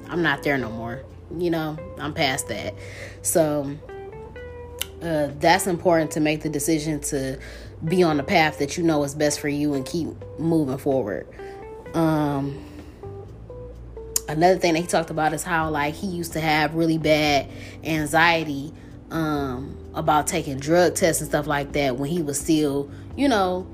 I'm 0.07 0.21
not 0.21 0.43
there 0.43 0.57
no 0.57 0.69
more 0.69 1.01
you 1.37 1.49
know, 1.49 1.77
I'm 1.99 2.13
past 2.13 2.47
that. 2.49 2.73
So 3.21 3.75
uh, 5.01 5.29
that's 5.39 5.67
important 5.67 6.11
to 6.11 6.19
make 6.19 6.41
the 6.41 6.49
decision 6.49 6.99
to 7.01 7.39
be 7.83 8.03
on 8.03 8.17
the 8.17 8.23
path 8.23 8.59
that 8.59 8.77
you 8.77 8.83
know 8.83 9.03
is 9.03 9.15
best 9.15 9.39
for 9.39 9.49
you 9.49 9.73
and 9.73 9.85
keep 9.85 10.07
moving 10.39 10.77
forward. 10.77 11.27
Um, 11.93 12.63
another 14.27 14.57
thing 14.57 14.73
that 14.73 14.79
he 14.79 14.87
talked 14.87 15.09
about 15.09 15.33
is 15.33 15.43
how 15.43 15.69
like 15.69 15.93
he 15.93 16.07
used 16.07 16.33
to 16.33 16.39
have 16.39 16.75
really 16.75 16.97
bad 16.97 17.49
anxiety 17.83 18.73
um, 19.11 19.77
about 19.93 20.27
taking 20.27 20.59
drug 20.59 20.95
tests 20.95 21.21
and 21.21 21.29
stuff 21.29 21.47
like 21.47 21.73
that 21.73 21.97
when 21.97 22.09
he 22.09 22.21
was 22.21 22.39
still, 22.39 22.89
you 23.15 23.27
know, 23.27 23.67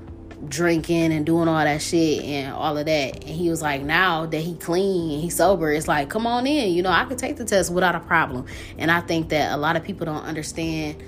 drinking 0.48 1.12
and 1.12 1.24
doing 1.24 1.48
all 1.48 1.64
that 1.64 1.80
shit 1.80 2.22
and 2.24 2.52
all 2.52 2.76
of 2.76 2.86
that. 2.86 3.24
And 3.24 3.30
he 3.30 3.48
was 3.48 3.62
like, 3.62 3.82
now 3.82 4.26
that 4.26 4.40
he 4.40 4.54
clean 4.56 5.12
and 5.12 5.22
he's 5.22 5.36
sober, 5.36 5.70
it's 5.72 5.88
like, 5.88 6.10
come 6.10 6.26
on 6.26 6.46
in. 6.46 6.72
You 6.72 6.82
know, 6.82 6.90
I 6.90 7.04
could 7.04 7.18
take 7.18 7.36
the 7.36 7.44
test 7.44 7.72
without 7.72 7.94
a 7.94 8.00
problem. 8.00 8.46
And 8.78 8.90
I 8.90 9.00
think 9.00 9.28
that 9.30 9.52
a 9.52 9.56
lot 9.56 9.76
of 9.76 9.84
people 9.84 10.06
don't 10.06 10.24
understand 10.24 11.02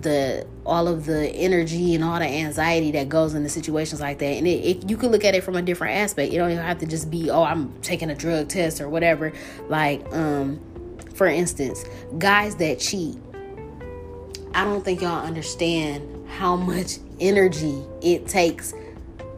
the 0.00 0.46
all 0.64 0.86
of 0.86 1.06
the 1.06 1.28
energy 1.30 1.94
and 1.94 2.04
all 2.04 2.18
the 2.18 2.26
anxiety 2.26 2.92
that 2.92 3.08
goes 3.08 3.34
into 3.34 3.48
situations 3.48 4.00
like 4.00 4.18
that. 4.18 4.24
And 4.24 4.46
it, 4.46 4.64
it, 4.64 4.90
you 4.90 4.96
could 4.96 5.10
look 5.10 5.24
at 5.24 5.34
it 5.34 5.42
from 5.42 5.56
a 5.56 5.62
different 5.62 5.96
aspect. 5.96 6.32
You 6.32 6.38
don't 6.38 6.52
even 6.52 6.64
have 6.64 6.78
to 6.78 6.86
just 6.86 7.10
be 7.10 7.30
oh 7.30 7.42
i'm 7.42 7.72
taking 7.82 8.10
a 8.10 8.14
drug 8.14 8.48
test 8.48 8.80
or 8.80 8.88
whatever. 8.88 9.32
Like 9.68 10.04
um 10.14 10.60
for 11.14 11.26
instance, 11.26 11.84
guys 12.18 12.56
that 12.56 12.78
cheat, 12.78 13.18
I 14.54 14.64
don't 14.64 14.82
think 14.84 15.02
y'all 15.02 15.24
understand 15.24 16.26
how 16.28 16.56
much 16.56 16.98
energy 17.20 17.82
it 18.00 18.26
takes 18.26 18.72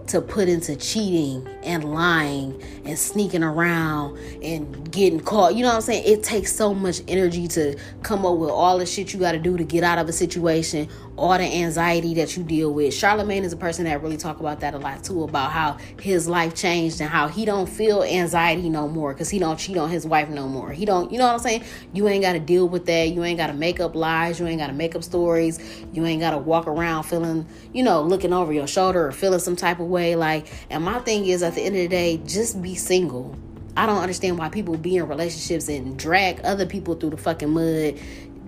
to 0.08 0.20
put 0.20 0.48
into 0.48 0.76
cheating 0.76 1.46
and 1.62 1.84
lying 1.94 2.62
and 2.84 2.98
sneaking 2.98 3.42
around 3.42 4.18
and 4.42 4.90
getting 4.90 5.20
caught. 5.20 5.54
You 5.54 5.62
know 5.62 5.68
what 5.68 5.76
I'm 5.76 5.80
saying? 5.82 6.04
It 6.06 6.22
takes 6.22 6.52
so 6.52 6.74
much 6.74 7.00
energy 7.08 7.48
to 7.48 7.76
come 8.02 8.26
up 8.26 8.36
with 8.38 8.50
all 8.50 8.78
the 8.78 8.86
shit 8.86 9.12
you 9.12 9.20
got 9.20 9.32
to 9.32 9.38
do 9.38 9.56
to 9.56 9.64
get 9.64 9.84
out 9.84 9.98
of 9.98 10.08
a 10.08 10.12
situation, 10.12 10.88
all 11.16 11.36
the 11.36 11.44
anxiety 11.44 12.14
that 12.14 12.36
you 12.36 12.42
deal 12.42 12.72
with. 12.72 12.94
Charlamagne 12.94 13.42
is 13.42 13.52
a 13.52 13.56
person 13.56 13.84
that 13.84 14.02
really 14.02 14.16
talk 14.16 14.40
about 14.40 14.60
that 14.60 14.72
a 14.74 14.78
lot 14.78 15.04
too 15.04 15.24
about 15.24 15.52
how 15.52 15.76
his 16.00 16.26
life 16.26 16.54
changed 16.54 17.00
and 17.00 17.10
how 17.10 17.28
he 17.28 17.44
don't 17.44 17.68
feel 17.68 18.02
anxiety 18.02 18.70
no 18.70 18.88
more 18.88 19.12
cuz 19.12 19.28
he 19.28 19.38
don't 19.38 19.58
cheat 19.58 19.76
on 19.76 19.90
his 19.90 20.06
wife 20.06 20.28
no 20.28 20.48
more. 20.48 20.70
He 20.72 20.84
don't, 20.84 21.12
you 21.12 21.18
know 21.18 21.26
what 21.26 21.34
I'm 21.34 21.38
saying? 21.40 21.64
You 21.92 22.08
ain't 22.08 22.22
got 22.22 22.32
to 22.32 22.40
deal 22.40 22.68
with 22.68 22.86
that. 22.86 23.10
You 23.10 23.24
ain't 23.24 23.38
got 23.38 23.48
to 23.48 23.52
make 23.52 23.78
up 23.78 23.94
lies, 23.94 24.40
you 24.40 24.46
ain't 24.46 24.58
got 24.58 24.68
to 24.68 24.72
make 24.72 24.94
up 24.96 25.04
stories. 25.04 25.58
You 25.92 26.06
ain't 26.06 26.20
got 26.20 26.30
to 26.30 26.38
walk 26.38 26.66
around 26.66 27.04
feeling, 27.04 27.46
you 27.72 27.82
know, 27.82 28.02
looking 28.02 28.32
over 28.32 28.52
your 28.52 28.66
shoulder 28.66 29.06
or 29.06 29.12
feeling 29.12 29.40
some 29.40 29.56
type 29.56 29.80
of 29.80 29.88
way 29.88 30.16
like 30.16 30.46
and 30.70 30.82
my 30.84 30.98
thing 31.00 31.26
is 31.26 31.42
at 31.42 31.54
the 31.54 31.60
end 31.60 31.76
of 31.76 31.82
the 31.82 31.88
day, 31.88 32.20
just 32.26 32.62
be 32.62 32.74
single. 32.74 33.36
I 33.76 33.86
don't 33.86 33.98
understand 33.98 34.38
why 34.38 34.48
people 34.48 34.76
be 34.76 34.96
in 34.96 35.08
relationships 35.08 35.68
and 35.68 35.98
drag 35.98 36.40
other 36.44 36.66
people 36.66 36.94
through 36.94 37.10
the 37.10 37.16
fucking 37.16 37.50
mud, 37.50 37.98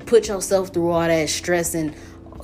put 0.06 0.28
yourself 0.28 0.68
through 0.68 0.90
all 0.90 1.06
that 1.06 1.28
stress 1.30 1.74
and 1.74 1.94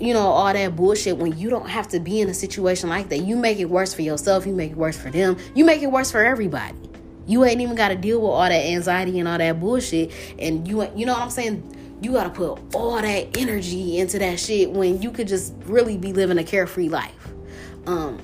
you 0.01 0.14
know 0.14 0.26
all 0.26 0.53
that 0.53 0.74
bullshit 0.74 1.16
when 1.16 1.36
you 1.38 1.51
don't 1.51 1.68
have 1.68 1.86
to 1.88 2.01
be 2.01 2.20
in 2.20 2.28
a 2.28 2.34
situation 2.34 2.88
like 2.88 3.09
that. 3.11 3.18
You 3.18 3.36
make 3.36 3.59
it 3.59 3.66
worse 3.66 3.92
for 3.92 4.03
yourself, 4.03 4.46
you 4.46 4.55
make 4.55 4.72
it 4.72 4.76
worse 4.76 4.96
for 4.96 5.11
them, 5.11 5.36
you 5.55 5.64
make 5.64 5.82
it 5.82 5.88
worse 5.88 6.11
for 6.11 6.24
everybody. 6.24 6.78
You 7.26 7.44
ain't 7.44 7.61
even 7.61 7.76
got 7.76 7.88
to 7.88 7.96
deal 7.96 8.20
with 8.20 8.30
all 8.30 8.48
that 8.48 8.53
anxiety 8.53 9.18
and 9.20 9.28
all 9.28 9.38
that 9.38 9.61
bullshit 9.61 10.11
and 10.38 10.66
you 10.66 10.88
you 10.96 11.07
know 11.07 11.12
what 11.12 11.22
I'm 11.22 11.30
saying? 11.30 11.76
You 12.03 12.12
got 12.12 12.24
to 12.24 12.30
put 12.30 12.74
all 12.74 13.01
that 13.01 13.36
energy 13.36 13.98
into 13.98 14.18
that 14.18 14.40
shit 14.40 14.70
when 14.70 15.03
you 15.03 15.11
could 15.11 15.28
just 15.28 15.53
really 15.66 15.98
be 15.98 16.12
living 16.14 16.38
a 16.38 16.44
carefree 16.44 16.88
life. 16.88 17.28
Um 17.86 18.20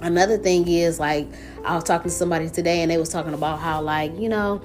another 0.00 0.38
thing 0.38 0.66
is 0.66 0.98
like 0.98 1.28
I 1.64 1.74
was 1.74 1.84
talking 1.84 2.10
to 2.10 2.16
somebody 2.16 2.50
today 2.50 2.82
and 2.82 2.90
they 2.90 2.98
was 2.98 3.08
talking 3.08 3.34
about 3.34 3.58
how 3.58 3.80
like, 3.82 4.18
you 4.18 4.28
know, 4.28 4.62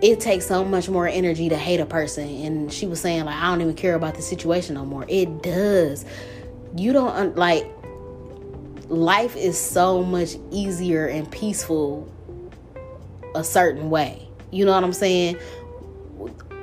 it 0.00 0.20
takes 0.20 0.46
so 0.46 0.64
much 0.64 0.88
more 0.88 1.08
energy 1.08 1.48
to 1.48 1.56
hate 1.56 1.80
a 1.80 1.86
person 1.86 2.28
and 2.28 2.72
she 2.72 2.86
was 2.86 3.00
saying 3.00 3.24
like 3.24 3.36
I 3.36 3.50
don't 3.50 3.60
even 3.60 3.74
care 3.74 3.94
about 3.94 4.14
the 4.14 4.22
situation 4.22 4.74
no 4.74 4.84
more. 4.84 5.04
It 5.08 5.42
does. 5.42 6.04
You 6.76 6.92
don't 6.92 7.36
like 7.36 7.66
life 8.88 9.36
is 9.36 9.58
so 9.58 10.02
much 10.02 10.36
easier 10.50 11.06
and 11.06 11.30
peaceful 11.30 12.10
a 13.34 13.44
certain 13.44 13.90
way. 13.90 14.28
You 14.50 14.64
know 14.64 14.72
what 14.72 14.84
I'm 14.84 14.92
saying? 14.92 15.38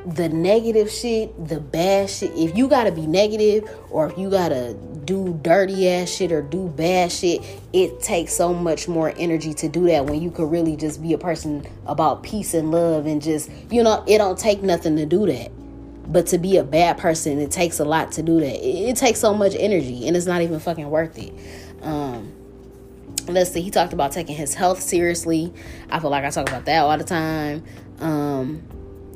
The 0.05 0.29
negative 0.29 0.89
shit, 0.89 1.47
the 1.47 1.59
bad 1.59 2.09
shit, 2.09 2.31
if 2.36 2.55
you 2.57 2.67
gotta 2.67 2.91
be 2.91 3.07
negative 3.07 3.69
or 3.89 4.07
if 4.07 4.17
you 4.17 4.29
gotta 4.29 4.75
do 5.06 5.39
dirty 5.41 5.89
ass 5.89 6.10
shit 6.10 6.32
or 6.32 6.41
do 6.41 6.68
bad 6.70 7.12
shit, 7.12 7.41
it 7.74 8.01
takes 8.01 8.34
so 8.34 8.53
much 8.53 8.88
more 8.88 9.14
energy 9.18 9.53
to 9.56 9.70
do 9.70 9.86
that 9.88 10.06
when 10.06 10.22
you 10.22 10.32
could 10.32 10.49
really 10.49 10.76
just 10.76 11.01
be 11.01 11.14
a 11.14 11.18
person 11.18 11.66
about 11.86 12.24
peace 12.24 12.53
and 12.53 12.72
love 12.72 13.06
and 13.06 13.22
just, 13.22 13.49
you 13.70 13.84
know, 13.84 14.03
it 14.08 14.18
don't 14.18 14.38
take 14.38 14.64
nothing 14.64 14.95
to 14.97 15.06
do 15.06 15.26
that. 15.28 15.51
But 16.12 16.28
to 16.28 16.38
be 16.38 16.58
a 16.58 16.64
bad 16.64 16.97
person, 16.97 17.39
it 17.39 17.51
takes 17.51 17.80
a 17.80 17.86
lot 17.86 18.12
to 18.14 18.24
do 18.24 18.39
that. 18.39 18.56
It, 18.56 18.89
it 18.89 18.95
takes 18.95 19.20
so 19.20 19.34
much 19.34 19.56
energy 19.58 20.08
and 20.08 20.16
it's 20.16 20.28
not 20.28 20.41
even 20.41 20.60
fucking 20.60 20.89
worth 20.89 21.18
it. 21.18 21.34
Um, 21.82 22.34
let's 23.28 23.51
see, 23.51 23.62
he 23.62 23.72
talked 23.72 23.93
about 23.93 24.12
taking 24.12 24.36
his 24.36 24.53
health 24.53 24.82
seriously. 24.82 25.53
I 25.89 25.99
feel 25.99 26.10
like 26.10 26.24
I 26.24 26.30
talk 26.30 26.47
about 26.49 26.66
that 26.66 26.80
all 26.80 26.97
the 26.97 27.03
time. 27.03 27.64
Um, 27.99 28.62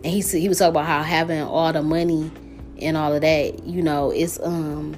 and 0.04 0.06
he 0.06 0.22
said 0.22 0.40
he 0.40 0.50
was 0.50 0.60
talking 0.60 0.72
about 0.72 0.86
how 0.86 1.04
having 1.04 1.42
all 1.42 1.74
the 1.74 1.84
money 1.84 2.32
and 2.82 2.96
all 2.96 3.14
of 3.14 3.22
that, 3.22 3.66
you 3.66 3.82
know, 3.82 4.12
it's 4.12 4.40
um 4.40 4.96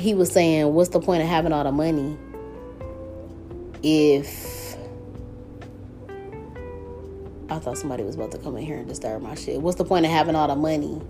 he 0.00 0.14
was 0.14 0.32
saying, 0.32 0.72
What's 0.72 0.90
the 0.90 1.00
point 1.00 1.22
of 1.22 1.28
having 1.28 1.52
all 1.52 1.64
the 1.64 1.72
money 1.72 2.16
if 3.82 4.76
I 7.48 7.58
thought 7.58 7.78
somebody 7.78 8.02
was 8.02 8.14
about 8.14 8.30
to 8.32 8.38
come 8.38 8.56
in 8.56 8.64
here 8.64 8.78
and 8.78 8.88
disturb 8.88 9.22
my 9.22 9.34
shit? 9.34 9.60
What's 9.60 9.76
the 9.76 9.84
point 9.84 10.06
of 10.06 10.10
having 10.10 10.34
all 10.34 10.48
the 10.48 10.56
money 10.56 11.00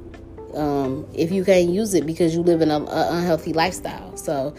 um, 0.54 1.06
if 1.14 1.30
you 1.30 1.44
can't 1.44 1.70
use 1.70 1.94
it 1.94 2.06
because 2.06 2.34
you 2.34 2.42
live 2.42 2.60
in 2.62 2.70
an 2.70 2.86
unhealthy 2.88 3.52
lifestyle? 3.52 4.16
So, 4.16 4.54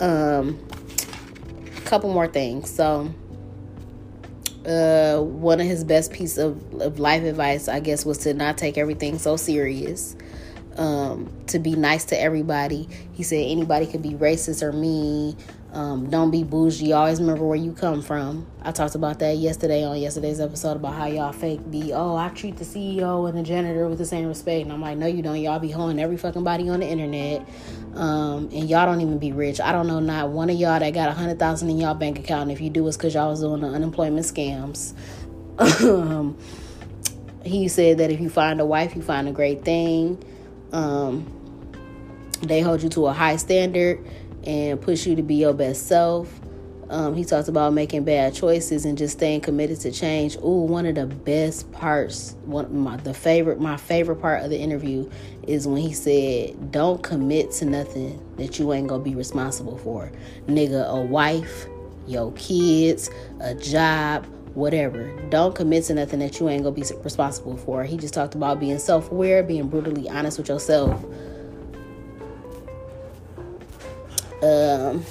um, 0.00 0.58
couple 1.84 2.12
more 2.12 2.26
things. 2.26 2.70
So, 2.70 3.12
uh, 4.66 5.20
one 5.20 5.60
of 5.60 5.66
his 5.66 5.84
best 5.84 6.12
piece 6.12 6.38
of, 6.38 6.80
of 6.80 6.98
life 6.98 7.22
advice, 7.22 7.68
I 7.68 7.80
guess, 7.80 8.04
was 8.04 8.18
to 8.18 8.34
not 8.34 8.58
take 8.58 8.78
everything 8.78 9.18
so 9.18 9.36
serious 9.36 10.16
um, 10.76 11.30
to 11.48 11.58
be 11.58 11.74
nice 11.74 12.04
to 12.06 12.20
everybody. 12.20 12.88
He 13.12 13.22
said 13.22 13.44
anybody 13.46 13.86
could 13.86 14.02
be 14.02 14.10
racist 14.10 14.62
or 14.62 14.72
mean. 14.72 15.36
Um, 15.72 16.10
don't 16.10 16.30
be 16.30 16.44
bougie. 16.44 16.92
Always 16.92 17.18
remember 17.18 17.46
where 17.46 17.56
you 17.56 17.72
come 17.72 18.02
from. 18.02 18.46
I 18.60 18.72
talked 18.72 18.94
about 18.94 19.20
that 19.20 19.38
yesterday 19.38 19.84
on 19.84 19.98
yesterday's 19.98 20.38
episode 20.38 20.76
about 20.76 20.94
how 20.94 21.06
y'all 21.06 21.32
fake 21.32 21.70
be. 21.70 21.94
Oh, 21.94 22.14
I 22.14 22.28
treat 22.28 22.58
the 22.58 22.64
CEO 22.64 23.26
and 23.26 23.38
the 23.38 23.42
janitor 23.42 23.88
with 23.88 23.96
the 23.96 24.04
same 24.04 24.26
respect, 24.26 24.64
and 24.64 24.72
I'm 24.72 24.82
like, 24.82 24.98
no, 24.98 25.06
you 25.06 25.22
don't. 25.22 25.40
Y'all 25.40 25.58
be 25.58 25.70
holding 25.70 25.98
every 25.98 26.18
fucking 26.18 26.44
body 26.44 26.68
on 26.68 26.80
the 26.80 26.86
internet, 26.86 27.48
um, 27.94 28.50
and 28.52 28.68
y'all 28.68 28.84
don't 28.84 29.00
even 29.00 29.18
be 29.18 29.32
rich. 29.32 29.62
I 29.62 29.72
don't 29.72 29.86
know 29.86 29.98
not 29.98 30.28
one 30.28 30.50
of 30.50 30.56
y'all 30.56 30.78
that 30.78 30.90
got 30.90 31.08
a 31.08 31.12
hundred 31.12 31.38
thousand 31.38 31.70
in 31.70 31.78
y'all 31.78 31.94
bank 31.94 32.18
account. 32.18 32.50
If 32.50 32.60
you 32.60 32.68
do, 32.68 32.86
it's 32.86 32.98
because 32.98 33.14
y'all 33.14 33.30
was 33.30 33.40
doing 33.40 33.62
the 33.62 33.68
unemployment 33.68 34.26
scams. 34.26 34.94
Um, 35.82 36.36
he 37.44 37.68
said 37.68 37.98
that 37.98 38.10
if 38.10 38.20
you 38.20 38.30
find 38.30 38.60
a 38.60 38.64
wife, 38.64 38.94
you 38.96 39.02
find 39.02 39.28
a 39.28 39.32
great 39.32 39.64
thing. 39.64 40.22
Um, 40.72 41.26
they 42.42 42.60
hold 42.60 42.82
you 42.82 42.88
to 42.90 43.06
a 43.06 43.12
high 43.12 43.36
standard 43.36 44.04
and 44.44 44.80
push 44.80 45.06
you 45.06 45.14
to 45.16 45.22
be 45.22 45.36
your 45.36 45.52
best 45.52 45.86
self. 45.86 46.40
Um, 46.90 47.14
he 47.14 47.24
talks 47.24 47.48
about 47.48 47.72
making 47.72 48.04
bad 48.04 48.34
choices 48.34 48.84
and 48.84 48.98
just 48.98 49.16
staying 49.16 49.40
committed 49.40 49.80
to 49.80 49.90
change. 49.92 50.36
Ooh, 50.36 50.66
one 50.66 50.84
of 50.84 50.96
the 50.96 51.06
best 51.06 51.72
parts, 51.72 52.36
one 52.44 52.76
my 52.76 52.96
the 52.98 53.14
favorite, 53.14 53.60
my 53.60 53.78
favorite 53.78 54.16
part 54.16 54.42
of 54.42 54.50
the 54.50 54.58
interview 54.58 55.08
is 55.46 55.66
when 55.66 55.80
he 55.80 55.94
said, 55.94 56.70
"Don't 56.70 57.02
commit 57.02 57.50
to 57.52 57.64
nothing 57.64 58.20
that 58.36 58.58
you 58.58 58.74
ain't 58.74 58.88
gonna 58.88 59.02
be 59.02 59.14
responsible 59.14 59.78
for, 59.78 60.12
nigga. 60.48 60.86
A 60.86 61.00
wife, 61.00 61.66
your 62.06 62.30
kids, 62.32 63.08
a 63.40 63.54
job, 63.54 64.26
whatever. 64.54 65.12
Don't 65.28 65.54
commit 65.54 65.84
to 65.84 65.94
nothing 65.94 66.18
that 66.20 66.38
you 66.40 66.48
ain't 66.48 66.62
gonna 66.62 66.74
be 66.74 66.84
responsible 67.02 67.56
for. 67.56 67.84
He 67.84 67.96
just 67.96 68.14
talked 68.14 68.34
about 68.34 68.60
being 68.60 68.78
self 68.78 69.10
aware, 69.10 69.42
being 69.42 69.68
brutally 69.68 70.08
honest 70.08 70.38
with 70.38 70.48
yourself. 70.48 71.04
Um, 74.42 75.04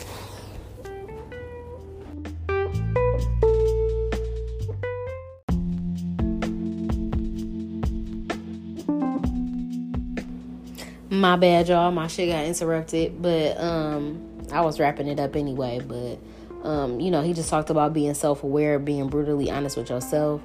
my 11.22 11.36
bad 11.36 11.68
y'all 11.68 11.92
my 11.92 12.08
shit 12.08 12.30
got 12.30 12.46
interrupted 12.46 13.22
but 13.22 13.56
um 13.60 14.20
i 14.52 14.62
was 14.62 14.80
wrapping 14.80 15.08
it 15.08 15.20
up 15.20 15.36
anyway 15.36 15.80
but 15.80 16.18
um, 16.64 17.00
you 17.00 17.10
know, 17.10 17.22
he 17.22 17.34
just 17.34 17.50
talked 17.50 17.70
about 17.70 17.94
being 17.94 18.14
self 18.14 18.44
aware, 18.44 18.78
being 18.80 19.08
brutally 19.08 19.50
honest 19.50 19.78
with 19.78 19.90
yourself. 19.90 20.42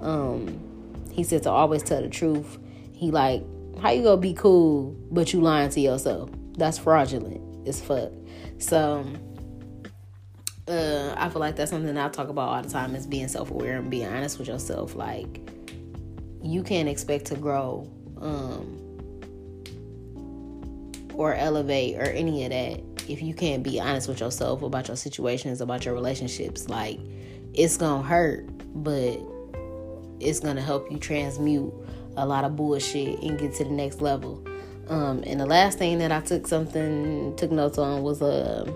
Um, 0.00 0.60
he 1.10 1.24
said 1.24 1.42
to 1.44 1.50
always 1.50 1.82
tell 1.82 2.02
the 2.02 2.08
truth. 2.08 2.58
He 2.92 3.10
like, 3.10 3.42
how 3.80 3.90
you 3.90 4.02
gonna 4.02 4.20
be 4.20 4.34
cool 4.34 4.96
but 5.10 5.32
you 5.32 5.40
lying 5.40 5.70
to 5.70 5.80
yourself? 5.80 6.30
That's 6.56 6.78
fraudulent 6.78 7.68
as 7.68 7.80
fuck. 7.80 8.12
So 8.58 9.04
uh, 10.68 11.14
I 11.16 11.28
feel 11.28 11.40
like 11.40 11.56
that's 11.56 11.70
something 11.70 11.96
I 11.96 12.08
talk 12.08 12.28
about 12.28 12.48
all 12.48 12.62
the 12.62 12.68
time 12.68 12.94
is 12.94 13.06
being 13.06 13.28
self 13.28 13.50
aware 13.50 13.78
and 13.78 13.90
being 13.90 14.06
honest 14.06 14.38
with 14.38 14.48
yourself. 14.48 14.94
Like 14.94 15.40
you 16.42 16.62
can't 16.62 16.88
expect 16.88 17.26
to 17.26 17.34
grow 17.34 17.90
um, 18.20 18.82
or 21.14 21.34
elevate 21.34 21.96
or 21.96 22.04
any 22.04 22.44
of 22.44 22.50
that 22.50 22.80
if 23.08 23.22
you 23.22 23.34
can't 23.34 23.62
be 23.62 23.80
honest 23.80 24.08
with 24.08 24.20
yourself 24.20 24.62
about 24.62 24.88
your 24.88 24.96
situations, 24.96 25.60
about 25.60 25.84
your 25.84 25.94
relationships, 25.94 26.68
like 26.68 26.98
it's 27.54 27.76
gonna 27.76 28.02
hurt, 28.02 28.46
but 28.74 29.20
it's 30.20 30.40
gonna 30.40 30.62
help 30.62 30.90
you 30.90 30.98
transmute 30.98 31.72
a 32.16 32.26
lot 32.26 32.44
of 32.44 32.56
bullshit 32.56 33.20
and 33.22 33.38
get 33.38 33.54
to 33.54 33.64
the 33.64 33.70
next 33.70 34.00
level. 34.00 34.44
Um, 34.88 35.22
and 35.26 35.40
the 35.40 35.46
last 35.46 35.78
thing 35.78 35.98
that 35.98 36.12
I 36.12 36.20
took 36.20 36.46
something 36.46 37.34
took 37.36 37.50
notes 37.50 37.78
on 37.78 38.02
was 38.02 38.22
uh 38.22 38.70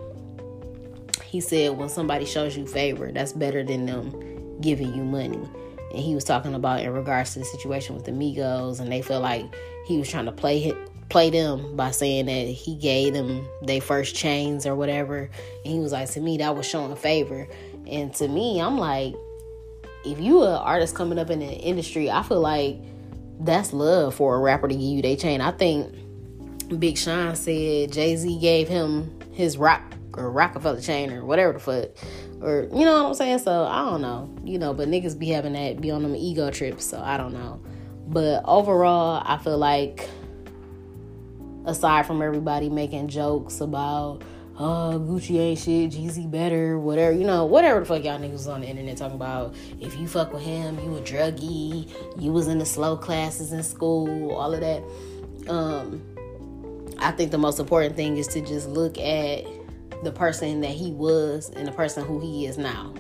he 1.25 1.41
said 1.41 1.77
when 1.77 1.89
somebody 1.89 2.25
shows 2.25 2.57
you 2.57 2.67
favor, 2.67 3.13
that's 3.13 3.33
better 3.33 3.63
than 3.63 3.87
them 3.87 4.59
giving 4.61 4.95
you 4.95 5.05
money. 5.05 5.41
And 5.93 5.99
he 5.99 6.15
was 6.15 6.25
talking 6.25 6.55
about 6.55 6.81
in 6.81 6.93
regards 6.93 7.35
to 7.35 7.39
the 7.39 7.45
situation 7.45 7.95
with 7.95 8.05
the 8.05 8.11
Migos, 8.11 8.81
and 8.81 8.91
they 8.91 9.03
feel 9.03 9.21
like 9.21 9.45
he 9.87 9.97
was 9.99 10.09
trying 10.09 10.25
to 10.25 10.33
play 10.33 10.59
play 11.11 11.29
them 11.29 11.77
by 11.77 11.91
saying 11.91 12.27
that 12.27 12.47
he 12.47 12.77
gave 12.77 13.13
them 13.13 13.47
their 13.63 13.81
first 13.81 14.15
chains 14.15 14.65
or 14.65 14.75
whatever. 14.75 15.29
And 15.65 15.75
he 15.75 15.81
was 15.81 15.93
like, 15.93 16.09
to 16.13 16.21
me, 16.21 16.39
that 16.39 16.57
was 16.57 16.67
showing 16.67 16.93
a 16.93 16.97
favor. 16.97 17.47
And 17.87 18.15
to 18.15 18.29
me, 18.29 18.61
I'm 18.61 18.79
like, 18.79 19.15
if 20.05 20.19
you 20.19 20.43
an 20.45 20.55
artist 20.55 20.95
coming 20.95 21.19
up 21.19 21.29
in 21.29 21.41
the 21.41 21.47
industry, 21.47 22.11
I 22.11 22.23
feel 22.23 22.41
like 22.41 22.79
that's 23.41 23.73
love 23.73 24.15
for 24.15 24.37
a 24.37 24.39
rapper 24.39 24.69
to 24.69 24.75
give 24.75 24.83
you 24.83 25.03
their 25.03 25.17
chain. 25.17 25.41
I 25.41 25.51
think 25.51 25.95
Big 26.79 26.97
Sean 26.97 27.35
said 27.35 27.93
Jay 27.93 28.17
Z 28.17 28.39
gave 28.39 28.69
him 28.69 29.19
his 29.33 29.59
Roc 29.59 29.83
or 30.15 30.31
Roc-A-Fella 30.31 30.81
chain 30.81 31.13
or 31.13 31.25
whatever 31.25 31.55
the 31.55 31.59
fuck. 31.59 31.89
Or 32.41 32.69
you 32.73 32.85
know 32.85 33.03
what 33.03 33.09
I'm 33.09 33.15
saying? 33.15 33.39
So 33.41 33.65
I 33.65 33.91
don't 33.91 34.01
know. 34.01 34.35
You 34.45 34.59
know, 34.59 34.73
but 34.73 34.89
niggas 34.89 35.19
be 35.19 35.29
having 35.29 35.55
that 35.55 35.81
be 35.81 35.91
on 35.91 36.03
them 36.03 36.15
ego 36.15 36.51
trips, 36.51 36.85
so 36.85 37.01
I 37.01 37.17
don't 37.17 37.33
know. 37.33 37.61
But 38.07 38.43
overall, 38.45 39.23
I 39.25 39.39
feel 39.39 39.59
like 39.59 40.09
aside 41.65 42.07
from 42.07 42.23
everybody 42.23 42.69
making 42.69 43.09
jokes 43.09 43.61
about 43.61 44.23
oh 44.61 45.03
Gucci 45.03 45.39
ain't 45.39 45.59
shit, 45.59 45.91
Jeezy 45.91 46.31
better, 46.31 46.79
whatever, 46.79 47.13
you 47.13 47.25
know, 47.25 47.47
whatever 47.47 47.81
the 47.81 47.87
fuck 47.87 48.05
y'all 48.05 48.19
niggas 48.19 48.47
on 48.47 48.61
the 48.61 48.69
internet 48.69 48.99
talking 48.99 49.17
about. 49.17 49.55
If 49.81 49.99
you 49.99 50.07
fuck 50.07 50.33
with 50.33 50.43
him, 50.43 50.79
you 50.81 50.97
a 50.97 51.01
druggie, 51.01 51.91
you 52.21 52.31
was 52.31 52.47
in 52.47 52.59
the 52.59 52.67
slow 52.67 52.97
classes 52.97 53.53
in 53.53 53.63
school, 53.63 54.33
all 54.33 54.53
of 54.53 54.61
that. 54.61 54.83
Um, 55.49 56.03
I 56.99 57.11
think 57.13 57.31
the 57.31 57.39
most 57.39 57.59
important 57.59 57.97
thing 57.97 58.19
is 58.19 58.29
to 58.29 58.43
just 58.43 58.69
look 58.69 58.99
at 58.99 59.45
the 60.05 60.13
person 60.13 60.61
that 60.61 60.71
he 60.71 60.93
was 60.93 61.51
and 61.51 61.67
the 61.67 61.73
person 61.73 62.05
who 62.05 62.21
he 62.21 62.47
is 62.47 62.59
now. 62.59 62.93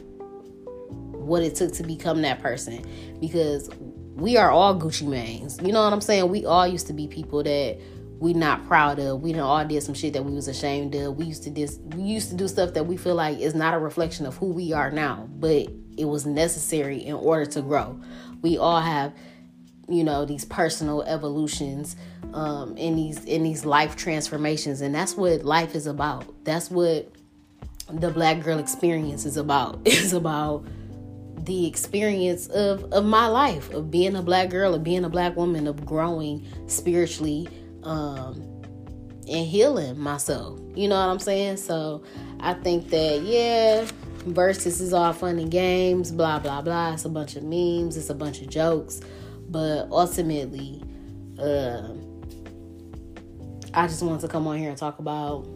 What 1.12 1.42
it 1.42 1.54
took 1.54 1.72
to 1.74 1.82
become 1.82 2.22
that 2.22 2.40
person. 2.40 2.84
Because 3.20 3.68
we 4.14 4.38
are 4.38 4.50
all 4.50 4.74
Gucci 4.74 5.06
Manes. 5.06 5.61
You 5.62 5.72
know 5.72 5.84
what 5.84 5.92
I'm 5.92 6.00
saying? 6.00 6.28
We 6.30 6.46
all 6.46 6.66
used 6.66 6.86
to 6.86 6.92
be 6.94 7.06
people 7.06 7.42
that 7.42 7.78
we 8.21 8.35
not 8.35 8.66
proud 8.66 8.99
of. 8.99 9.23
We 9.23 9.33
done 9.33 9.41
all 9.41 9.64
did 9.64 9.83
some 9.83 9.95
shit 9.95 10.12
that 10.12 10.25
we 10.25 10.33
was 10.33 10.47
ashamed 10.47 10.95
of. 10.95 11.16
We 11.16 11.25
used 11.25 11.43
to 11.45 11.51
dis- 11.51 11.81
we 11.97 12.03
used 12.03 12.29
to 12.29 12.37
do 12.37 12.47
stuff 12.47 12.75
that 12.75 12.85
we 12.85 12.99
feel 12.99 13.14
like 13.14 13.39
is 13.39 13.55
not 13.55 13.73
a 13.73 13.79
reflection 13.79 14.27
of 14.27 14.37
who 14.37 14.53
we 14.53 14.73
are 14.75 14.91
now, 14.91 15.27
but 15.39 15.68
it 15.97 16.05
was 16.05 16.27
necessary 16.27 16.99
in 16.99 17.14
order 17.14 17.47
to 17.47 17.62
grow. 17.62 17.99
We 18.43 18.59
all 18.59 18.81
have, 18.81 19.14
you 19.89 20.05
know, 20.05 20.27
these 20.27 20.45
personal 20.45 21.03
evolutions, 21.03 21.97
um, 22.35 22.77
in 22.77 22.95
these 22.95 23.25
in 23.25 23.43
these 23.43 23.64
life 23.64 23.97
transformations, 23.97 24.83
and 24.83 24.95
that's 24.95 25.16
what 25.16 25.43
life 25.43 25.75
is 25.75 25.87
about. 25.87 26.27
That's 26.45 26.71
what 26.71 27.11
the 27.89 28.11
black 28.11 28.43
girl 28.43 28.59
experience 28.59 29.25
is 29.25 29.39
about. 29.39 29.81
It's 29.87 30.12
about 30.12 30.66
the 31.47 31.66
experience 31.66 32.49
of 32.49 32.85
of 32.93 33.07
my 33.07 33.27
life 33.29 33.73
of 33.73 33.91
being 33.91 34.14
a 34.14 34.21
black 34.21 34.51
girl 34.51 34.75
of 34.75 34.85
being 34.85 35.05
a 35.05 35.09
black 35.09 35.35
woman 35.37 35.66
of 35.66 35.87
growing 35.87 36.47
spiritually 36.66 37.49
um 37.85 38.35
and 39.28 39.47
healing 39.47 39.99
myself 39.99 40.59
you 40.74 40.89
know 40.89 40.97
what 40.97 41.11
i'm 41.11 41.18
saying 41.18 41.57
so 41.57 42.03
i 42.41 42.53
think 42.55 42.89
that 42.91 43.22
yeah 43.22 43.87
Verzuz 44.24 44.81
is 44.81 44.93
all 44.93 45.12
fun 45.12 45.39
and 45.39 45.51
games 45.51 46.12
blah 46.12 46.39
blah 46.39 46.61
blah 46.61 46.93
it's 46.93 47.05
a 47.05 47.09
bunch 47.09 47.37
of 47.37 47.43
memes 47.43 47.97
it's 47.97 48.11
a 48.11 48.14
bunch 48.14 48.41
of 48.41 48.49
jokes 48.49 49.01
but 49.49 49.89
ultimately 49.91 50.83
um 51.39 52.11
I 53.72 53.87
just 53.87 54.03
wanted 54.03 54.20
to 54.22 54.28
come 54.28 54.47
on 54.47 54.59
here 54.59 54.68
and 54.68 54.78
talk 54.78 54.99
about 54.99 55.47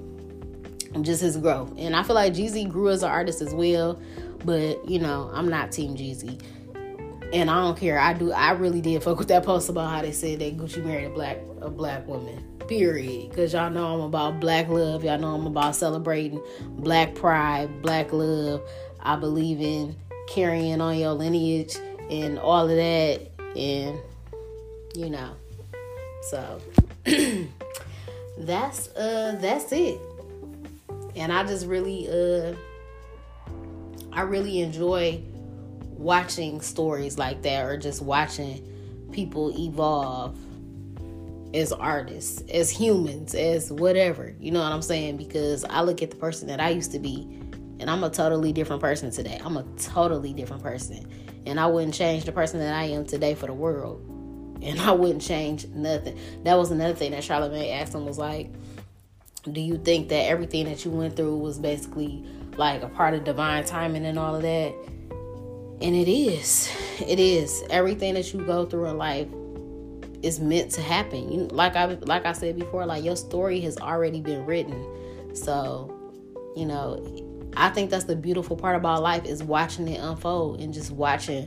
just 1.03 1.21
his 1.21 1.37
growth. 1.37 1.73
And 1.77 1.97
I 1.97 2.03
feel 2.03 2.15
like 2.15 2.33
Jeezy 2.33 2.69
grew 2.69 2.91
as 2.91 3.03
an 3.03 3.11
artist 3.11 3.41
as 3.41 3.53
well, 3.53 4.01
but 4.45 4.89
you 4.89 4.99
know, 4.99 5.31
I'm 5.35 5.49
not 5.49 5.73
Team 5.73 5.97
Jeezy. 5.97 6.41
And 7.33 7.51
I 7.51 7.63
don't 7.63 7.77
care. 7.77 7.99
I 7.99 8.13
do 8.13 8.33
I 8.33 8.53
really 8.53 8.81
did 8.81 9.03
fuck 9.03 9.19
with 9.19 9.29
that 9.29 9.45
post 9.45 9.69
about 9.69 9.91
how 9.91 10.03
they 10.03 10.13
said 10.13 10.39
that 10.41 10.57
Gucci 10.57 10.85
married 10.85 11.07
a 11.07 11.11
black 11.11 11.39
a 11.61 11.71
black 11.71 12.07
woman. 12.07 12.43
Period. 12.69 13.35
Cause 13.35 13.53
y'all 13.53 13.71
know 13.71 13.95
I'm 13.95 14.01
about 14.01 14.41
black 14.41 14.69
love. 14.69 15.05
Y'all 15.05 15.19
know 15.19 15.35
I'm 15.35 15.47
about 15.47 15.77
celebrating 15.77 16.43
black 16.63 17.15
pride, 17.15 17.83
black 17.83 18.13
love. 18.13 18.63
I 19.01 19.17
believe 19.17 19.61
in 19.61 19.97
carrying 20.29 20.81
on 20.81 20.99
your 20.99 21.13
lineage 21.13 21.77
and 22.11 22.39
all 22.39 22.69
of 22.69 22.77
that. 22.77 23.31
And 23.57 23.99
you 24.95 25.11
know. 25.11 25.35
So 26.31 26.61
that's 28.39 28.89
uh 28.97 29.37
that's 29.41 29.71
it 29.73 30.01
and 31.17 31.33
i 31.33 31.45
just 31.45 31.67
really 31.67 32.09
uh 32.09 32.55
i 34.13 34.23
really 34.23 34.61
enjoy 34.61 35.21
watching 35.99 36.61
stories 36.61 37.19
like 37.19 37.43
that 37.43 37.65
or 37.65 37.77
just 37.77 38.03
watching 38.03 39.09
people 39.13 39.53
evolve 39.59 40.39
as 41.55 41.73
artists 41.73 42.43
as 42.51 42.69
humans 42.71 43.35
as 43.35 43.71
whatever. 43.71 44.35
You 44.41 44.51
know 44.51 44.61
what 44.61 44.73
i'm 44.73 44.83
saying? 44.83 45.17
Because 45.17 45.65
i 45.65 45.81
look 45.83 46.03
at 46.03 46.11
the 46.11 46.17
person 46.17 46.49
that 46.49 46.61
i 46.61 46.71
used 46.71 46.93
to 46.93 46.99
be 46.99 47.41
and 47.81 47.89
i'm 47.89 48.03
a 48.03 48.11
totally 48.11 48.53
different 48.53 48.83
person 48.83 49.11
today. 49.11 49.41
I'm 49.43 49.57
a 49.57 49.65
totally 49.79 50.33
different 50.33 50.63
person. 50.63 51.09
And 51.47 51.61
i 51.61 51.67
wouldn't 51.67 51.95
change 51.95 52.25
the 52.25 52.33
person 52.33 52.59
that 52.61 52.75
i 52.75 52.85
am 52.85 53.07
today 53.07 53.35
for 53.35 53.47
the 53.47 53.55
world. 53.55 54.11
And 54.63 54.81
I 54.81 54.93
wouldn't 54.93 55.21
change 55.21 55.67
nothing. 55.69 56.19
That 56.45 56.55
was 56.55 56.71
another 56.71 56.95
thing 56.95 57.11
that 57.11 57.23
Charlamagne 57.23 57.81
asked 57.81 57.95
him 57.95 58.07
was 58.07 58.17
like, 58.17 58.51
do 59.53 59.61
you 59.61 59.77
think 59.77 60.09
that 60.09 60.27
everything 60.27 60.65
that 60.65 60.85
you 60.87 60.91
went 60.91 61.17
through 61.17 61.37
was 61.37 61.59
basically 61.59 62.25
like 62.57 62.83
a 62.83 62.89
part 62.89 63.13
of 63.13 63.25
divine 63.25 63.65
timing 63.65 64.07
and 64.07 64.19
all 64.19 64.35
of 64.35 64.43
that? 64.43 64.75
And 65.81 65.95
it 65.95 66.09
is. 66.09 66.71
It 67.07 67.19
is. 67.19 67.63
Everything 67.71 68.15
that 68.15 68.33
you 68.33 68.45
go 68.45 68.65
through 68.65 68.87
in 68.87 68.97
life 68.97 69.29
is 70.23 70.41
meant 70.41 70.71
to 70.73 70.81
happen. 70.81 71.31
You 71.31 71.47
like 71.49 71.77
I 71.77 71.87
like 71.87 72.25
I 72.25 72.33
said 72.33 72.59
before, 72.59 72.87
like 72.87 73.05
your 73.05 73.17
story 73.17 73.61
has 73.61 73.77
already 73.79 74.21
been 74.21 74.47
written. 74.47 75.35
So, 75.35 75.93
you 76.57 76.65
know, 76.65 77.53
I 77.57 77.69
think 77.71 77.91
that's 77.91 78.05
the 78.05 78.17
beautiful 78.17 78.57
part 78.57 78.77
about 78.77 79.03
life 79.03 79.25
is 79.25 79.43
watching 79.43 79.87
it 79.89 79.99
unfold 79.99 80.61
and 80.61 80.73
just 80.73 80.91
watching 80.91 81.45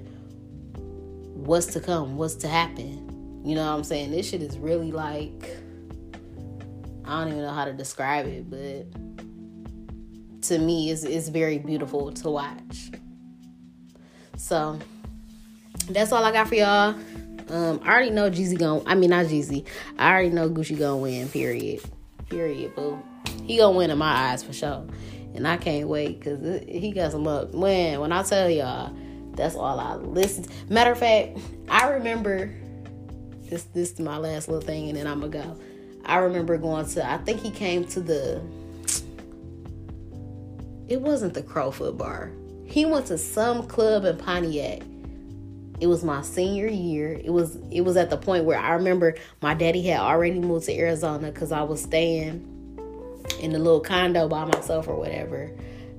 what's 1.34 1.68
to 1.68 1.80
come, 1.80 2.18
what's 2.18 2.36
to 2.36 2.48
happen. 2.48 3.42
You 3.44 3.56
know 3.56 3.66
what 3.66 3.78
I'm 3.78 3.84
saying? 3.84 4.12
This 4.12 4.30
shit 4.30 4.42
is 4.42 4.58
really 4.58 4.92
like 4.92 5.58
I 7.06 7.22
don't 7.22 7.30
even 7.30 7.42
know 7.42 7.54
how 7.54 7.66
to 7.66 7.74
describe 7.74 8.28
it, 8.28 8.50
but 8.50 8.86
to 10.44 10.60
me 10.60 10.92
it's 10.92 11.04
it's 11.04 11.30
very 11.30 11.58
beautiful 11.58 12.12
to 12.12 12.30
watch. 12.30 12.92
So 14.48 14.80
that's 15.90 16.14
all 16.14 16.24
I 16.24 16.32
got 16.32 16.48
for 16.48 16.56
y'all. 16.56 16.96
Um, 17.50 17.82
I 17.84 17.92
already 17.92 18.12
know 18.12 18.32
Jeezy 18.32 18.58
going 18.58 18.82
I 18.88 18.96
mean 18.96 19.10
not 19.10 19.26
Jeezy. 19.26 19.66
I 20.00 20.10
already 20.10 20.30
know 20.30 20.50
Gucci 20.50 20.80
gonna 20.80 20.96
win, 20.96 21.28
period. 21.28 21.82
Period, 22.30 22.74
boo. 22.74 22.98
He 23.44 23.58
gonna 23.58 23.78
win 23.78 23.90
in 23.90 23.98
my 23.98 24.32
eyes 24.32 24.44
for 24.44 24.54
sure. 24.54 24.88
And 25.36 25.46
I 25.46 25.58
can't 25.58 25.90
wait 25.90 26.22
because 26.22 26.62
he 26.66 26.92
got 26.92 27.12
some 27.12 27.28
up. 27.28 27.54
When 27.54 28.00
when 28.00 28.14
I 28.14 28.24
tell 28.24 28.50
y'all, 28.50 28.96
that's 29.34 29.56
all 29.56 29.82
I 29.82 29.96
listen. 29.96 30.46
Matter 30.70 30.94
of 30.94 31.00
fact, 31.00 31.38
I 31.68 31.90
remember 31.90 32.50
this 33.50 33.64
this 33.74 33.92
is 33.92 34.00
my 34.00 34.16
last 34.16 34.48
little 34.48 34.66
thing 34.66 34.88
and 34.88 34.98
then 34.98 35.08
I'm 35.08 35.20
gonna 35.20 35.44
go. 35.44 35.60
I 36.06 36.20
remember 36.20 36.58
going 36.58 36.86
to 36.86 37.06
I 37.06 37.18
think 37.18 37.42
he 37.42 37.52
came 37.52 37.84
to 37.88 38.00
the 38.00 38.42
it 40.88 41.02
wasn't 41.02 41.34
the 41.34 41.42
Crofoot 41.42 41.98
bar. 41.98 42.32
He 42.68 42.86
went 42.86 43.06
to 43.08 43.18
some 43.18 43.66
club 43.66 44.04
in 44.06 44.18
Pontiac. 44.18 44.82
It 45.80 45.88
was 45.88 46.04
my 46.04 46.22
senior 46.22 46.68
year. 46.68 47.14
It 47.14 47.32
was 47.32 47.58
it 47.72 47.82
was 47.82 47.98
at 47.98 48.10
the 48.10 48.18
point 48.18 48.46
where 48.46 48.60
I 48.60 48.74
remember 48.74 49.16
my 49.42 49.54
daddy 49.54 49.84
had 49.84 50.00
already 50.00 50.40
moved 50.40 50.66
to 50.66 50.74
Arizona 50.74 51.32
because 51.32 51.52
I 51.52 51.62
was 51.62 51.82
staying 51.82 52.54
in 53.40 53.52
the 53.52 53.60
little 53.60 53.80
condo 53.80 54.28
by 54.28 54.46
myself 54.46 54.88
or 54.88 54.96
whatever. 54.96 55.52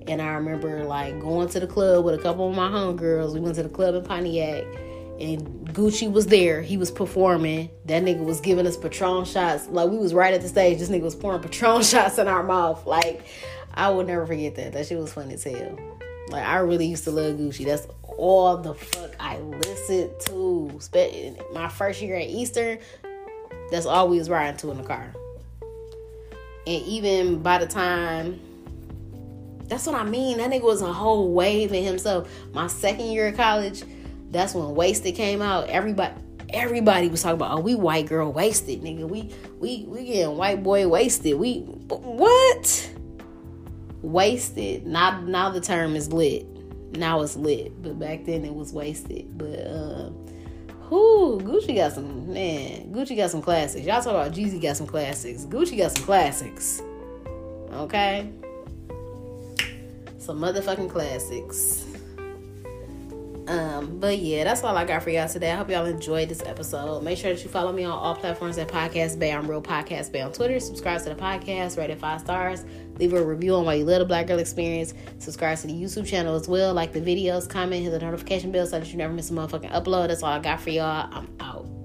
And 0.07 0.21
I 0.21 0.33
remember 0.35 0.85
like 0.85 1.19
going 1.21 1.49
to 1.51 1.61
the 1.61 1.66
club 1.66 2.05
with 2.05 2.14
a 2.14 2.23
couple 2.23 2.49
of 2.49 2.55
my 2.57 2.69
homegirls. 2.69 3.33
We 3.33 3.41
went 3.41 3.55
to 3.57 3.62
the 3.62 3.69
club 3.69 3.95
in 3.95 4.05
Pontiac 4.05 4.64
and 5.21 5.69
Gucci 5.73 6.11
was 6.11 6.27
there. 6.27 6.61
He 6.61 6.77
was 6.77 6.91
performing. 6.91 7.71
That 7.87 8.03
nigga 8.03 8.25
was 8.25 8.41
giving 8.41 8.66
us 8.66 8.77
Patron 8.77 9.25
shots. 9.25 9.69
Like 9.69 9.91
we 9.91 9.97
was 9.97 10.12
right 10.12 10.35
at 10.35 10.43
the 10.43 10.49
stage. 10.49 10.79
This 10.79 10.91
nigga 10.91 11.03
was 11.03 11.14
pouring 11.14 11.41
Patron 11.41 11.83
shots 11.85 12.19
in 12.19 12.29
our 12.29 12.43
mouth. 12.43 12.87
Like 12.87 13.25
I 13.75 13.91
will 13.91 14.05
never 14.05 14.27
forget 14.27 14.55
that. 14.57 14.73
That 14.75 14.87
shit 14.87 14.99
was 14.99 15.12
funny 15.12 15.35
as 15.35 15.45
hell. 15.45 15.79
Like 16.31 16.47
I 16.47 16.59
really 16.59 16.87
used 16.87 17.05
to 17.05 17.11
love 17.11 17.37
Gucci. 17.37 17.64
That's 17.64 17.87
all 18.16 18.57
the 18.57 18.74
fuck 18.74 19.14
I 19.20 19.39
listened 19.39 20.12
to. 20.26 20.81
My 21.53 21.68
first 21.68 22.03
year 22.03 22.16
at 22.16 22.29
Eastern, 22.29 22.79
that's 23.70 23.87
all 23.87 24.09
we 24.09 24.18
was 24.18 24.29
riding 24.29 24.57
to 24.59 24.70
in 24.70 24.79
the 24.79 24.85
car. 24.85 25.12
And 26.66 26.83
even 26.83 27.43
by 27.43 27.59
the 27.59 27.66
time 27.66 28.41
that's 29.68 29.87
what 29.87 29.95
I 29.95 30.05
mean. 30.05 30.39
That 30.39 30.51
nigga 30.51 30.62
was 30.62 30.83
a 30.83 30.93
whole 30.93 31.33
wave 31.33 31.72
in 31.72 31.85
himself. 31.85 32.31
My 32.53 32.66
second 32.66 33.07
year 33.07 33.29
of 33.29 33.37
college, 33.37 33.83
that's 34.31 34.55
when 34.55 34.74
Wasted 34.74 35.14
came 35.14 35.43
out. 35.43 35.68
Everybody 35.68 36.14
everybody 36.51 37.09
was 37.09 37.22
talking 37.22 37.35
about, 37.35 37.59
oh, 37.59 37.61
we 37.61 37.74
white 37.74 38.07
girl 38.07 38.33
wasted, 38.33 38.81
nigga. 38.81 39.07
We 39.07 39.31
we 39.59 39.85
we 39.87 40.05
getting 40.05 40.37
white 40.37 40.62
boy 40.62 40.89
wasted. 40.89 41.39
We 41.39 41.61
what? 41.61 42.91
Wasted. 44.09 44.86
Now 44.86 45.20
now 45.20 45.50
the 45.50 45.61
term 45.61 45.94
is 45.94 46.12
lit. 46.12 46.46
Now 46.96 47.20
it's 47.20 47.36
lit. 47.36 47.82
But 47.82 47.98
back 47.98 48.24
then 48.24 48.44
it 48.44 48.54
was 48.54 48.72
wasted. 48.72 49.36
But 49.36 49.61
uh 49.66 50.11
who 50.88 51.38
Gucci 51.42 51.76
got 51.76 51.92
some 51.92 52.32
man, 52.32 52.90
Gucci 52.92 53.14
got 53.16 53.30
some 53.30 53.42
classics. 53.42 53.86
Y'all 53.86 54.02
talk 54.02 54.12
about 54.12 54.32
Jeezy 54.32 54.61
got 54.61 54.78
some 54.78 54.86
classics. 54.86 55.44
Gucci 55.44 55.76
got 55.76 55.92
some 55.92 56.04
classics. 56.04 56.80
Okay? 57.72 58.32
Some 60.18 60.40
motherfucking 60.40 60.88
classics. 60.88 61.84
Um, 63.48 63.98
but 63.98 64.18
yeah, 64.18 64.44
that's 64.44 64.62
all 64.62 64.76
I 64.76 64.84
got 64.84 65.02
for 65.02 65.09
y'all 65.09 65.26
today. 65.26 65.50
I 65.50 65.56
hope 65.56 65.70
y'all 65.70 65.86
enjoyed 65.86 66.28
this 66.28 66.42
episode. 66.42 67.02
Make 67.02 67.16
sure 67.16 67.32
that 67.32 67.42
you 67.42 67.48
follow 67.48 67.72
me 67.72 67.84
on 67.84 67.92
all 67.92 68.14
platforms 68.14 68.59
at 68.59 68.68
Podcast 68.68 69.18
Bay. 69.18 69.32
I'm 69.32 69.48
Real 69.48 69.62
Podcast 69.62 70.12
Bay 70.12 70.20
on 70.20 70.32
Twitter. 70.32 70.61
Subscribe 70.61 71.02
to 71.04 71.09
the 71.09 71.14
podcast, 71.14 71.78
rate 71.78 71.88
it 71.88 71.98
five 71.98 72.20
stars. 72.20 72.64
Leave 72.99 73.12
a 73.12 73.22
review 73.22 73.55
on 73.55 73.64
live 73.64 74.01
the 74.01 74.05
Black 74.05 74.26
Girl 74.26 74.38
Experience. 74.38 74.94
Subscribe 75.18 75.59
to 75.59 75.66
the 75.66 75.72
YouTube 75.72 76.07
channel 76.07 76.34
as 76.34 76.49
well. 76.49 76.74
Like 76.74 76.92
the 76.92 77.01
videos, 77.01 77.49
comment, 77.49 77.82
hit 77.82 77.90
the 77.90 77.99
notification 77.99 78.51
bell 78.51 78.66
so 78.66 78.78
that 78.78 78.90
you 78.90 78.99
never 78.99 79.12
miss 79.12 79.30
a 79.30 79.32
motherfucking 79.32 79.70
upload. 79.70 80.09
That's 80.09 80.22
all 80.22 80.30
I 80.30 80.40
got 80.40 80.61
for 80.61 80.70
y'all. 80.70 81.09
I'm 81.12 81.28
out. 81.40 81.78